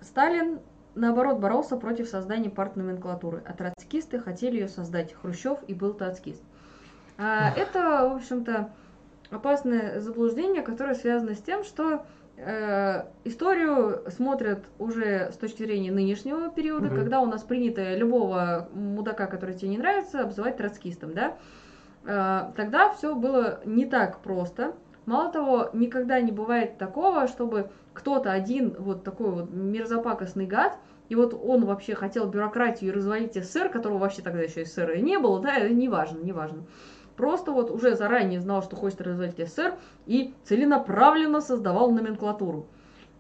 [0.02, 0.60] Сталин,
[0.96, 5.14] наоборот, боролся против создания партноменклатуры, а троцкисты хотели ее создать.
[5.14, 6.44] Хрущев и был троцкист.
[7.18, 8.72] А, это, в общем-то,
[9.30, 12.06] опасное заблуждение, которое связано с тем, что
[12.38, 16.96] Э, историю смотрят уже с точки зрения нынешнего периода, угу.
[16.96, 21.38] когда у нас принято любого мудака, который тебе не нравится, обзывать троцкистом, да?
[22.04, 24.74] Э, тогда все было не так просто.
[25.06, 30.78] Мало того, никогда не бывает такого, чтобы кто-то один вот такой вот мерзопакостный гад,
[31.10, 35.02] и вот он вообще хотел бюрократию и развалить СССР, которого вообще тогда еще СССР и
[35.02, 36.66] не было, да, это не важно, не важно
[37.16, 39.76] просто вот уже заранее знал, что хочет развалить СССР
[40.06, 42.68] и целенаправленно создавал номенклатуру.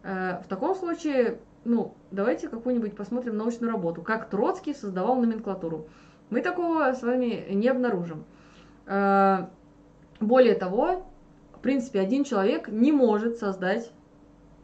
[0.03, 5.87] Э, в таком случае, ну, давайте какую-нибудь посмотрим научную работу, как Троцкий создавал номенклатуру.
[6.29, 8.25] Мы такого с вами не обнаружим.
[8.85, 9.47] Э,
[10.19, 11.05] более того,
[11.53, 13.91] в принципе, один человек не может создать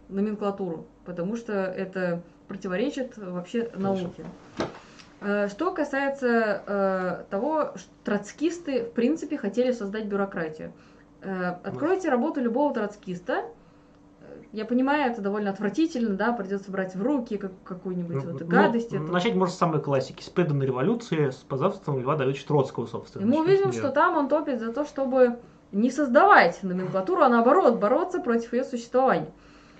[0.09, 4.25] номенклатуру, потому что это противоречит вообще науке.
[5.21, 10.73] Э, что касается э, того, что троцкисты в принципе хотели создать бюрократию.
[11.21, 13.45] Э, откройте работу любого троцкиста.
[14.51, 18.47] Я понимаю, это довольно отвратительно, да, придется брать в руки как, какую-нибудь ну, вот ну,
[18.47, 18.91] гадость.
[18.91, 23.23] Ну, начать можно с самой классики, с преданной революции, с позавтрством Льва Давидовича Троцкого, собственно.
[23.23, 25.39] И мы увидим, что там он топит за то, чтобы
[25.71, 29.31] не создавать номенклатуру, а наоборот, бороться против ее существования.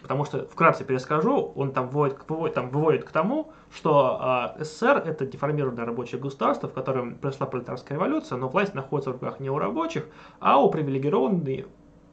[0.02, 5.04] Потому что, вкратце перескажу, он там выводит, выводит, там выводит к тому, что э, СССР
[5.06, 9.50] это деформированное рабочее государство, в котором произошла пролетарская революция, но власть находится в руках не
[9.50, 10.08] у рабочих,
[10.40, 11.68] а у привилегированной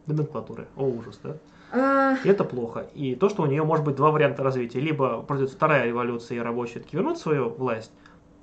[0.07, 0.67] номенклатуры.
[0.77, 1.37] О, ужас, да?
[1.71, 2.17] А.
[2.25, 2.87] И это плохо.
[2.95, 4.81] И то, что у нее может быть два варианта развития.
[4.81, 7.93] Либо произойдет вторая революция, и рабочие таки вернут свою власть,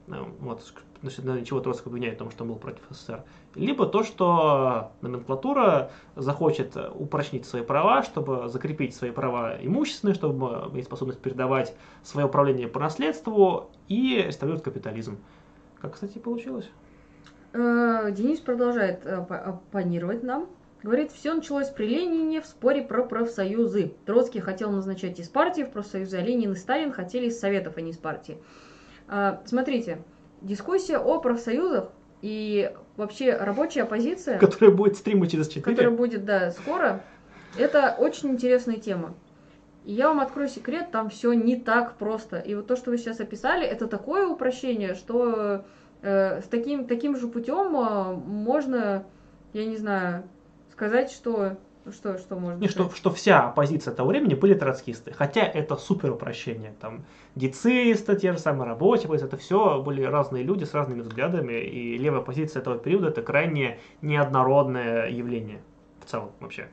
[0.08, 0.62] вот,
[1.02, 3.24] значит, чего Троцкий обвиняет в том, что он был против СССР,
[3.56, 10.86] либо то, что номенклатура захочет упрочнить свои права, чтобы закрепить свои права имущественные, чтобы иметь
[10.86, 15.18] способность передавать свое управление по наследству и стабилизирует капитализм.
[15.82, 16.70] Как, кстати, получилось?
[17.54, 20.48] Э, Денис продолжает э, оппонировать нам.
[20.84, 23.94] Говорит, все началось при Ленине в споре про профсоюзы.
[24.06, 27.82] Троцкий хотел назначать из партии в профсоюзы, а Ленин и Сталин хотели из советов, а
[27.82, 28.38] не из партии.
[29.08, 30.00] Э, смотрите,
[30.42, 31.90] дискуссия о профсоюзах
[32.22, 34.40] и вообще рабочая оппозиция...
[34.40, 35.64] Которая будет стрима через 4.
[35.64, 37.04] Которая будет, да, скоро.
[37.58, 39.14] Это очень интересная тема.
[39.86, 42.40] И я вам открою секрет, там все не так просто.
[42.40, 45.64] И вот то, что вы сейчас описали, это такое упрощение, что
[46.02, 49.06] э, с таким, таким же путем э, можно,
[49.54, 50.24] я не знаю,
[50.72, 51.58] сказать, что
[51.92, 52.98] Что, что можно Не, что, сказать?
[52.98, 55.12] что вся оппозиция того времени были троцкисты.
[55.14, 56.74] Хотя это супер упрощение.
[56.82, 57.06] Там
[57.36, 61.62] децисты, те же самые рабочие, это все были разные люди с разными взглядами.
[61.62, 65.62] И левая оппозиция этого периода это крайне неоднородное явление
[66.04, 66.68] в целом вообще.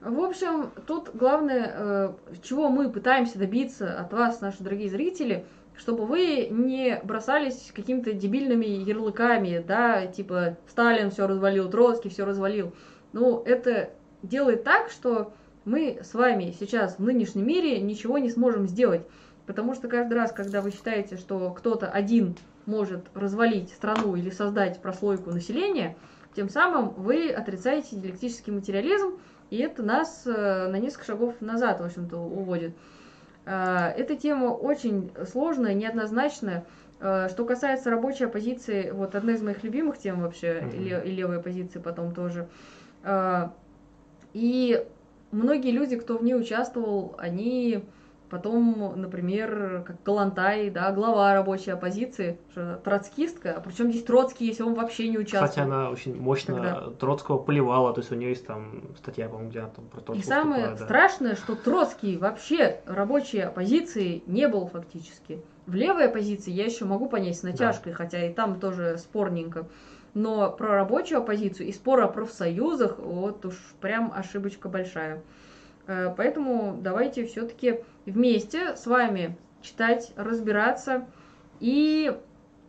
[0.00, 2.12] В общем, тут главное, э,
[2.42, 5.44] чего мы пытаемся добиться от вас, наши дорогие зрители,
[5.76, 12.72] чтобы вы не бросались какими-то дебильными ярлыками, да, типа Сталин все развалил, Троцкий все развалил.
[13.12, 13.90] Ну, это
[14.22, 15.32] делает так, что
[15.64, 19.02] мы с вами сейчас в нынешнем мире ничего не сможем сделать.
[19.46, 22.36] Потому что каждый раз, когда вы считаете, что кто-то один
[22.66, 25.96] может развалить страну или создать прослойку населения,
[26.36, 29.18] тем самым вы отрицаете диалектический материализм,
[29.50, 32.76] и это нас э, на несколько шагов назад, в общем-то, уводит.
[33.44, 36.64] Э, Эта тема очень сложная, неоднозначная.
[37.00, 41.38] Э, Что касается рабочей оппозиции, вот одна из моих любимых тем вообще, ле- и левой
[41.38, 42.48] оппозиции потом тоже.
[44.32, 44.84] И
[45.32, 47.84] многие люди, кто в ней участвовал, они
[48.30, 52.38] потом, например, как Галантай, да, глава рабочей оппозиции,
[52.84, 55.48] троцкистка, а причем здесь Троцкий, если он вообще не участвовал.
[55.48, 56.90] Кстати, она очень мощно Когда?
[56.98, 60.04] Троцкого поливала, то есть у нее есть там статья, по-моему, где она там про И
[60.04, 60.84] Троцкого самое выступала, да.
[60.84, 65.42] страшное, что Троцкий вообще рабочей оппозиции не был фактически.
[65.66, 69.66] В левой оппозиции я еще могу понять с натяжкой, хотя и там тоже спорненько.
[70.14, 75.22] Но про рабочую оппозицию и спор о профсоюзах, вот уж прям ошибочка большая.
[75.86, 81.06] Э, Поэтому давайте все-таки вместе с вами читать, разбираться
[81.60, 82.16] и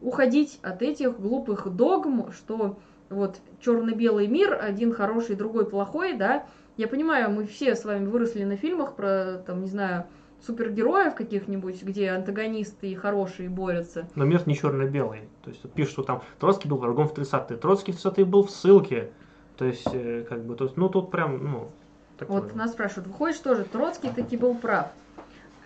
[0.02, 2.78] уходить от этих глупых догм, что
[3.10, 6.46] вот черно-белый мир, один хороший, другой плохой, да.
[6.78, 10.06] Я понимаю, мы все с вами выросли на фильмах про, там, не знаю,
[10.46, 14.08] супергероев каких-нибудь, где антагонисты и хорошие борются.
[14.16, 15.22] Но мир не черно-белый.
[15.44, 17.58] То есть пишут, что там Троцкий был врагом в 30-е.
[17.58, 19.12] Троцкий в 30-е был в ссылке.
[19.58, 21.70] То есть, э, как бы, то есть, ну тут прям, ну,
[22.18, 22.42] такое.
[22.42, 24.88] Вот нас спрашивают, выходит, что же, Троцкий таки был прав.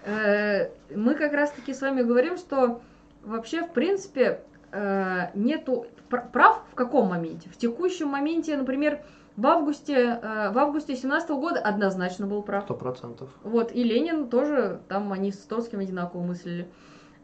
[0.03, 2.81] Э, Мы как раз-таки с вами говорим, что
[3.23, 4.41] вообще, в принципе,
[4.71, 7.49] э, нету пр- прав в каком моменте?
[7.49, 8.99] В текущем моменте, например,
[9.37, 12.63] в августе, э, в августе 17 года однозначно был прав.
[12.63, 13.29] Сто процентов.
[13.43, 16.67] Вот, и Ленин тоже, там они с Троцким одинаково мыслили.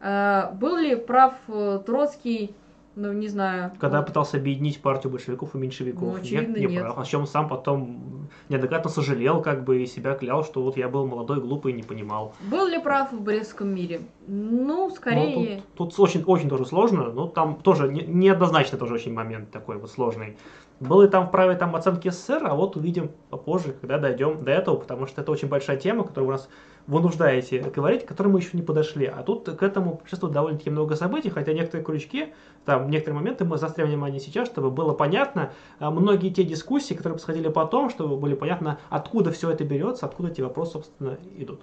[0.00, 2.54] Э, Был ли прав э, Троцкий,
[2.94, 3.72] ну, не знаю.
[3.80, 6.02] Когда вот, пытался объединить партию большевиков и меньшевиков.
[6.02, 6.82] Ну, очевидно, нет, не нет.
[6.82, 6.98] прав.
[6.98, 11.06] О чем сам потом неоднократно сожалел, как бы, и себя клял, что вот я был
[11.06, 12.34] молодой, глупый и не понимал.
[12.50, 14.02] Был ли прав в Брестском мире?
[14.26, 15.62] Ну, Ну, скорее...
[15.76, 19.78] тут, тут очень, очень тоже сложно, но там тоже не- неоднозначно тоже очень момент такой
[19.78, 20.36] вот сложный.
[20.82, 24.76] Был ли там вправе там оценки СССР, а вот увидим попозже, когда дойдем до этого,
[24.76, 26.48] потому что это очень большая тема, которую вы нас
[26.88, 29.06] вынуждаете говорить, к которой мы еще не подошли.
[29.06, 32.34] А тут к этому предшествует довольно-таки много событий, хотя некоторые крючки,
[32.64, 37.14] там некоторые моменты мы заостряем внимание сейчас, чтобы было понятно а, многие те дискуссии, которые
[37.14, 41.60] происходили потом, чтобы было понятно, откуда все это берется, откуда эти вопросы, собственно, идут.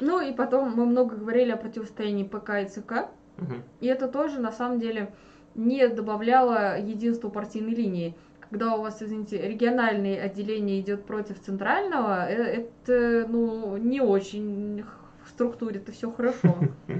[0.00, 3.08] Ну и потом мы много говорили о противостоянии ПК и ЦК,
[3.38, 3.62] Мгм.
[3.80, 5.14] и это тоже на самом деле
[5.54, 8.14] не добавляло единству партийной линии.
[8.40, 14.84] Когда у вас, извините, региональное отделение идет против центрального, э, это, ну, не очень
[15.24, 16.54] в структуре это все хорошо.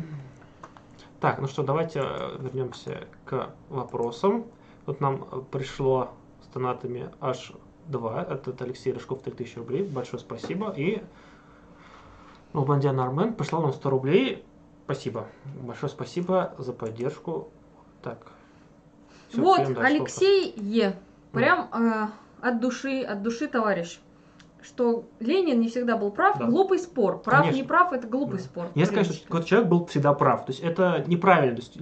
[1.21, 4.47] Так, ну что, давайте э, вернемся к вопросам.
[4.87, 6.11] Тут нам э, пришло
[6.43, 7.53] с донатами аж
[7.87, 8.23] 2.
[8.25, 9.85] Это от Алексей Рыжков 3000 рублей.
[9.85, 10.75] Большое спасибо.
[10.77, 11.01] И
[12.53, 14.45] ну, Бандиан Армен прислал нам 100 рублей.
[14.85, 15.29] Спасибо.
[15.63, 17.51] Большое спасибо за поддержку.
[18.03, 18.33] Так.
[19.33, 19.97] Всё, Вот, передаем дальше.
[19.97, 20.95] Алексей Е.
[21.33, 22.07] Прям э,
[22.47, 23.99] от души, от души товарищ.
[24.65, 26.45] Что Ленин не всегда был прав, Да.
[26.47, 27.21] глупый спор.
[27.21, 27.57] Прав, Конечно.
[27.57, 28.45] не прав, это глупый Да.
[28.45, 28.67] спор.
[28.77, 30.45] Я скажу, что какой-то человек был всегда прав.
[30.47, 31.57] То есть это неправильно.
[31.57, 31.81] То есть, э,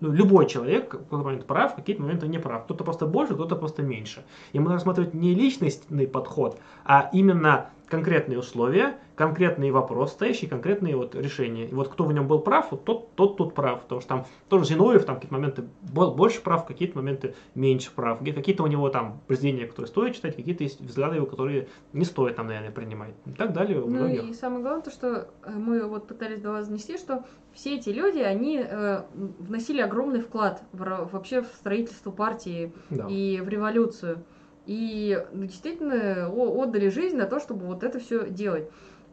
[0.00, 2.64] ну, любой человек в какой-то момент прав, в какие-то моменты не прав.
[2.64, 4.24] Кто-то просто больше, кто-то просто меньше.
[4.52, 11.16] И мы рассматривать не личностный подход, а именно конкретные условия, конкретный вопрос стоящий, конкретные вот
[11.16, 11.66] решения.
[11.66, 13.82] И вот кто в нем был прав, вот тот, тот тут прав.
[13.82, 18.20] Потому что там тоже Зиновьев там какие-то моменты был больше прав, какие-то моменты меньше прав.
[18.20, 22.36] Какие-то у него там произведения, которые стоит читать, какие-то есть взгляды его, которые не стоит
[22.36, 23.14] там, наверное, принимать.
[23.26, 24.22] И так далее Ну многих.
[24.22, 27.90] и самое главное, то, что э, мы вот пытались до вас донести, что все эти
[27.90, 29.02] люди, они э,
[29.40, 33.08] вносили огромный вклад в, вообще в строительство партии Да.
[33.10, 34.22] и в революцию.
[34.66, 38.70] И ну, действительно отдали жизнь на то, чтобы вот это все делать.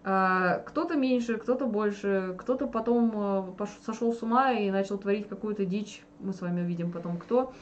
[0.08, 5.66] А, кто-то меньше, кто-то больше, кто-то потом э, сошел с ума и начал творить какую-то
[5.66, 6.06] дичь.
[6.20, 7.54] Мы с вами увидим потом, кто.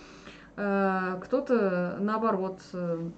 [0.58, 3.10] А, кто-то наоборот э,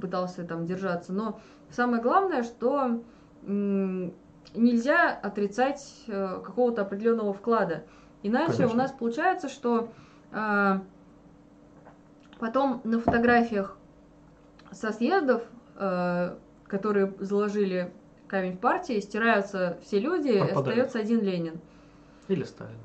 [0.00, 1.12] пытался там держаться.
[1.12, 1.40] Но
[1.70, 3.02] самое главное, что
[3.42, 7.82] нельзя отрицать э, какого-то определенного вклада.
[8.22, 8.74] Иначе Конечно.
[8.74, 9.88] у нас получается, что
[10.30, 10.84] а,
[12.38, 13.76] потом на фотографиях
[14.70, 15.42] со съездов
[16.72, 17.92] которые заложили
[18.32, 20.86] в партии, стираются все люди, Пропадают.
[20.86, 21.60] остается один Ленин.
[22.28, 22.78] Или Сталин.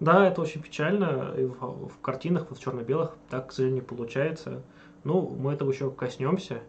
[0.00, 1.34] Да, это очень печально.
[1.36, 4.62] И в, в картинах, вот в черно-белых, так, к сожалению, получается.
[5.04, 6.60] Ну, мы этого еще коснемся.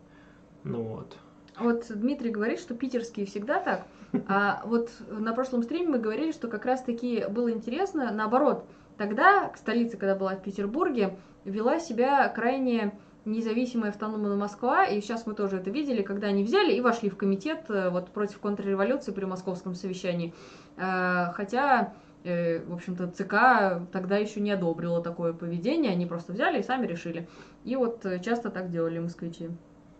[0.64, 1.18] Ну вот.
[1.60, 3.88] Вот Дмитрий говорит, что питерские всегда так.
[4.28, 8.66] А вот на прошлом стриме мы говорили, что как раз-таки было интересно, наоборот,
[8.98, 15.34] тогда столица, когда была в Петербурге, вела себя крайне независимая автономная Москва, и сейчас мы
[15.36, 19.26] тоже это видели, когда они взяли и вошли в комитет э, вот против контрреволюции при
[19.26, 20.34] московском совещании.
[20.78, 21.94] Э, Хотя,
[22.24, 26.88] э, в общем-то, ЦК тогда еще не одобрило такое поведение, они просто взяли и сами
[26.88, 27.28] решили.
[27.66, 29.50] И вот часто так делали москвичи.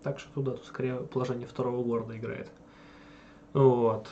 [0.04, 2.50] Так что туда тут скорее положение второго города играет.
[3.54, 4.08] Вот.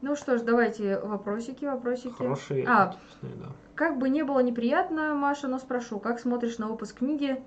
[0.00, 2.12] Ну что ж, давайте вопросики, вопросики.
[2.12, 2.94] Хорошие, А.
[3.22, 3.48] да.
[3.74, 7.42] Как бы не было неприятно, Маша, но спрошу, как смотришь на выпуск книги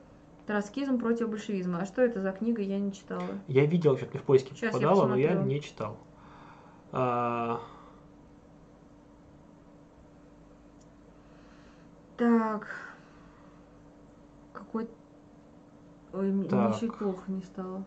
[0.47, 1.79] «Троцкизм против большевизма»?
[1.81, 3.23] А что это за книга, я не читала.
[3.47, 5.97] Я видел, что-то в поиске я попадало, но я не читал.
[6.91, 7.61] А,
[12.21, 12.67] Так.
[14.53, 14.87] Какой...
[16.13, 16.47] Ой, мне
[16.79, 17.83] чуть плохо не стало.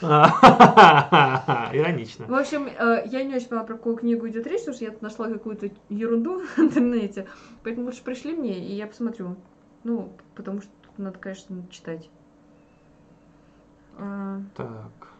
[1.72, 2.26] Иронично.
[2.26, 4.94] В общем, э, я не очень поняла, про какую книгу идет речь, потому что я
[5.00, 7.28] нашла какую-то ерунду в интернете.
[7.62, 9.36] Поэтому лучше пришли мне, и я посмотрю.
[9.84, 12.08] Ну, потому что тут надо, конечно, читать.
[13.98, 15.12] А, Так.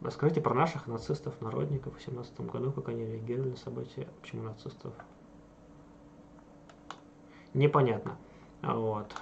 [0.00, 4.92] Расскажите про наших нацистов-народников в 17 году, как они реагировали на события, почему нацистов.
[7.54, 8.16] Непонятно.
[8.62, 9.14] Вот.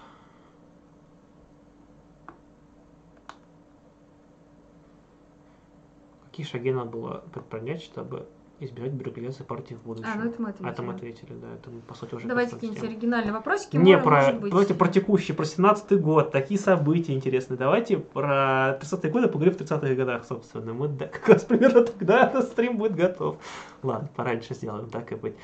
[6.25, 8.27] Какие шаги надо было предпринять, чтобы
[8.61, 10.09] избежать брюгелеза партии в будущем?
[10.13, 11.25] А, ну это мы А это мы ответили.
[11.25, 11.55] ответили, да.
[11.55, 13.77] Это мы, по сути, уже Давайте какие-нибудь оригинальные вопросики.
[13.77, 14.51] Не про, быть.
[14.51, 17.57] давайте про текущий, про 17 год, такие события интересные.
[17.59, 20.73] Давайте про 30-е годы поговорим в 30-х годах, собственно.
[20.73, 23.37] Мы да, как раз примерно тогда этот стрим будет готов.
[23.83, 25.35] Ладно, пораньше сделаем, так и быть.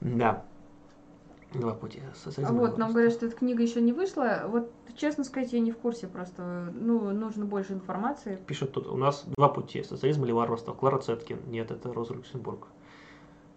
[0.00, 0.44] Да.
[1.60, 2.00] Два пути.
[2.14, 4.42] Социализма и вот, нам говорят, что эта книга еще не вышла.
[4.46, 6.72] Вот, честно сказать, я не в курсе просто.
[6.74, 8.38] Ну, нужно больше информации.
[8.46, 9.82] Пишут тут, у нас два пути.
[9.82, 10.72] Социализм или варварство.
[10.72, 11.40] Клара Цеткин.
[11.46, 12.68] Нет, это Роза Люксембург.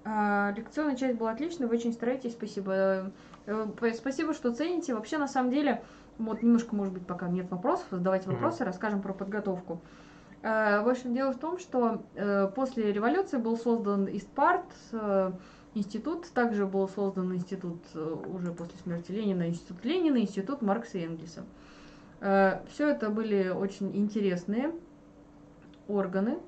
[0.03, 3.11] А, лекционная часть была отличная, вы очень стараетесь, спасибо.
[3.45, 4.93] Э, Спасибо, что цените.
[4.95, 5.83] Вообще, на самом деле,
[6.17, 9.81] вот немножко, может быть, пока нет вопросов, задавайте вопросы, расскажем про подготовку.
[10.43, 15.31] Э, В общем, дело в том, что э, после революции был создан ИСТПАРТ, э,
[15.73, 21.05] институт, также был создан институт э, уже после смерти Ленина, институт Ленина, институт Маркса и
[21.05, 21.45] Энгельса.
[22.19, 24.71] Все это были очень интересные
[25.87, 26.39] органы,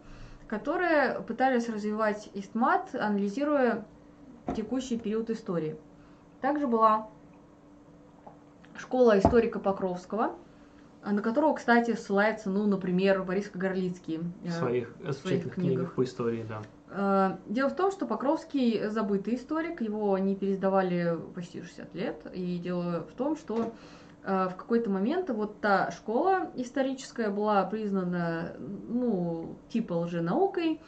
[0.47, 3.85] которые пытались развивать истмат, анализируя
[4.55, 5.77] текущий период истории.
[6.41, 7.09] Также была
[8.77, 10.35] школа историка Покровского,
[11.03, 14.17] а, на которого, кстати, ссылается, ну, например, Борис Кагарлицкий.
[14.17, 15.93] В Э, своих замечательных книгах книгах.
[15.93, 16.61] по истории, да.
[16.89, 22.25] Э, Дело в том, что Покровский забытый историк, его не пересдавали почти 60 лет.
[22.33, 23.73] И дело в том, что
[24.23, 30.81] э, в какой-то момент вот та школа историческая была признана, ну, типа лженаукой.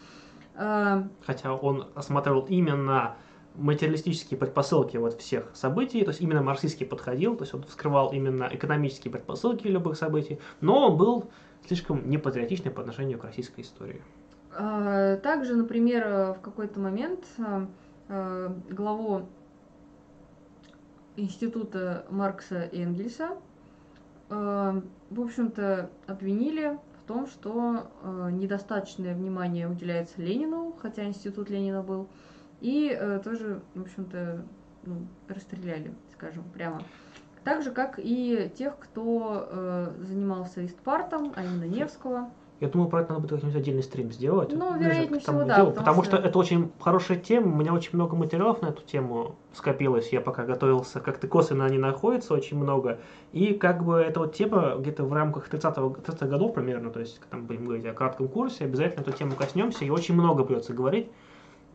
[0.56, 3.16] Э, Хотя он осматривал именно
[3.56, 8.48] материалистические предпосылки вот всех событий, то есть именно марксистски подходил, то есть он вскрывал именно
[8.50, 11.30] экономические предпосылки любых событий, но он был
[11.68, 14.02] слишком непатриотичный по отношению к российской истории.
[14.58, 17.66] Э, Также, например, э, в какой-то момент э,
[18.10, 19.30] э, главу
[21.16, 23.32] института Маркса и Энгельса,
[24.30, 27.92] в общем-то, обвинили в том, что
[28.32, 32.08] недостаточное внимание уделяется Ленину, хотя институт Ленина был,
[32.62, 34.46] и тоже, в общем-то,
[34.84, 36.82] ну, расстреляли, скажем, прямо.
[37.44, 42.32] Так же, как и тех, кто занимался истпартом, а именно Невского.
[42.62, 44.54] Я думаю, про это надо будет как-нибудь отдельный стрим сделать.
[44.54, 46.18] Ну, Ближе вероятнее всего, да, делу, потому потому что...
[46.18, 50.22] что- это очень хорошая тема, у меня очень много материалов на эту тему скопилось, я
[50.22, 53.00] пока готовился, как-то косвенно они находятся очень много,
[53.34, 57.20] и как бы эта вот тема где-то в рамках 30-го 30-х годов примерно, то есть
[57.32, 61.10] там будем говорить о кратком курсе, обязательно эту тему коснемся, и очень много придется говорить,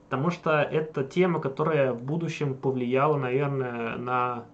[0.09, 4.45] потому что это тема, которая в будущем повлияла, наверное, на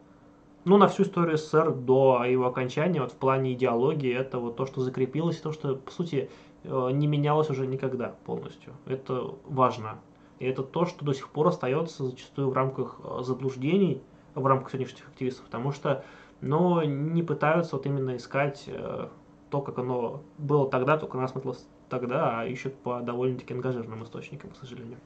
[0.64, 4.66] ну, на всю историю СССР до его окончания, вот в плане идеологии, это вот то,
[4.66, 6.30] что закрепилось, то, что, по сути,
[6.64, 8.72] э, не менялось уже никогда полностью.
[8.86, 9.98] Это важно.
[10.38, 14.02] И это то, что до сих пор остается зачастую в рамках э, заблуждений,
[14.34, 16.04] в рамках сегодняшних активистов, потому что,
[16.40, 19.08] ну, не пытаются вот именно искать э,
[19.50, 24.50] то, как оно было тогда, только оно смотрелось тогда, а ищут по довольно-таки ангажированным источникам,
[24.50, 24.98] к сожалению.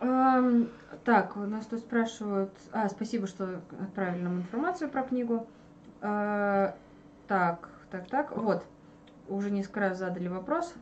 [0.00, 2.50] Так, у нас тут спрашивают...
[2.72, 5.46] А, спасибо, что отправили нам информацию про книгу.
[6.00, 6.72] Э,
[7.28, 8.36] Так, так, так.
[8.36, 8.64] Вот.
[9.28, 10.74] Уже несколько раз задали вопрос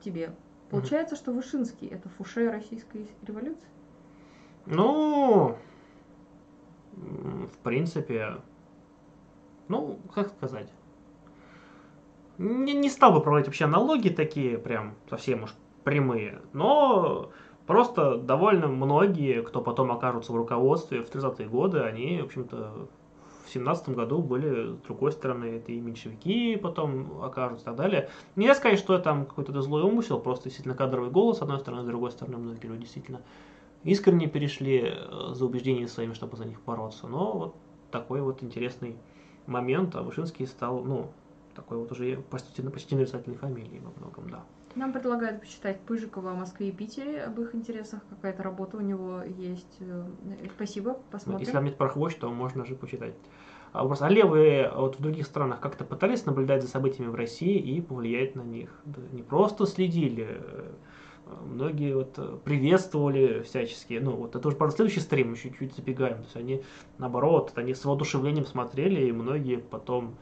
[0.00, 0.30] тебе.
[0.70, 3.68] Получается, что Вышинский это фуше российской революции?
[4.64, 5.56] Ну,
[6.92, 8.38] в принципе,
[9.68, 10.72] ну, как сказать.
[12.38, 15.54] Не, не стал бы проводить вообще аналогии такие, прям совсем уж
[15.84, 17.30] прямые, но
[17.66, 22.88] просто довольно многие, кто потом окажутся в руководстве в 30-е годы, они, в общем-то,
[23.46, 28.10] в 17 году были с другой стороны, это и меньшевики потом окажутся и так далее.
[28.34, 31.82] Нельзя сказать, что это там какой-то злой умысел, просто действительно кадровый голос, с одной стороны,
[31.82, 33.20] с другой стороны, многие люди действительно
[33.84, 37.06] искренне перешли э, за убеждениями своими, чтобы за них бороться.
[37.06, 37.54] Но вот
[37.90, 38.96] такой вот интересный
[39.46, 41.10] момент, а Вышинский стал, ну,
[41.54, 44.44] такой вот уже почти, почти нарицательной фамилией во многом, да.
[44.76, 48.00] Нам предлагают почитать Пыжикова о Москве и Питере, об их интересах.
[48.10, 49.78] Какая-то работа у него есть.
[49.80, 50.04] Э,
[50.54, 51.40] Спасибо, посмотрим.
[51.40, 53.14] Если вам нет пороховощ, то можно же почитать.
[53.72, 57.58] А вопрос, а левые вот в других странах как-то пытались наблюдать за событиями в России
[57.58, 58.70] и повлиять на них?
[59.12, 60.72] Не просто следили, э,
[61.46, 63.94] многие вот э, приветствовали всячески.
[63.94, 66.18] Ну, вот это уже, правда, следующий стрим, мы чуть-чуть забегаем.
[66.18, 66.62] То есть они,
[66.98, 70.16] наоборот, они с воодушевлением смотрели, и многие потом...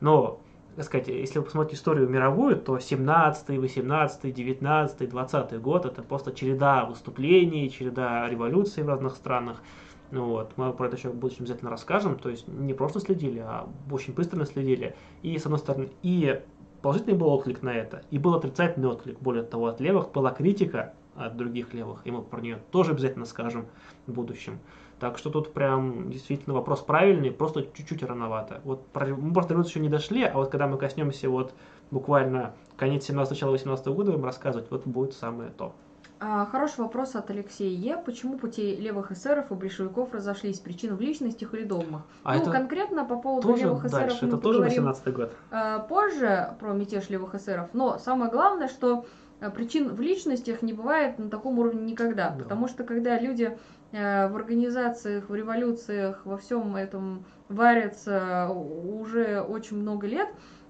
[0.00, 0.40] Но,
[0.76, 6.32] так сказать, если вы посмотрите историю мировую, то 17 18 19 20 год это просто
[6.32, 9.62] череда выступлений, череда революций в разных странах.
[10.10, 12.18] Ну вот, мы про это еще в будущем обязательно расскажем.
[12.18, 14.94] То есть не просто следили, а очень пристально следили.
[15.22, 16.40] И, с одной стороны, и
[16.82, 19.18] положительный был отклик на это, и был отрицательный отклик.
[19.20, 23.24] Более того, от левых была критика от других левых, и мы про нее тоже обязательно
[23.24, 23.66] скажем
[24.06, 24.58] в будущем.
[25.00, 28.60] Так что тут прям действительно вопрос правильный, просто чуть-чуть рановато.
[28.64, 31.52] Вот мы просто до революции еще не дошли, а вот когда мы коснемся вот
[31.90, 35.74] буквально конец 17 начало 18 года, будем рассказывать, вот будет самое то.
[36.20, 37.98] А, хороший вопрос от Алексея Е.
[37.98, 40.58] Почему пути левых эсеров и большевиков разошлись?
[40.58, 42.02] Причина в личностях или догмах?
[42.22, 45.32] А ну, конкретно по поводу Тоже левых эсеров дальше, мы это тоже поговорим 18 год.
[45.50, 47.68] а, позже про мятеж левых эсеров.
[47.74, 49.04] Но самое главное, что
[49.40, 52.30] а, причин в личностях не бывает на таком уровне никогда.
[52.30, 52.44] Да.
[52.44, 53.58] Потому что когда люди
[54.00, 60.28] в организациях, в революциях, во всем этом варятся уже очень много лет,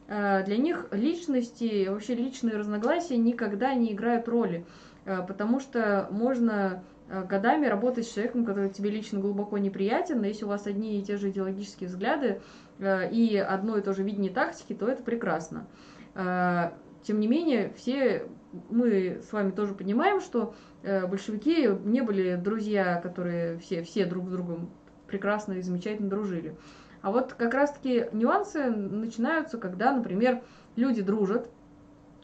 [0.09, 4.67] а, для них личности, вообще личные разногласия никогда не играют роли.
[5.05, 10.49] Потому что можно годами работать с человеком, который тебе лично глубоко неприятен, но если у
[10.49, 12.41] вас одни и те же идеологические взгляды
[12.79, 15.67] э, и одно и то же видение тактики, то это прекрасно.
[16.15, 16.71] Э,
[17.03, 18.27] Тем не менее, все
[18.71, 20.74] мы с вами тоже понимаем, что э,
[21.09, 24.70] большевики не были друзья, которые все, все друг с другом
[25.06, 26.56] прекрасно и замечательно дружили.
[27.02, 30.43] А вот как раз-таки нюансы начинаются, когда, например,
[30.77, 31.51] люди дружат,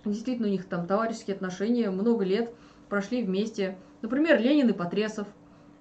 [0.05, 2.53] действительно у них там товарищеские отношения, много лет
[2.89, 3.77] прошли вместе.
[4.03, 5.29] Например, Ленин и Потресов,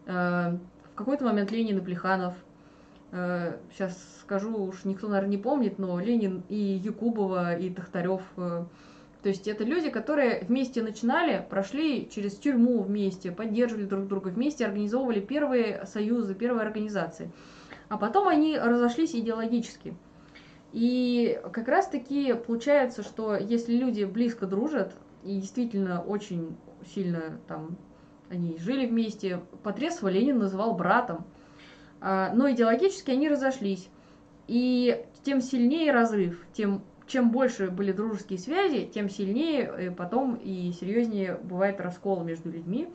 [0.06, 2.35] э, в какой-то момент Ленин и Плеханов.
[3.11, 8.22] Э, сейчас скажу, уж никто, наверное, не помнит, но Ленин и Якубова, и Тахтарев.
[8.38, 8.65] э,
[9.22, 14.66] то есть это люди, которые вместе начинали, прошли через тюрьму вместе, поддерживали друг друга вместе,
[14.66, 17.30] организовывали первые союзы, первые организации.
[17.90, 19.94] А потом они разошлись идеологически.
[20.72, 24.94] И как раз-таки получается, что если люди близко дружат
[25.24, 26.56] и действительно очень
[26.94, 27.78] сильно там
[28.30, 31.26] они жили вместе, Потресова Ленин называл братом,
[32.00, 33.90] а, но идеологически они разошлись.
[34.48, 40.72] И тем сильнее разрыв, тем чем больше были дружеские связи, тем сильнее э, потом и
[40.72, 42.88] серьезнее бывает раскол между людьми,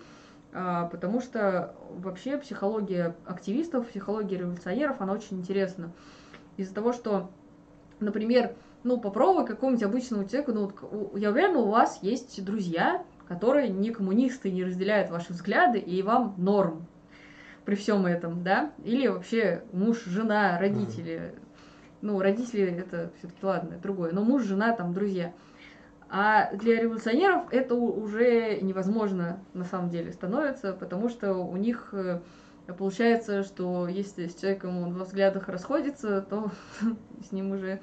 [0.52, 5.92] а, потому что вообще психология активистов, психология революционеров, она очень интересна.
[6.56, 7.30] Из-за того, что,
[7.98, 8.54] например,
[8.84, 14.52] ну попробуй какому-нибудь обычному человеку, ну я уверена, у вас есть друзья, которые не коммунисты,
[14.52, 16.86] не разделяют ваши взгляды, и вам норм
[17.64, 18.72] при всем этом, да?
[18.84, 21.34] Или вообще муж, жена, родители.
[22.04, 24.12] Ну, родители это все-таки ладно, другое.
[24.12, 25.32] Но муж, жена, там, друзья.
[26.10, 32.20] А для революционеров это уже невозможно на самом деле становится, потому что у них э,
[32.76, 36.50] получается, что если с человеком он во взглядах расходится, то
[37.26, 37.80] с ним уже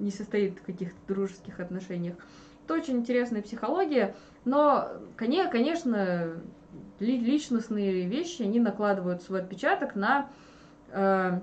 [0.00, 2.16] не состоит в каких-то дружеских отношениях.
[2.64, 6.42] Это очень интересная психология, но, коне- конечно,
[6.98, 10.28] ли- личностные вещи, они накладывают свой отпечаток на
[10.88, 11.38] э,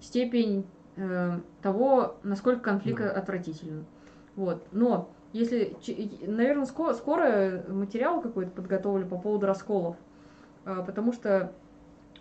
[0.00, 0.66] степень
[0.98, 3.10] э, того, насколько конфликт Да.
[3.10, 3.86] отвратителен.
[4.36, 4.66] Вот.
[4.72, 5.76] Но если,
[6.26, 9.96] наверное, скоро, скоро материал какой-то подготовлю по поводу расколов,
[10.64, 11.52] э, потому что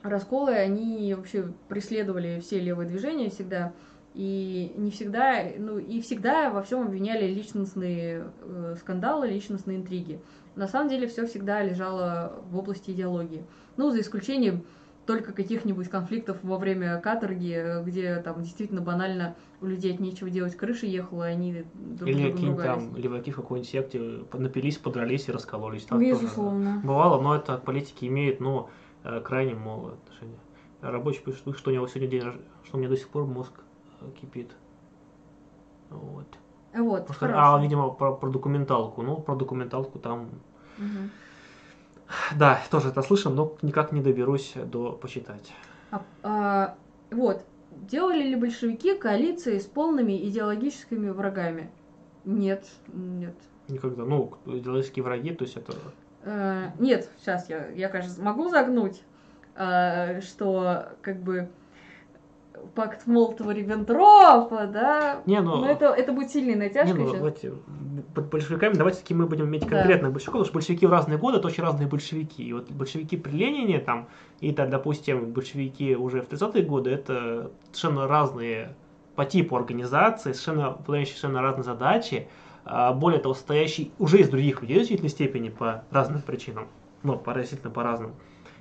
[0.04, 3.74] расколы, они вообще преследовали все левые движения всегда,
[4.14, 10.20] и не всегда, ну и всегда во всем обвиняли личностные э, скандалы, личностные интриги.
[10.56, 13.46] На самом деле все всегда лежало в области идеологии.
[13.78, 14.66] Ну, за исключением
[15.08, 20.56] только каких-нибудь конфликтов во время каторги, где там действительно банально у людей от нечего делать
[20.56, 22.84] крыша ехала, и они друг Или какие-нибудь ругались.
[22.84, 25.84] там леваки в какой-нибудь секте напились, подрались и раскололись.
[25.84, 26.82] Так тоже Безусловно.
[26.84, 28.70] Бывало, но это к политике имеет, ну,
[29.04, 30.38] э, крайне малое отношение.
[30.82, 33.26] Рабочий пишет, «Слышь, что у него сегодня день рождения, что у меня до сих пор
[33.26, 33.54] мозг
[34.02, 34.52] э, кипит.
[35.90, 36.28] Вот.
[36.76, 39.02] Вот, Потому что- а, видимо, про, про документалку.
[39.02, 40.30] Ну, про документалку там...
[40.78, 41.10] Мгм.
[42.36, 45.52] Да, тоже это слышал, но никак не доберусь до почитать.
[45.92, 46.76] А, а,
[47.12, 47.44] вот.
[47.72, 51.70] Делали ли большевики коалиции с полными идеологическими врагами?
[52.26, 53.36] Нет, нет.
[53.68, 54.04] Никогда.
[54.04, 55.74] Ну, идеологические враги, то есть это...
[56.24, 59.04] Э, нет, сейчас я, я, кажется, могу загнуть,
[59.56, 61.50] э, что как бы
[62.76, 65.58] пакт Молотова-Риббентропа, да, Не, ну...
[65.58, 67.24] но это, это будет сильной Не, натяжкой ну, сейчас.
[67.24, 67.54] эти,
[68.14, 69.78] под большевиками давайте таки мы будем иметь Да.
[69.78, 72.44] конкретных большевиков, потому что большевики в разные годы это очень разные большевики.
[72.44, 74.08] И вот большевики при Ленине там,
[74.40, 78.76] и так, допустим, большевики уже в 30-е годы, это совершенно разные
[79.16, 82.28] по типу организации, совершенно выполняющие совершенно разные задачи,
[82.66, 86.68] а, более того, состоящие уже из других людей в значительной степени по разным причинам,
[87.02, 88.14] ну, по, действительно по разным.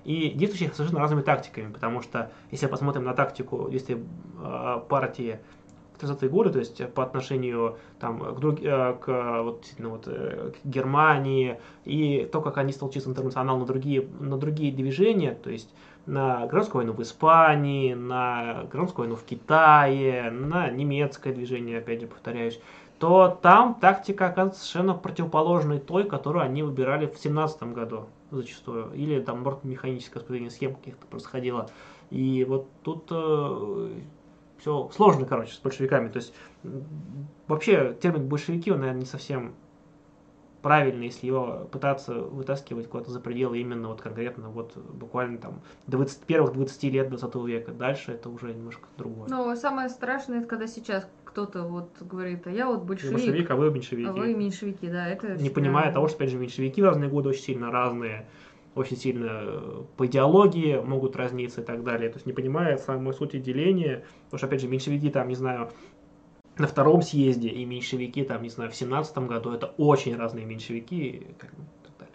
[0.06, 3.98] И действующих совершенно разными тактиками, потому что если посмотрим на тактику действия
[4.40, 5.40] э, партии
[5.94, 10.04] в 30-е годы, то есть по отношению там, к, друг- э, к, вот, действительно, вот,
[10.06, 15.32] э, к Германии, и то, как они стал чисто интернационал на другие, на другие движения,
[15.32, 15.74] то есть
[16.06, 22.06] на гражданскую войну в Испании, на гражданскую войну в Китае, на немецкое движение, опять же
[22.06, 22.60] повторяюсь,
[23.00, 28.92] то там тактика оказывается совершенно противоположной той, которую они выбирали в 17 году зачастую.
[28.94, 31.70] Или там, наоборот, механическое распределение схем каких-то происходило.
[32.10, 33.06] И вот тут
[34.58, 36.08] все сложно, короче, с большевиками.
[36.08, 36.34] То есть
[37.46, 39.54] вообще термин большевики, он, наверное, не совсем
[40.62, 46.22] правильный, если его пытаться вытаскивать куда-то за пределы именно вот конкретно вот буквально там 20,
[46.22, 47.70] первых 20 лет 20 века.
[47.70, 49.28] Дальше это уже немножко другое.
[49.28, 53.50] Но самое страшное, это когда сейчас кто-то вот говорит, а я вот Я большевик, большевик,
[53.50, 54.08] а вы меньшевики.
[54.08, 57.10] а вы меньшевики, да, это не всегда- понимая того, что, опять же, меньшевики в разные
[57.10, 58.26] годы очень сильно разные,
[58.74, 62.08] очень сильно э, по идеологии могут разниться и так далее.
[62.08, 65.70] То есть не понимая самой сути деления, потому что, опять же, меньшевики там, не знаю,
[66.56, 71.08] на втором съезде и меньшевики там, не знаю, в семнадцатом году, это очень разные меньшевики
[71.08, 72.14] и так, и так далее.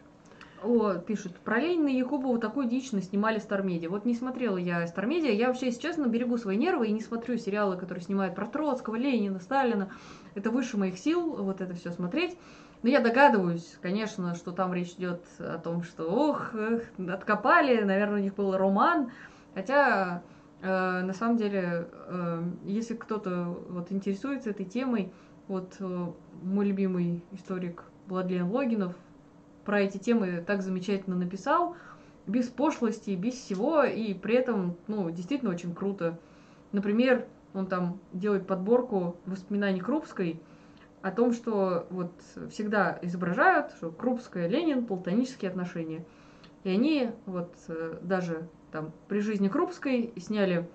[0.64, 3.90] О, пишут, про Ленина и Якубова такую дичь снимали Стармедиа.
[3.90, 7.38] Вот не смотрела я Стармедиа, я вообще, если честно, берегу свои нервы и не смотрю
[7.38, 9.90] сериалы, которые снимают про Троцкого, Ленина, Сталина.
[10.36, 12.38] Это выше моих сил, вот это все смотреть.
[12.84, 18.20] Но я догадываюсь, конечно, что там речь идет о том, что, ох, эх, откопали, наверное,
[18.20, 19.12] у них был роман.
[19.56, 20.22] Хотя,
[20.62, 25.12] э, на самом деле, э, если кто-то вот интересуется этой темой,
[25.48, 26.08] вот э,
[26.44, 28.96] мой любимый историк Владлен Логинов
[29.66, 31.76] про эти темы так замечательно написал,
[32.28, 36.20] без пошлости, без всего, и при этом, ну, действительно очень круто.
[36.72, 40.42] Например, он там делает подборку воспоминаний Крупской
[41.02, 42.12] о том, что вот
[42.52, 46.06] всегда изображают, что Крупская, Ленин, платонические отношения.
[46.64, 50.70] И они вот э, даже там при жизни Крупской сняли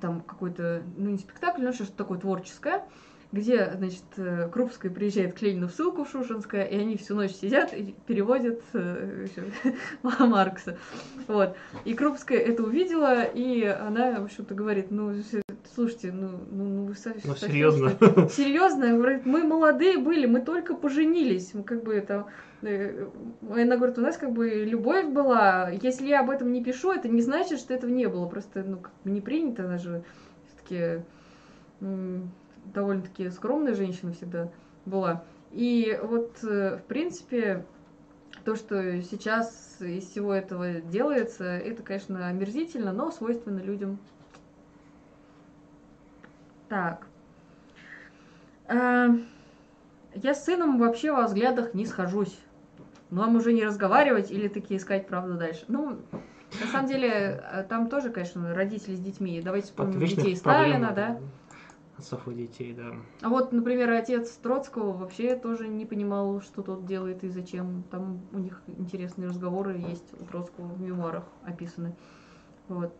[0.00, 2.84] там какой-то, ну не спектакль, но что-то такое творческое,
[3.30, 7.32] где, значит, э, Крупская приезжает к Ленину в ссылку в Шушинское, и они всю ночь
[7.32, 9.26] сидят и переводят э,
[10.02, 10.78] Маркса.
[11.26, 11.54] Вот.
[11.84, 15.12] И Крупская это увидела, и она, в общем-то, говорит, ну,
[15.74, 17.90] слушайте, ну, ну, ну вы со- Ну, совсем, серьезно.
[17.90, 22.24] что ли?» Серьезно, говорит, мы молодые были, мы только поженились, мы как бы это...
[22.62, 23.08] э,
[23.50, 25.68] Она говорит, у нас как бы любовь была.
[25.82, 28.26] Если я об этом не пишу, это не значит, что этого не было.
[28.26, 30.02] Просто, ну, как бы не принято, она же
[30.46, 31.02] все-таки
[32.74, 34.48] довольно-таки скромная женщина всегда
[34.84, 35.24] была.
[35.50, 37.64] И вот, э, в принципе,
[38.44, 43.98] то, что сейчас из всего этого делается, это, конечно, омерзительно, но свойственно людям.
[46.68, 47.06] Так.
[48.66, 49.08] А,
[50.14, 52.38] Я с сыном вообще во взглядах не схожусь.
[53.10, 55.64] Нам уже не разговаривать или таки искать правду дальше.
[55.68, 55.98] Ну,
[56.60, 59.40] на самом деле, э, там тоже, конечно, родители с детьми.
[59.42, 61.18] Давайте вспомним детей Сталина, да?
[61.98, 62.92] Отцов и детей, да.
[63.22, 67.82] А вот, например, отец Троцкого вообще тоже не понимал, что тот делает и зачем.
[67.90, 71.96] Там у них интересные разговоры есть у Троцкого в мемуарах описаны.
[72.68, 72.94] Вот.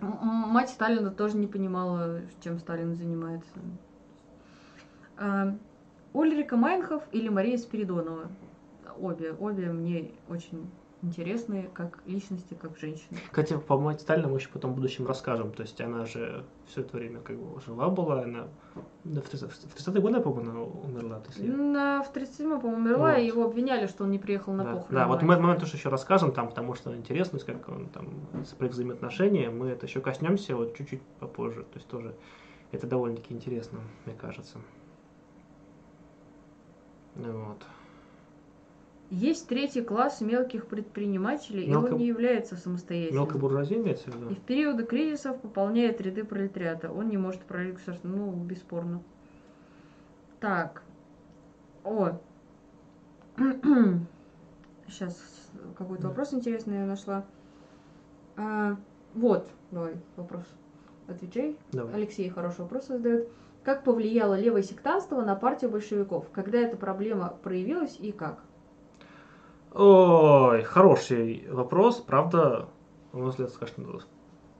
[0.00, 3.54] Мать Сталина тоже не понимала, чем Сталин занимается.
[5.16, 5.56] А,
[6.12, 8.28] Ульрика Майнхоф или Мария Спиридонова?
[8.98, 10.68] Обе, обе мне очень
[11.06, 13.18] интересные как личности, как женщины.
[13.30, 15.52] Кстати, по мать Сталина мы еще потом в будущем расскажем.
[15.52, 18.48] То есть она же все это время как бы жила была, она
[19.04, 21.20] да, в 30 в 30-е годы, по-моему, она умерла.
[21.20, 23.18] то есть я- На, в 37-м, по-моему, умерла, Вот.
[23.18, 24.94] и его обвиняли, что он не приехал на Да, похороны.
[24.94, 28.26] да, вот мы этот момент тоже еще расскажем там, потому что интересно, как он там
[28.58, 32.14] про взаимоотношения, мы это еще коснемся вот чуть-чуть попозже, то есть тоже
[32.72, 34.58] это довольно-таки интересно, мне кажется.
[37.14, 37.64] Вот.
[39.10, 43.22] Есть третий класс мелких предпринимателей, и Мелко- он не является самостоятельным.
[43.22, 44.30] Мелкая буржуазия имеется в виду?
[44.30, 46.90] И в периоды кризисов пополняет ряды пролетариата.
[46.90, 48.16] Он не может государством.
[48.16, 49.02] Ну, бесспорно.
[50.40, 50.82] Так.
[51.84, 52.18] О.
[54.88, 55.16] Сейчас
[55.76, 56.08] какой-то Да.
[56.08, 57.24] вопрос интересный я нашла.
[58.36, 58.76] А,
[59.14, 60.44] вот, давай, вопрос.
[61.08, 61.56] Отвечай.
[61.72, 61.94] Давай.
[61.94, 63.28] Алексей хороший вопрос задает.
[63.62, 66.28] Как повлияло левое сектантство на партию большевиков?
[66.32, 68.42] Когда эта проблема проявилась и как?
[69.78, 72.66] Ой, хороший вопрос, правда,
[73.12, 74.00] на мой взгляд, конечно,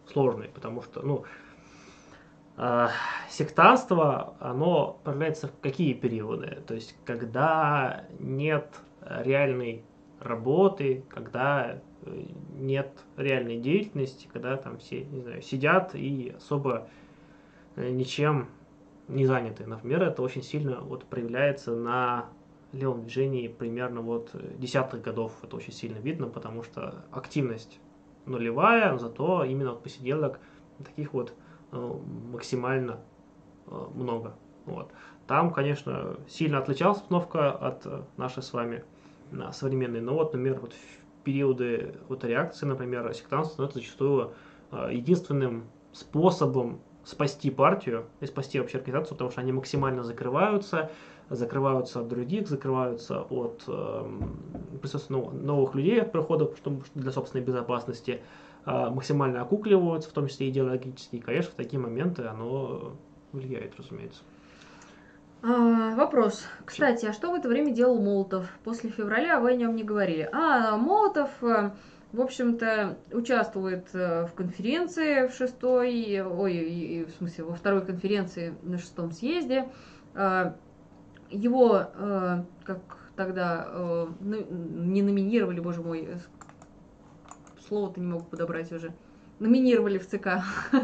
[0.07, 1.25] сложный, потому что, ну,
[2.59, 2.91] а,
[3.31, 6.63] сектантство, оно проявляется в какие периоды?
[6.67, 8.69] То есть, когда нет
[9.01, 9.87] реальной
[10.21, 12.25] работы, когда э,
[12.59, 16.89] нет реальной деятельности, когда там все, не знаю, сидят и особо
[17.77, 18.49] э, ничем
[19.09, 19.65] не заняты.
[19.65, 22.27] Например, это очень сильно вот проявляется на
[22.77, 25.33] левом движении примерно вот э, десятых годов.
[25.43, 27.81] Это очень сильно видно, потому что активность
[28.27, 30.41] нулевая, зато именно вот посиделок
[30.85, 31.33] таких вот
[31.73, 32.01] э,
[32.33, 33.01] максимально
[33.67, 34.35] э, много.
[34.65, 34.91] Вот.
[35.27, 37.87] Там, конечно, сильно отличалась обстановка от
[38.17, 38.85] нашей с вами
[39.53, 40.01] современной.
[40.01, 44.33] Но вот, например, вот в периоды вот реакции, например, сектантство становится зачастую
[44.71, 50.91] э, единственным способом спасти партию и спасти вообще организацию, потому что они максимально закрываются,
[51.31, 53.69] закрываются от других, закрываются от
[54.81, 58.23] присутствия нов- новых людей от прихода, чтобы для собственной безопасности,
[58.65, 61.17] э, максимально окукливаются, в том числе идеологически.
[61.17, 62.93] И, конечно, в такие моменты оно
[63.33, 64.23] влияет, разумеется.
[65.43, 66.45] А, вопрос.
[66.65, 68.47] Кстати, а что в это время делал Молотов?
[68.65, 70.29] После февраля вы о нем не говорили.
[70.33, 71.71] А, Молотов, э,
[72.13, 78.79] в общем-то, участвует э, в конференции в шестой, ой, в смысле, во второй конференции на
[78.79, 79.69] шестом съезде.
[81.31, 82.81] Его, э, как
[83.17, 86.19] тогда, э, не номинировали, боже мой, э,
[87.67, 88.93] слово-то не могу подобрать уже.
[89.39, 90.43] Номинировали в ЦК.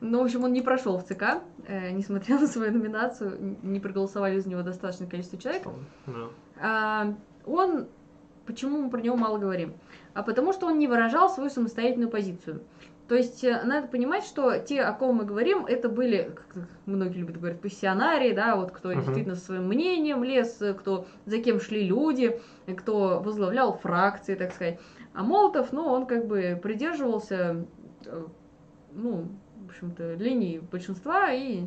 [0.00, 4.38] Ну, в общем, он не прошел в ЦК, э, несмотря на свою номинацию, не проголосовали
[4.38, 5.64] за него достаточное количество человек.
[6.06, 6.28] Да.
[6.60, 7.14] А,
[7.46, 7.86] он,
[8.46, 9.74] почему мы про него мало говорим?
[10.14, 12.62] А потому что он не выражал свою самостоятельную позицию.
[13.12, 17.18] То есть э, надо понимать, что те, о ком мы говорим, это были, как многие
[17.18, 19.02] любят говорить, пассионарии, да, вот кто Мгм.
[19.02, 24.54] действительно своим мнением лез, э, кто за кем шли люди, э, кто возглавлял фракции, так
[24.54, 24.80] сказать.
[25.12, 27.66] А Молотов, ну, он как бы придерживался,
[28.94, 31.66] ну, в общем-то, линии большинства и,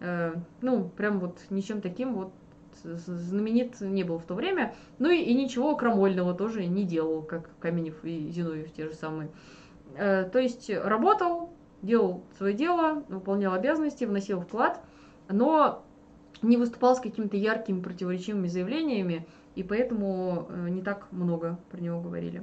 [0.00, 2.32] э, ну, прям вот ничем таким вот
[2.82, 4.74] знаменит не был в то время.
[4.98, 9.30] Ну и, и ничего крамольного тоже не делал, как Каменев и Зиновьев те же самые.
[9.96, 11.50] Э, то есть работал,
[11.82, 14.80] делал свое дело, выполнял обязанности, вносил вклад,
[15.28, 15.84] но
[16.42, 22.00] не выступал с какими-то яркими противоречивыми заявлениями, и поэтому э, не так много про него
[22.00, 22.42] говорили.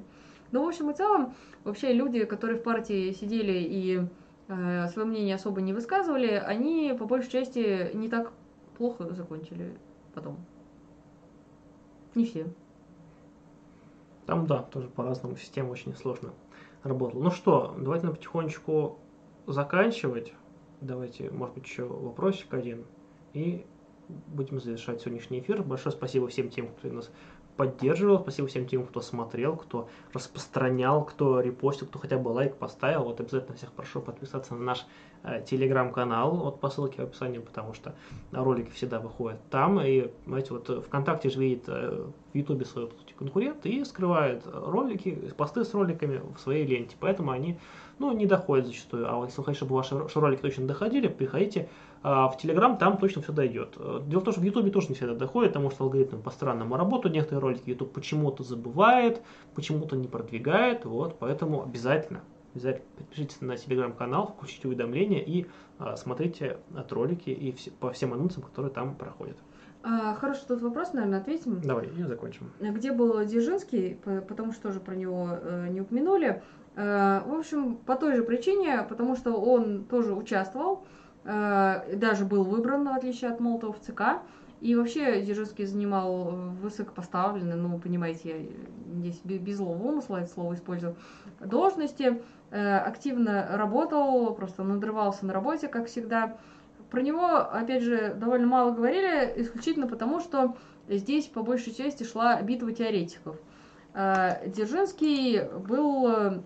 [0.52, 1.34] Но в общем и целом,
[1.64, 4.07] вообще люди, которые в партии сидели и
[4.48, 8.32] э, свое мнение особо не высказывали, они по большей части не так
[8.78, 9.78] плохо закончили
[10.14, 10.38] потом.
[12.15, 12.48] Не все.
[14.26, 16.34] Там, да, тоже по-разному система очень сложно
[16.84, 17.24] работала.
[17.24, 18.99] Ну что, давайте на потихонечку
[19.45, 20.34] заканчивать.
[20.82, 22.86] Давайте, может быть, еще вопросик один.
[23.34, 23.66] И
[24.08, 25.64] будем завершать сегодняшний эфир.
[25.64, 27.12] Большое спасибо всем тем, кто нас
[27.58, 28.20] поддерживал.
[28.20, 33.04] Спасибо всем тем, кто смотрел, кто распространял, кто репостил, кто хотя бы лайк поставил.
[33.04, 34.86] Вот обязательно всех прошу подписаться на наш
[35.24, 37.96] э, телеграм-канал вот по ссылке в описании, потому что
[38.32, 39.82] ролики всегда выходят там.
[39.82, 45.66] И, знаете, вот ВКонтакте же видит э, в Ютубе свой конкурент и скрывает ролики, посты
[45.66, 46.96] с роликами в своей ленте.
[47.00, 47.58] Поэтому они
[48.00, 49.12] ну, не доходят зачастую.
[49.12, 51.70] А вот если вы хотите, чтобы ваши ро- ролики точно доходили, приходите
[52.03, 53.76] в Телеграм, там точно все дойдет.
[53.78, 56.76] Э, Дело в том, что в Ютубе тоже не всегда доходит, потому что алгоритм по-странному
[56.78, 57.15] работают.
[57.15, 59.22] Некоторые ролики YouTube почему-то забывает,
[59.56, 60.86] почему-то не продвигает.
[60.86, 62.22] Вот, поэтому обязательно,
[62.53, 65.48] обязательно подпишитесь на Телеграм-канал, включите уведомления и
[65.80, 69.38] а, смотрите от ролики и все- по всем анонсам, которые там проходят.
[69.84, 71.61] А, хороший тут вопрос, наверное, ответим.
[71.61, 72.52] Давай, и закончим.
[72.60, 76.41] Где был Дзержинский, по- потому что тоже про него э, не упомянули.
[76.76, 80.86] Э, в общем, по той же причине, потому что он тоже участвовал,
[81.28, 84.22] даже был выбран, в отличие от Молотова, в ЦК.
[84.60, 90.32] И вообще Дзержинский занимал э, высокопоставленные, ну, понимаете, я здесь бе- без злого умысла это
[90.32, 90.95] слово использую,
[91.40, 96.38] должности, э, активно работал, просто надрывался на работе, как всегда.
[96.90, 102.41] Про него, опять же, довольно мало говорили, исключительно потому, что здесь по большей части шла
[102.41, 103.38] битва теоретиков.
[103.94, 106.41] Э, Дзержинский был э,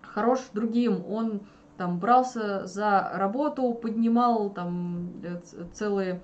[0.00, 1.42] хорош другим, он
[1.82, 5.40] там брался за работу, поднимал там э,
[5.72, 6.20] целые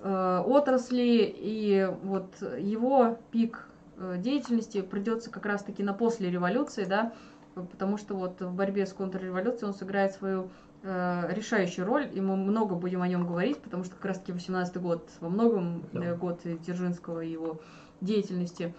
[0.00, 3.66] э, отрасли, и вот его пик
[3.96, 7.12] э, деятельности придется как раз-таки на после революции, да,
[7.56, 10.50] потому что вот в борьбе с контрреволюцией он сыграет свою
[10.84, 14.76] э, решающую роль, и мы много будем о нем говорить, потому что как раз-таки 18
[14.80, 16.04] год во многом Да.
[16.04, 17.58] э, год Дзержинского и его
[18.00, 18.72] деятельности.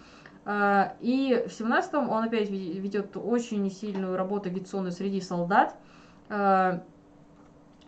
[0.46, 5.76] А, И в 17-м он опять ве- ведет очень сильную работу агитационную среди солдат.
[6.30, 6.82] А,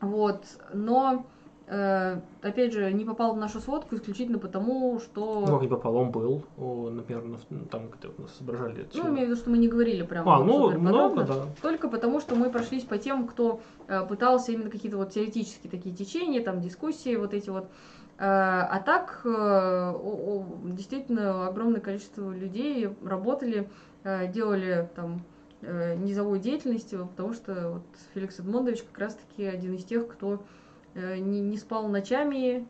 [0.02, 0.44] Вот,
[0.74, 1.26] но
[1.68, 5.44] э, опять же, не попал в нашу сводку исключительно потому, что...
[5.48, 8.88] Ну, как пополам был, о, например, на- там где нас изображали.
[8.94, 9.10] Ну, чего.
[9.10, 11.46] имею в виду, что мы не говорили прям А, ну, много, да.
[11.62, 15.96] Только потому, что мы прошлись по тем, кто э, пытался именно какие-то вот теоретические такие
[15.96, 17.66] течения, там дискуссии вот эти вот.
[18.20, 19.94] Э, а так, э,
[20.66, 23.70] действительно, огромное количество людей работали,
[24.04, 25.24] э, делали там
[25.62, 30.44] э, низовую деятельность, потому что вот Феликс Эдмондович как раз-таки один из тех, кто
[30.94, 32.68] э, не, не спал ночами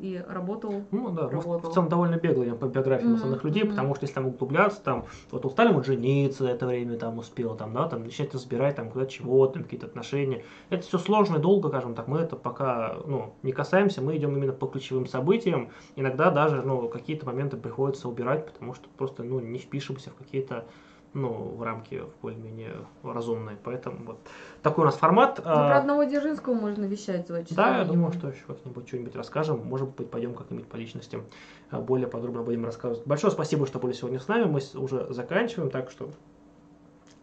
[0.00, 0.84] и работал.
[0.90, 1.70] Ну да, работал.
[1.70, 5.44] в целом довольно бегло по Мгм, основных людей, потому что если там углубляться, там, вот
[5.44, 8.90] у Сталина вот жениться за это время там успел, там, да, там начать разбирать там
[8.90, 10.42] куда чего, там какие-то отношения.
[10.70, 14.36] Это все сложно и долго, скажем так, мы это пока, ну, не касаемся, мы идем
[14.36, 15.70] именно по ключевым событиям.
[15.94, 20.66] Иногда даже, ну, какие-то моменты приходится убирать, потому что просто, ну, не впишемся в какие-то
[21.14, 23.58] ну, в рамки более-менее разумные.
[23.62, 24.18] Поэтому вот
[24.62, 25.38] такой у нас формат.
[25.38, 27.54] Ну, про А, одного Дзержинского можно вещать два часа.
[27.54, 29.64] Да, я думаю, что еще как-нибудь что-нибудь расскажем.
[29.64, 31.24] Может быть, пойдем как-нибудь по личностям
[31.70, 33.06] а, более подробно будем рассказывать.
[33.06, 34.44] Большое спасибо, что были сегодня с нами.
[34.44, 36.10] Мы уже заканчиваем, так что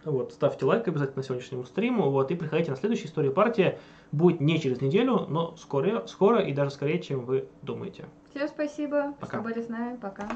[0.06, 2.10] вот, ставьте лайк обязательно сегодняшнему стриму.
[2.10, 3.80] Вот, и приходите на следующую историю партии.
[4.12, 8.06] Будет не через неделю, но скоро, скоро и даже скорее, чем вы думаете.
[8.30, 9.38] Всем спасибо, Пока.
[9.38, 9.98] что были с нами.
[9.98, 10.30] Пока.